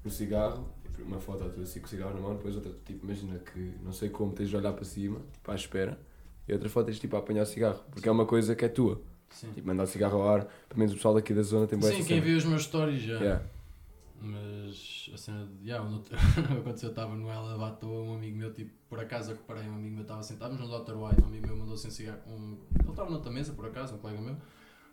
um 0.05 0.11
cigarro, 0.11 0.69
tipo, 0.85 1.03
uma 1.03 1.19
foto 1.21 1.49
tua 1.51 1.63
assim 1.65 1.81
com 1.81 1.87
o 1.87 1.89
cigarro 1.89 2.15
na 2.15 2.21
mão, 2.21 2.37
depois 2.37 2.55
outra, 2.55 2.73
tipo, 2.85 3.05
imagina 3.05 3.39
que 3.39 3.75
não 3.83 3.93
sei 3.93 4.09
como 4.09 4.33
tens 4.33 4.49
de 4.49 4.57
olhar 4.57 4.73
para 4.73 4.85
cima, 4.85 5.21
tipo 5.33 5.51
à 5.51 5.55
espera, 5.55 5.99
e 6.47 6.53
outra 6.53 6.69
foto 6.69 6.87
tens 6.87 6.99
tipo 7.01 7.17
a 7.17 7.19
apanhar 7.19 7.43
o 7.43 7.47
cigarro, 7.47 7.81
porque 7.91 8.09
é 8.09 8.13
uma 8.13 8.25
coisa 8.27 8.55
que 8.55 8.65
é 8.65 8.69
tua. 8.69 9.01
Sim, 9.31 9.51
Tipo, 9.53 9.67
mandar 9.67 9.83
o 9.83 9.87
cigarro 9.87 10.23
ao 10.23 10.29
ar, 10.29 10.45
pelo 10.69 10.79
menos 10.79 10.93
o 10.93 10.97
pessoal 10.97 11.13
daqui 11.15 11.35
da 11.35 11.43
zona 11.43 11.67
tem 11.67 11.79
boa 11.79 11.91
Sim 11.91 11.99
quem 11.99 12.07
cena. 12.07 12.21
viu 12.23 12.39
os 12.39 12.45
meus 12.45 12.63
stories 12.65 13.03
já. 13.03 13.15
Yeah. 13.19 13.45
Mas 14.21 15.11
a 15.15 15.17
cena 15.17 15.47
de. 15.47 15.69
Yeah, 15.69 15.89
no- 15.89 16.03
aconteceu, 16.61 16.89
eu 16.89 16.91
estava 16.91 17.15
no 17.15 17.29
Ela 17.31 17.69
à 17.69 17.71
toa, 17.71 18.03
um 18.03 18.15
amigo 18.17 18.37
meu, 18.37 18.53
tipo, 18.53 18.71
por 18.89 18.99
acaso 18.99 19.31
eu 19.31 19.37
reparei, 19.37 19.69
um 19.69 19.75
amigo 19.77 19.95
meu 19.95 20.03
estava 20.03 20.23
sentado, 20.23 20.55
mas 20.59 20.61
no 20.61 20.67
Dr. 20.85 20.95
White, 20.95 21.23
um 21.23 21.27
amigo 21.27 21.47
meu 21.47 21.57
mandou-se 21.57 21.87
um 21.87 21.91
cigarro. 21.91 22.19
Um, 22.27 22.59
ele 22.81 22.91
estava 22.91 23.11
noutra 23.11 23.31
mesa, 23.31 23.53
por 23.53 23.67
acaso, 23.67 23.95
um 23.95 23.99
colega 23.99 24.21
meu. 24.21 24.37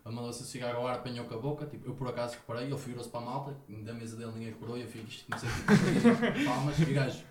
Mandou-se 0.06 0.44
um 0.44 0.46
cigarro 0.46 0.78
ao 0.78 0.88
ar, 0.88 0.96
apanhou 0.98 1.26
com 1.26 1.34
a 1.34 1.38
boca, 1.40 1.66
tipo, 1.66 1.88
eu 1.88 1.96
por 1.96 2.08
acaso 2.08 2.36
reparei, 2.36 2.66
ele 2.68 2.76
virou-se 2.76 3.10
para 3.10 3.22
a 3.22 3.26
malta, 3.26 3.58
da 3.84 3.92
mesa 3.92 4.16
dele 4.16 4.32
ninguém 4.34 4.50
reparou, 4.50 4.78
e 4.78 4.82
eu 4.82 4.88
fiz, 4.88 5.24
comecei 5.24 5.50
tipo, 5.50 5.66
palmas, 6.46 6.80
e 6.80 6.84
o 6.84 6.94
gajo, 6.94 7.24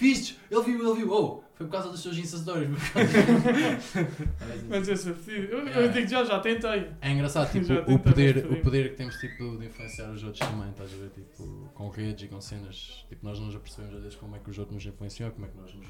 vistes? 0.00 0.36
Ele 0.50 0.62
viu, 0.62 0.86
ele 0.90 1.00
viu, 1.04 1.12
oh, 1.12 1.42
foi 1.54 1.66
por 1.66 1.72
causa 1.72 1.90
dos 1.90 2.00
seus 2.02 2.16
Insta 2.16 2.38
Stories. 2.38 2.70
Mas 4.68 4.88
esse 4.88 5.08
é. 5.10 5.12
Eu, 5.12 5.36
eu 5.58 5.66
Yeah. 5.66 5.86
digo 5.92 6.08
já, 6.08 6.24
já 6.24 6.40
tentei. 6.40 6.90
É 7.00 7.10
engraçado, 7.10 7.50
tipo, 7.52 7.72
o 7.92 7.98
poder, 7.98 8.46
o 8.46 8.60
poder 8.62 8.90
que 8.90 8.96
temos 8.96 9.16
tipo, 9.16 9.56
de 9.58 9.66
influenciar 9.66 10.10
os 10.10 10.22
outros 10.24 10.40
também, 10.48 10.70
estás 10.70 10.92
a 10.92 10.96
ver? 10.96 11.10
Tipo, 11.10 11.70
com 11.74 11.88
redes 11.88 12.24
e 12.24 12.28
com 12.28 12.40
cenas. 12.40 13.04
Tipo, 13.08 13.24
nós 13.24 13.38
não 13.38 13.50
já 13.50 13.58
percebemos 13.58 13.94
às 13.96 14.02
vezes 14.02 14.16
como 14.18 14.36
é 14.36 14.38
que 14.38 14.50
os 14.50 14.58
outros 14.58 14.74
nos 14.74 14.86
influenciam, 14.86 15.30
como 15.30 15.46
é 15.46 15.48
que 15.48 15.56
nós 15.56 15.74
nos 15.74 15.86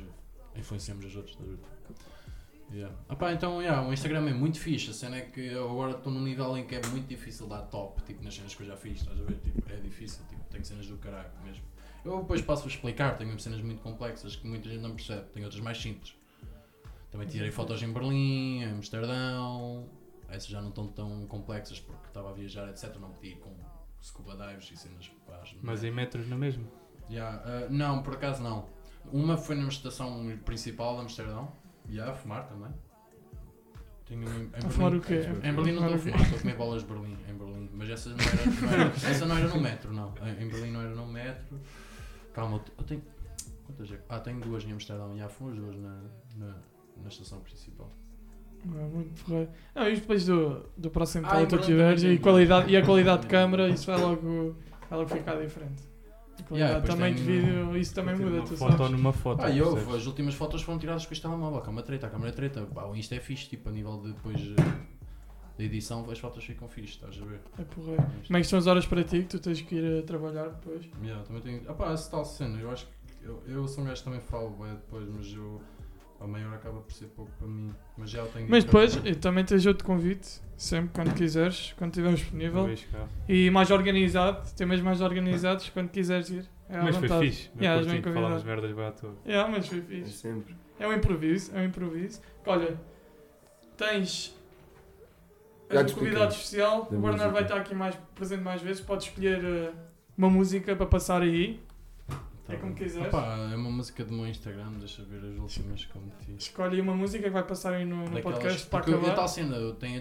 influenciamos 0.57 1.05
os 1.07 1.17
outros, 1.17 1.35
estás 1.37 1.49
a 1.51 1.53
ver? 1.55 1.61
Yeah. 2.73 2.95
Ah 3.09 3.17
pá, 3.17 3.33
então, 3.33 3.61
yeah, 3.61 3.85
o 3.87 3.93
Instagram 3.93 4.29
é 4.29 4.33
muito 4.33 4.59
fixe. 4.61 4.91
A 4.91 4.93
cena 4.93 5.17
é 5.17 5.23
que 5.23 5.41
eu 5.41 5.69
agora 5.71 5.93
estou 5.93 6.13
num 6.13 6.23
nível 6.23 6.57
em 6.57 6.65
que 6.67 6.77
é 6.77 6.81
muito 6.89 7.09
difícil 7.09 7.49
dar 7.49 7.63
top, 7.63 8.01
tipo, 8.05 8.23
nas 8.23 8.35
cenas 8.35 8.55
que 8.55 8.63
eu 8.63 8.67
já 8.69 8.77
fiz, 8.77 9.01
estás 9.01 9.19
a 9.21 9.23
ver? 9.25 9.39
Tipo, 9.39 9.63
é 9.73 9.77
difícil, 9.77 10.23
tipo, 10.29 10.43
tenho 10.51 10.65
cenas 10.65 10.87
do 10.87 10.97
caralho 10.99 11.31
mesmo. 11.45 11.63
Eu 12.05 12.21
depois 12.21 12.41
passo 12.41 12.65
a 12.65 12.69
explicar, 12.69 13.17
tenho 13.17 13.29
mesmo 13.29 13.41
cenas 13.41 13.61
muito 13.61 13.83
complexas 13.83 14.35
que 14.37 14.47
muita 14.47 14.69
gente 14.69 14.81
não 14.81 14.95
percebe, 14.95 15.27
tenho 15.33 15.45
outras 15.47 15.63
mais 15.63 15.79
simples. 15.81 16.15
Também 17.11 17.27
tirei 17.29 17.51
fotos 17.51 17.83
em 17.83 17.93
Berlim, 17.93 18.63
em 18.63 18.71
Amsterdão, 18.73 19.89
essas 20.29 20.47
já 20.49 20.61
não 20.63 20.69
estão 20.69 20.87
tão 20.87 21.27
complexas 21.27 21.81
porque 21.81 22.07
estava 22.07 22.31
a 22.31 22.33
viajar, 22.33 22.69
etc. 22.69 22.97
Não 23.01 23.11
podia 23.11 23.33
ir 23.33 23.37
com 23.37 23.53
scuba 24.01 24.35
dives 24.37 24.71
e 24.73 24.77
cenas 24.77 25.11
para 25.27 25.37
as 25.43 25.53
Mas 25.61 25.85
em 25.85 25.91
metros 25.91 26.27
na 26.29 26.37
mesma. 26.37 26.65
Yeah, 27.11 27.43
uh, 27.67 27.73
não, 27.73 28.03
por 28.03 28.15
acaso 28.15 28.43
não. 28.43 28.67
Uma 29.13 29.37
foi 29.37 29.57
na 29.57 29.67
estação 29.69 30.39
principal 30.45 30.95
de 30.97 31.03
Amsterdão, 31.03 31.53
e 31.89 31.95
yeah, 31.97 32.13
a 32.13 32.15
fumar 32.15 32.47
também. 32.47 32.71
Tenho 34.07 34.23
em, 34.23 34.43
em 34.45 34.51
A 34.67 34.71
fumar 34.71 34.95
o 34.95 35.01
Berlim- 35.01 35.23
quê? 35.41 35.49
Em 35.49 35.53
Berlim 35.53 35.73
não 35.73 35.95
estou 35.95 35.95
a 35.95 35.99
fumar 35.99 36.21
o 36.21 36.23
estou 36.23 36.39
a 36.39 36.41
comer 36.41 36.57
bolas 36.57 36.83
de 36.83 36.89
Berlim, 36.89 37.17
em 37.29 37.35
Berlim. 37.35 37.71
Mas 37.75 37.91
essa 37.91 38.11
não 38.11 38.17
era, 38.19 38.47
não 38.47 38.73
era- 38.73 38.93
essa 39.11 39.27
não 39.27 39.37
era 39.37 39.49
no 39.49 39.61
metro, 39.61 39.93
não. 39.93 40.15
Em 40.41 40.49
Berlim 40.49 40.71
não 40.71 40.81
era 40.81 40.95
no 40.95 41.07
metro. 41.07 41.61
Calma, 42.33 42.57
eu 42.57 42.61
te- 42.61 42.73
eu 42.79 42.85
tenho. 42.85 43.03
Quantas 43.67 43.91
é? 43.93 44.01
Ah, 44.09 44.19
tenho 44.21 44.41
duas 44.41 44.65
em 44.65 44.73
Amsterdão, 44.73 45.17
já 45.17 45.29
fumo 45.29 45.51
as 45.51 45.57
duas 45.57 45.77
na, 45.77 46.01
na, 46.37 46.57
na 47.03 47.09
estação 47.09 47.41
principal. 47.41 47.91
É 48.65 48.69
muito 48.95 49.25
porreiro. 49.25 49.51
Não, 49.75 49.89
e 49.89 49.95
depois 49.97 50.27
do, 50.27 50.67
do 50.77 50.91
próximo 50.91 51.27
Ah, 51.31 51.43
e 51.43 51.47
que 51.47 51.59
tiveres 51.59 52.03
e, 52.03 52.19
qualidade, 52.19 52.71
e 52.71 52.77
a 52.77 52.85
qualidade 52.85 53.23
de 53.23 53.29
câmera, 53.29 53.69
isso 53.69 53.87
vai 53.87 53.99
logo, 53.99 54.55
vai 54.89 54.99
logo 54.99 55.09
ficar 55.09 55.37
diferente. 55.41 55.83
A 56.39 56.43
qualidade 56.43 56.75
depois 56.83 56.95
também 56.95 57.15
de 57.15 57.23
vídeo, 57.23 57.77
isso 57.77 57.95
também 57.95 58.17
muda, 58.17 58.37
uma 58.37 58.45
tu 58.45 58.57
foto 58.57 58.77
sabes. 58.77 58.91
numa 58.93 59.13
foto. 59.13 59.43
Ah, 59.43 59.51
eu, 59.51 59.77
as 59.95 60.07
últimas 60.07 60.35
fotos 60.35 60.63
foram 60.63 60.79
tiradas 60.79 61.07
com 61.07 61.13
este 61.13 61.23
telemóvel, 61.23 61.63
é 61.65 61.69
uma 61.69 61.83
treta, 61.83 62.07
a 62.07 62.11
câmera 62.11 62.31
é 62.31 62.33
treta. 62.35 62.63
Pá, 62.67 62.85
o 62.85 62.95
Insta 62.95 63.15
é 63.15 63.21
fixe, 63.21 63.49
tipo, 63.49 63.69
a 63.69 63.73
nível 63.73 63.99
de 64.03 64.13
depois 64.13 64.41
da 65.61 65.65
edição, 65.67 66.09
as 66.11 66.19
fotos 66.19 66.43
ficam 66.45 66.69
fixe, 66.69 66.95
estás 66.95 67.21
a 67.21 67.25
ver? 67.25 67.41
É 67.59 67.63
porreiro. 67.65 68.03
Como 68.27 68.37
é 68.37 68.41
que 68.41 68.47
são 68.47 68.59
as 68.59 68.67
horas 68.67 68.87
para 68.87 69.05
ti 69.05 69.19
que 69.21 69.29
tu 69.29 69.39
tens 69.39 69.61
que 69.61 69.75
ir 69.75 70.01
a 70.01 70.03
trabalhar 70.07 70.49
depois? 70.49 70.89
Yeah, 71.03 71.23
também 71.25 71.43
tenho. 71.43 71.63
Ah 71.69 71.75
pá, 71.75 71.93
essa 71.93 72.11
tal 72.11 72.25
cena, 72.25 72.59
eu 72.61 72.71
acho 72.71 72.87
que. 72.87 72.93
Eu, 73.23 73.43
eu 73.47 73.69
sou 73.69 73.85
um 73.85 73.87
gajo 73.87 73.99
que 73.99 74.05
também 74.05 74.21
falo 74.21 74.51
bem 74.51 74.71
depois, 74.75 75.07
mas 75.09 75.33
eu. 75.35 75.61
A 76.19 76.27
maior 76.27 76.53
acaba 76.55 76.81
por 76.81 76.93
ser 76.93 77.07
pouco 77.07 77.31
para 77.39 77.47
mim. 77.47 77.75
Mas 77.97 78.11
já 78.11 78.21
eu 78.21 78.27
tenho. 78.29 78.47
Mas 78.49 78.63
depois, 78.65 78.95
eu 79.07 79.17
também 79.17 79.43
tens 79.45 79.65
outro 79.65 79.87
convite, 79.87 80.41
sempre 80.57 80.91
quando 80.95 81.15
quiseres, 81.15 81.75
quando 81.79 81.93
estiver 81.93 82.13
disponível. 82.15 82.69
E 83.29 83.49
mais 83.51 83.71
organizado, 83.71 84.51
temas 84.55 84.81
mais 84.83 85.01
organizados 85.01 85.69
quando 85.71 85.89
quiseres 85.91 86.29
ir. 86.31 86.45
É 86.69 86.81
Mas 86.83 86.97
foi 86.97 87.09
fixe. 87.09 87.51
Eu 87.57 87.63
Yeah, 87.63 87.81
és 87.81 87.87
curti 87.87 87.91
bem 87.91 87.97
de 87.97 88.03
falar 88.03 88.15
convidado. 88.15 88.35
umas 88.35 88.45
merdas 88.45 88.73
bem 88.77 88.85
à 88.87 88.93
toa. 88.93 89.15
Yeah, 89.27 89.51
mas 89.51 89.67
foi 89.67 89.79
É 89.79 89.83
fixe. 89.83 90.13
sempre. 90.13 90.55
É 90.79 90.87
um 90.89 90.93
improviso, 90.93 91.57
é 91.57 91.61
um 91.61 91.65
improviso. 91.65 92.21
Olha, 92.47 92.79
tens. 93.77 94.39
Já 95.71 95.81
um 95.81 95.85
convidado 95.85 95.95
expliquei. 95.95 96.27
especial. 96.29 96.83
Da 96.83 96.87
o 96.97 97.01
Bernardo 97.01 97.11
música. 97.13 97.31
vai 97.31 97.43
estar 97.43 97.57
aqui 97.57 97.75
mais 97.75 97.95
presente 98.15 98.43
mais 98.43 98.63
vezes. 98.63 98.83
Podes 98.83 99.07
escolher 99.07 99.45
eh, 99.45 99.73
uma 100.19 100.29
música 100.31 100.75
para 100.77 100.87
passar 100.87 101.23
aí. 101.23 101.61
Tá 102.47 102.55
é 102.55 102.57
como 102.57 102.75
quiseres. 102.75 103.09
Pá, 103.11 103.37
é 103.53 103.55
uma 103.55 103.71
música 103.71 104.05
do 104.05 104.13
meu 104.13 104.27
Instagram, 104.27 104.73
deixa 104.81 105.05
ver 105.05 105.19
as 105.25 105.39
últimas 105.39 105.85
que 105.85 105.95
eu 105.95 106.03
meti. 106.03 106.35
Escolhe 106.37 106.75
aí 106.77 106.81
uma 106.81 106.95
música 106.97 107.23
que 107.23 107.31
vai 107.31 107.45
passar 107.45 107.75
aí 107.75 107.85
no, 107.85 107.99
no 107.99 108.05
Daquelas- 108.11 108.23
podcast 108.39 108.67
para 108.67 108.79
porque 108.81 108.91
eu- 108.91 108.95
eu 108.97 109.01
acabar. 109.03 109.15
tal 109.17 109.29
cena, 109.29 109.55
eu 109.57 109.73
tenho 109.75 110.01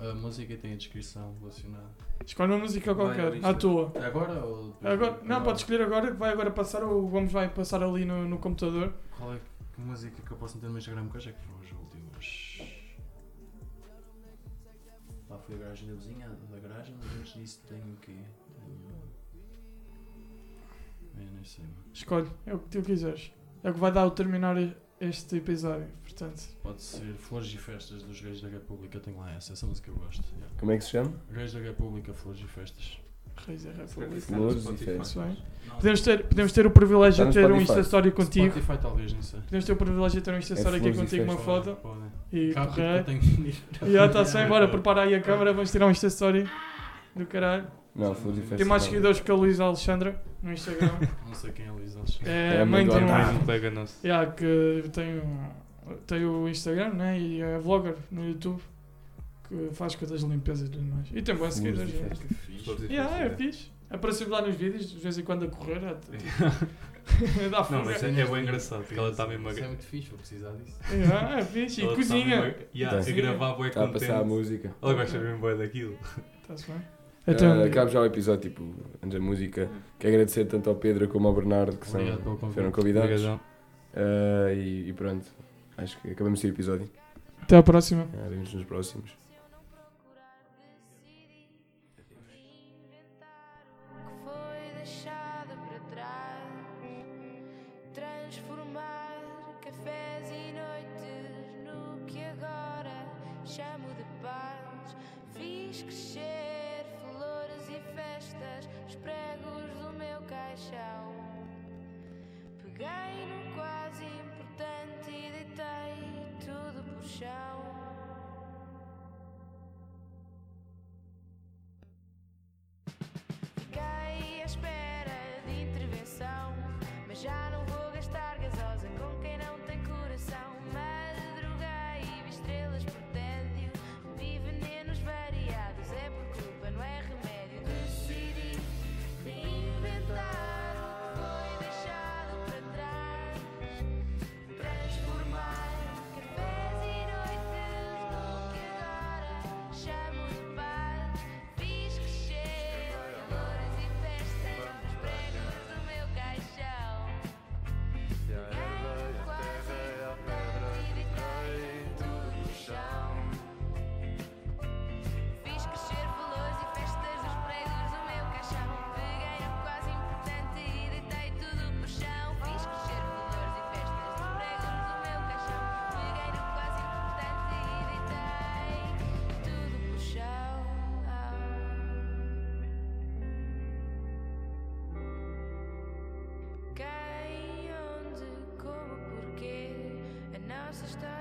a, 0.00 0.04
a, 0.06 0.10
a 0.10 0.14
música 0.14 0.52
e 0.52 0.56
tem 0.56 0.72
a 0.72 0.76
descrição 0.76 1.34
relacionada. 1.40 1.88
Escolhe 2.24 2.52
uma 2.52 2.58
música 2.60 2.94
qualquer, 2.94 3.44
à 3.44 3.54
tua. 3.54 3.92
Agora 4.04 4.44
ou? 4.44 4.76
Agora, 4.84 5.18
não, 5.24 5.42
podes 5.42 5.62
escolher 5.62 5.82
agora, 5.82 6.12
que 6.12 6.16
vai 6.16 6.30
agora 6.30 6.50
passar, 6.52 6.84
ou 6.84 7.02
o 7.04 7.08
Gomes 7.08 7.32
vai 7.32 7.48
passar 7.48 7.82
ali 7.82 8.04
no, 8.04 8.28
no 8.28 8.38
computador. 8.38 8.92
Qual 9.18 9.34
é 9.34 9.38
que 9.74 9.80
música 9.80 10.14
que 10.24 10.30
eu 10.30 10.36
posso 10.36 10.56
meter 10.56 10.66
no 10.66 10.72
meu 10.74 10.78
Instagram? 10.78 11.06
Quais 11.08 11.26
é 11.26 11.32
que 11.32 11.38
Foi 15.50 15.58
a 15.58 15.62
garagem 15.62 15.88
da 15.88 15.94
vizinha, 15.96 16.28
da 16.28 16.58
garagem, 16.60 16.94
mas 16.96 17.12
antes 17.18 17.32
disso 17.32 17.60
tenho 17.66 17.92
o 17.92 17.96
quê? 17.96 18.14
Tenho... 18.54 18.88
É, 21.18 21.28
nem 21.34 21.44
sei. 21.44 21.64
Escolhe, 21.92 22.30
é 22.46 22.54
o 22.54 22.60
que 22.60 22.68
tu 22.68 22.82
quiseres. 22.82 23.32
É 23.64 23.70
o 23.70 23.74
que 23.74 23.80
vai 23.80 23.90
dar 23.90 24.06
o 24.06 24.12
terminar 24.12 24.54
este 25.00 25.38
episódio, 25.38 25.88
portanto. 26.04 26.40
Pode 26.62 26.80
ser 26.80 27.14
Flores 27.14 27.52
e 27.52 27.58
Festas 27.58 28.04
dos 28.04 28.20
Reis 28.20 28.40
da 28.40 28.48
República, 28.48 29.00
tenho 29.00 29.18
lá 29.18 29.32
essa, 29.32 29.54
essa 29.54 29.66
música 29.66 29.90
eu 29.90 29.96
gosto. 29.96 30.22
yeah. 30.36 30.54
Como 30.56 30.70
é 30.70 30.78
que 30.78 30.84
se 30.84 30.90
chama? 30.90 31.20
Reis 31.32 31.52
da 31.52 31.58
República, 31.58 32.14
Flores 32.14 32.40
e 32.40 32.46
Festas. 32.46 33.00
Reis 33.46 33.64
da 33.64 33.70
República. 33.72 34.20
Flores 34.20 34.64
e. 34.64 34.90
Não, 35.66 35.76
Podemos 35.76 36.00
ter, 36.00 36.24
podemos 36.24 36.52
ter 36.52 36.66
o 36.66 36.70
privilégio 36.70 37.28
Está 37.28 37.40
de 37.40 37.46
ter 37.46 37.52
um. 37.52 37.60
Insta 37.60 37.80
Story 37.80 38.10
contigo. 38.10 38.60
Spotify 38.60 38.78
talvez, 38.80 39.12
nem 39.12 39.22
sei. 39.22 39.40
Podemos 39.40 39.64
ter 39.64 39.72
o 39.72 39.76
privilégio 39.76 40.18
de 40.20 40.24
ter 40.24 40.34
um 40.34 40.38
Insta 40.38 40.54
É 40.54 40.56
Story 40.56 40.76
aqui 40.76 40.92
contigo, 40.92 41.24
uma 41.24 41.36
foto. 41.38 41.76
E 42.32 42.52
correr. 42.52 43.04
E 43.82 43.92
já 43.92 44.06
está 44.06 44.24
sem, 44.24 44.46
bora, 44.46 44.68
prepara 44.68 45.02
aí 45.02 45.14
a 45.14 45.20
câmera, 45.20 45.52
vamos 45.52 45.70
tirar 45.70 45.86
um 45.86 45.90
Insta 45.90 46.06
Story 46.08 46.48
do 47.14 47.26
caralho. 47.26 47.66
Não, 47.94 48.14
Flores 48.14 48.38
e. 48.38 48.56
Tem 48.56 48.66
mais 48.66 48.82
não. 48.82 48.90
seguidores 48.90 49.20
que 49.20 49.30
a 49.30 49.34
Luísa 49.34 49.64
Alexandra 49.64 50.22
no 50.42 50.52
Instagram. 50.52 50.90
Não 51.26 51.34
sei 51.34 51.50
quem 51.52 51.66
é 51.66 51.70
Luís 51.70 51.96
Alexandre. 51.96 52.30
É, 52.30 52.54
É 52.56 52.60
a 52.62 52.66
mãe 52.66 52.86
de 52.86 52.94
um. 52.94 53.38
colega 53.44 53.70
nosso. 53.70 54.06
Yeah, 54.06 54.30
que 54.32 54.84
tem, 54.92 55.20
tem 56.06 56.24
o 56.24 56.48
Instagram 56.48 56.90
né? 56.90 57.18
e 57.18 57.40
é 57.42 57.58
vlogger 57.58 57.96
no 58.10 58.26
YouTube 58.26 58.62
que 59.50 59.68
faz 59.74 59.94
coisas 59.96 60.20
de 60.20 60.26
limpeza 60.26 60.64
e 60.64 60.68
tudo 60.68 60.84
mais. 60.84 61.08
E 61.12 61.20
tem 61.22 61.36
Flores 61.36 61.54
seguidores. 61.56 61.90
e 61.90 61.96
yeah. 61.96 62.08
Festas. 62.14 62.64
Flores 62.64 62.82
e 62.82 62.92
Yeah, 62.92 63.16
é 63.16 63.28
festas, 63.28 63.38
fixe. 63.56 63.70
Aparece 63.90 64.24
lá 64.26 64.42
nos 64.42 64.54
vídeos, 64.54 64.90
de 64.90 64.98
vez 65.00 65.18
em 65.18 65.22
quando 65.24 65.44
a 65.44 65.48
correr. 65.48 65.82
é- 65.82 65.96
Dá 67.50 67.66
Não, 67.70 67.84
mas 67.84 68.02
é, 68.04 68.08
é 68.20 68.24
bem 68.24 68.42
engraçado, 68.42 68.84
porque 68.84 68.98
ela 68.98 69.10
está 69.10 69.26
mesmo 69.26 69.48
a, 69.48 69.52
Isso 69.52 69.64
é 69.64 69.66
muito 69.66 69.82
fixe, 69.84 70.08
vou 70.10 70.18
precisar 70.18 70.52
disso. 70.52 70.78
Yeah, 70.92 71.38
é 71.40 71.44
fixe. 71.44 71.80
E 71.80 71.84
ela 71.84 71.92
tá 71.92 71.96
cozinha. 71.96 72.24
mesmo 72.26 72.42
a, 72.44 72.76
yeah, 72.76 72.96
a 72.96 73.00
Cozinha. 73.00 73.16
gravar 73.16 73.54
bué 73.54 73.68
Está 73.68 73.84
a 73.84 73.88
passar 73.88 74.20
a 74.20 74.24
música. 74.24 74.74
Ela 74.80 74.94
gosta 74.94 75.18
mesmo 75.18 75.38
bué 75.38 75.54
daquilo. 75.56 75.98
Está-se 76.42 76.66
bem. 76.70 76.76
Uh, 76.76 76.82
Então, 77.32 77.62
acaba 77.64 77.90
já 77.90 78.00
o 78.00 78.04
episódio, 78.06 78.48
tipo, 78.50 78.62
antes 79.02 79.18
da 79.18 79.24
música. 79.24 79.68
Quero 79.98 80.14
agradecer 80.14 80.44
tanto 80.46 80.70
ao 80.70 80.76
Pedro 80.76 81.08
como 81.08 81.26
ao 81.26 81.34
Bernardo, 81.34 81.76
que 81.76 81.86
são, 81.88 82.00
foram 82.52 82.70
convidados. 82.70 83.24
Uh, 83.24 83.38
e, 84.54 84.88
e 84.88 84.92
pronto, 84.92 85.26
acho 85.76 86.00
que 86.00 86.10
acabamos 86.10 86.40
o 86.42 86.46
episódio. 86.46 86.88
até 87.42 87.56
à 87.56 87.62
próxima. 87.62 88.04
Uh, 88.04 88.30
Vemos 88.30 88.54
nos 88.54 88.64
próximos. 88.64 89.10
Pregos 109.02 109.70
do 109.78 109.92
meu 109.98 110.20
caixão. 110.22 111.12
Peguei 112.62 113.26
no 113.26 113.54
quase 113.54 114.04
importante 114.04 115.10
e 115.10 115.30
deitei 115.32 116.36
tudo 116.44 116.82
por 116.84 117.04
chão. 117.04 117.89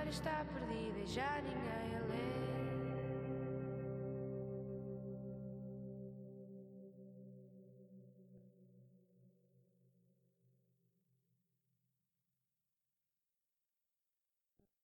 Está 0.09 0.43
perdida 0.53 0.99
e 0.99 1.05
já 1.05 1.39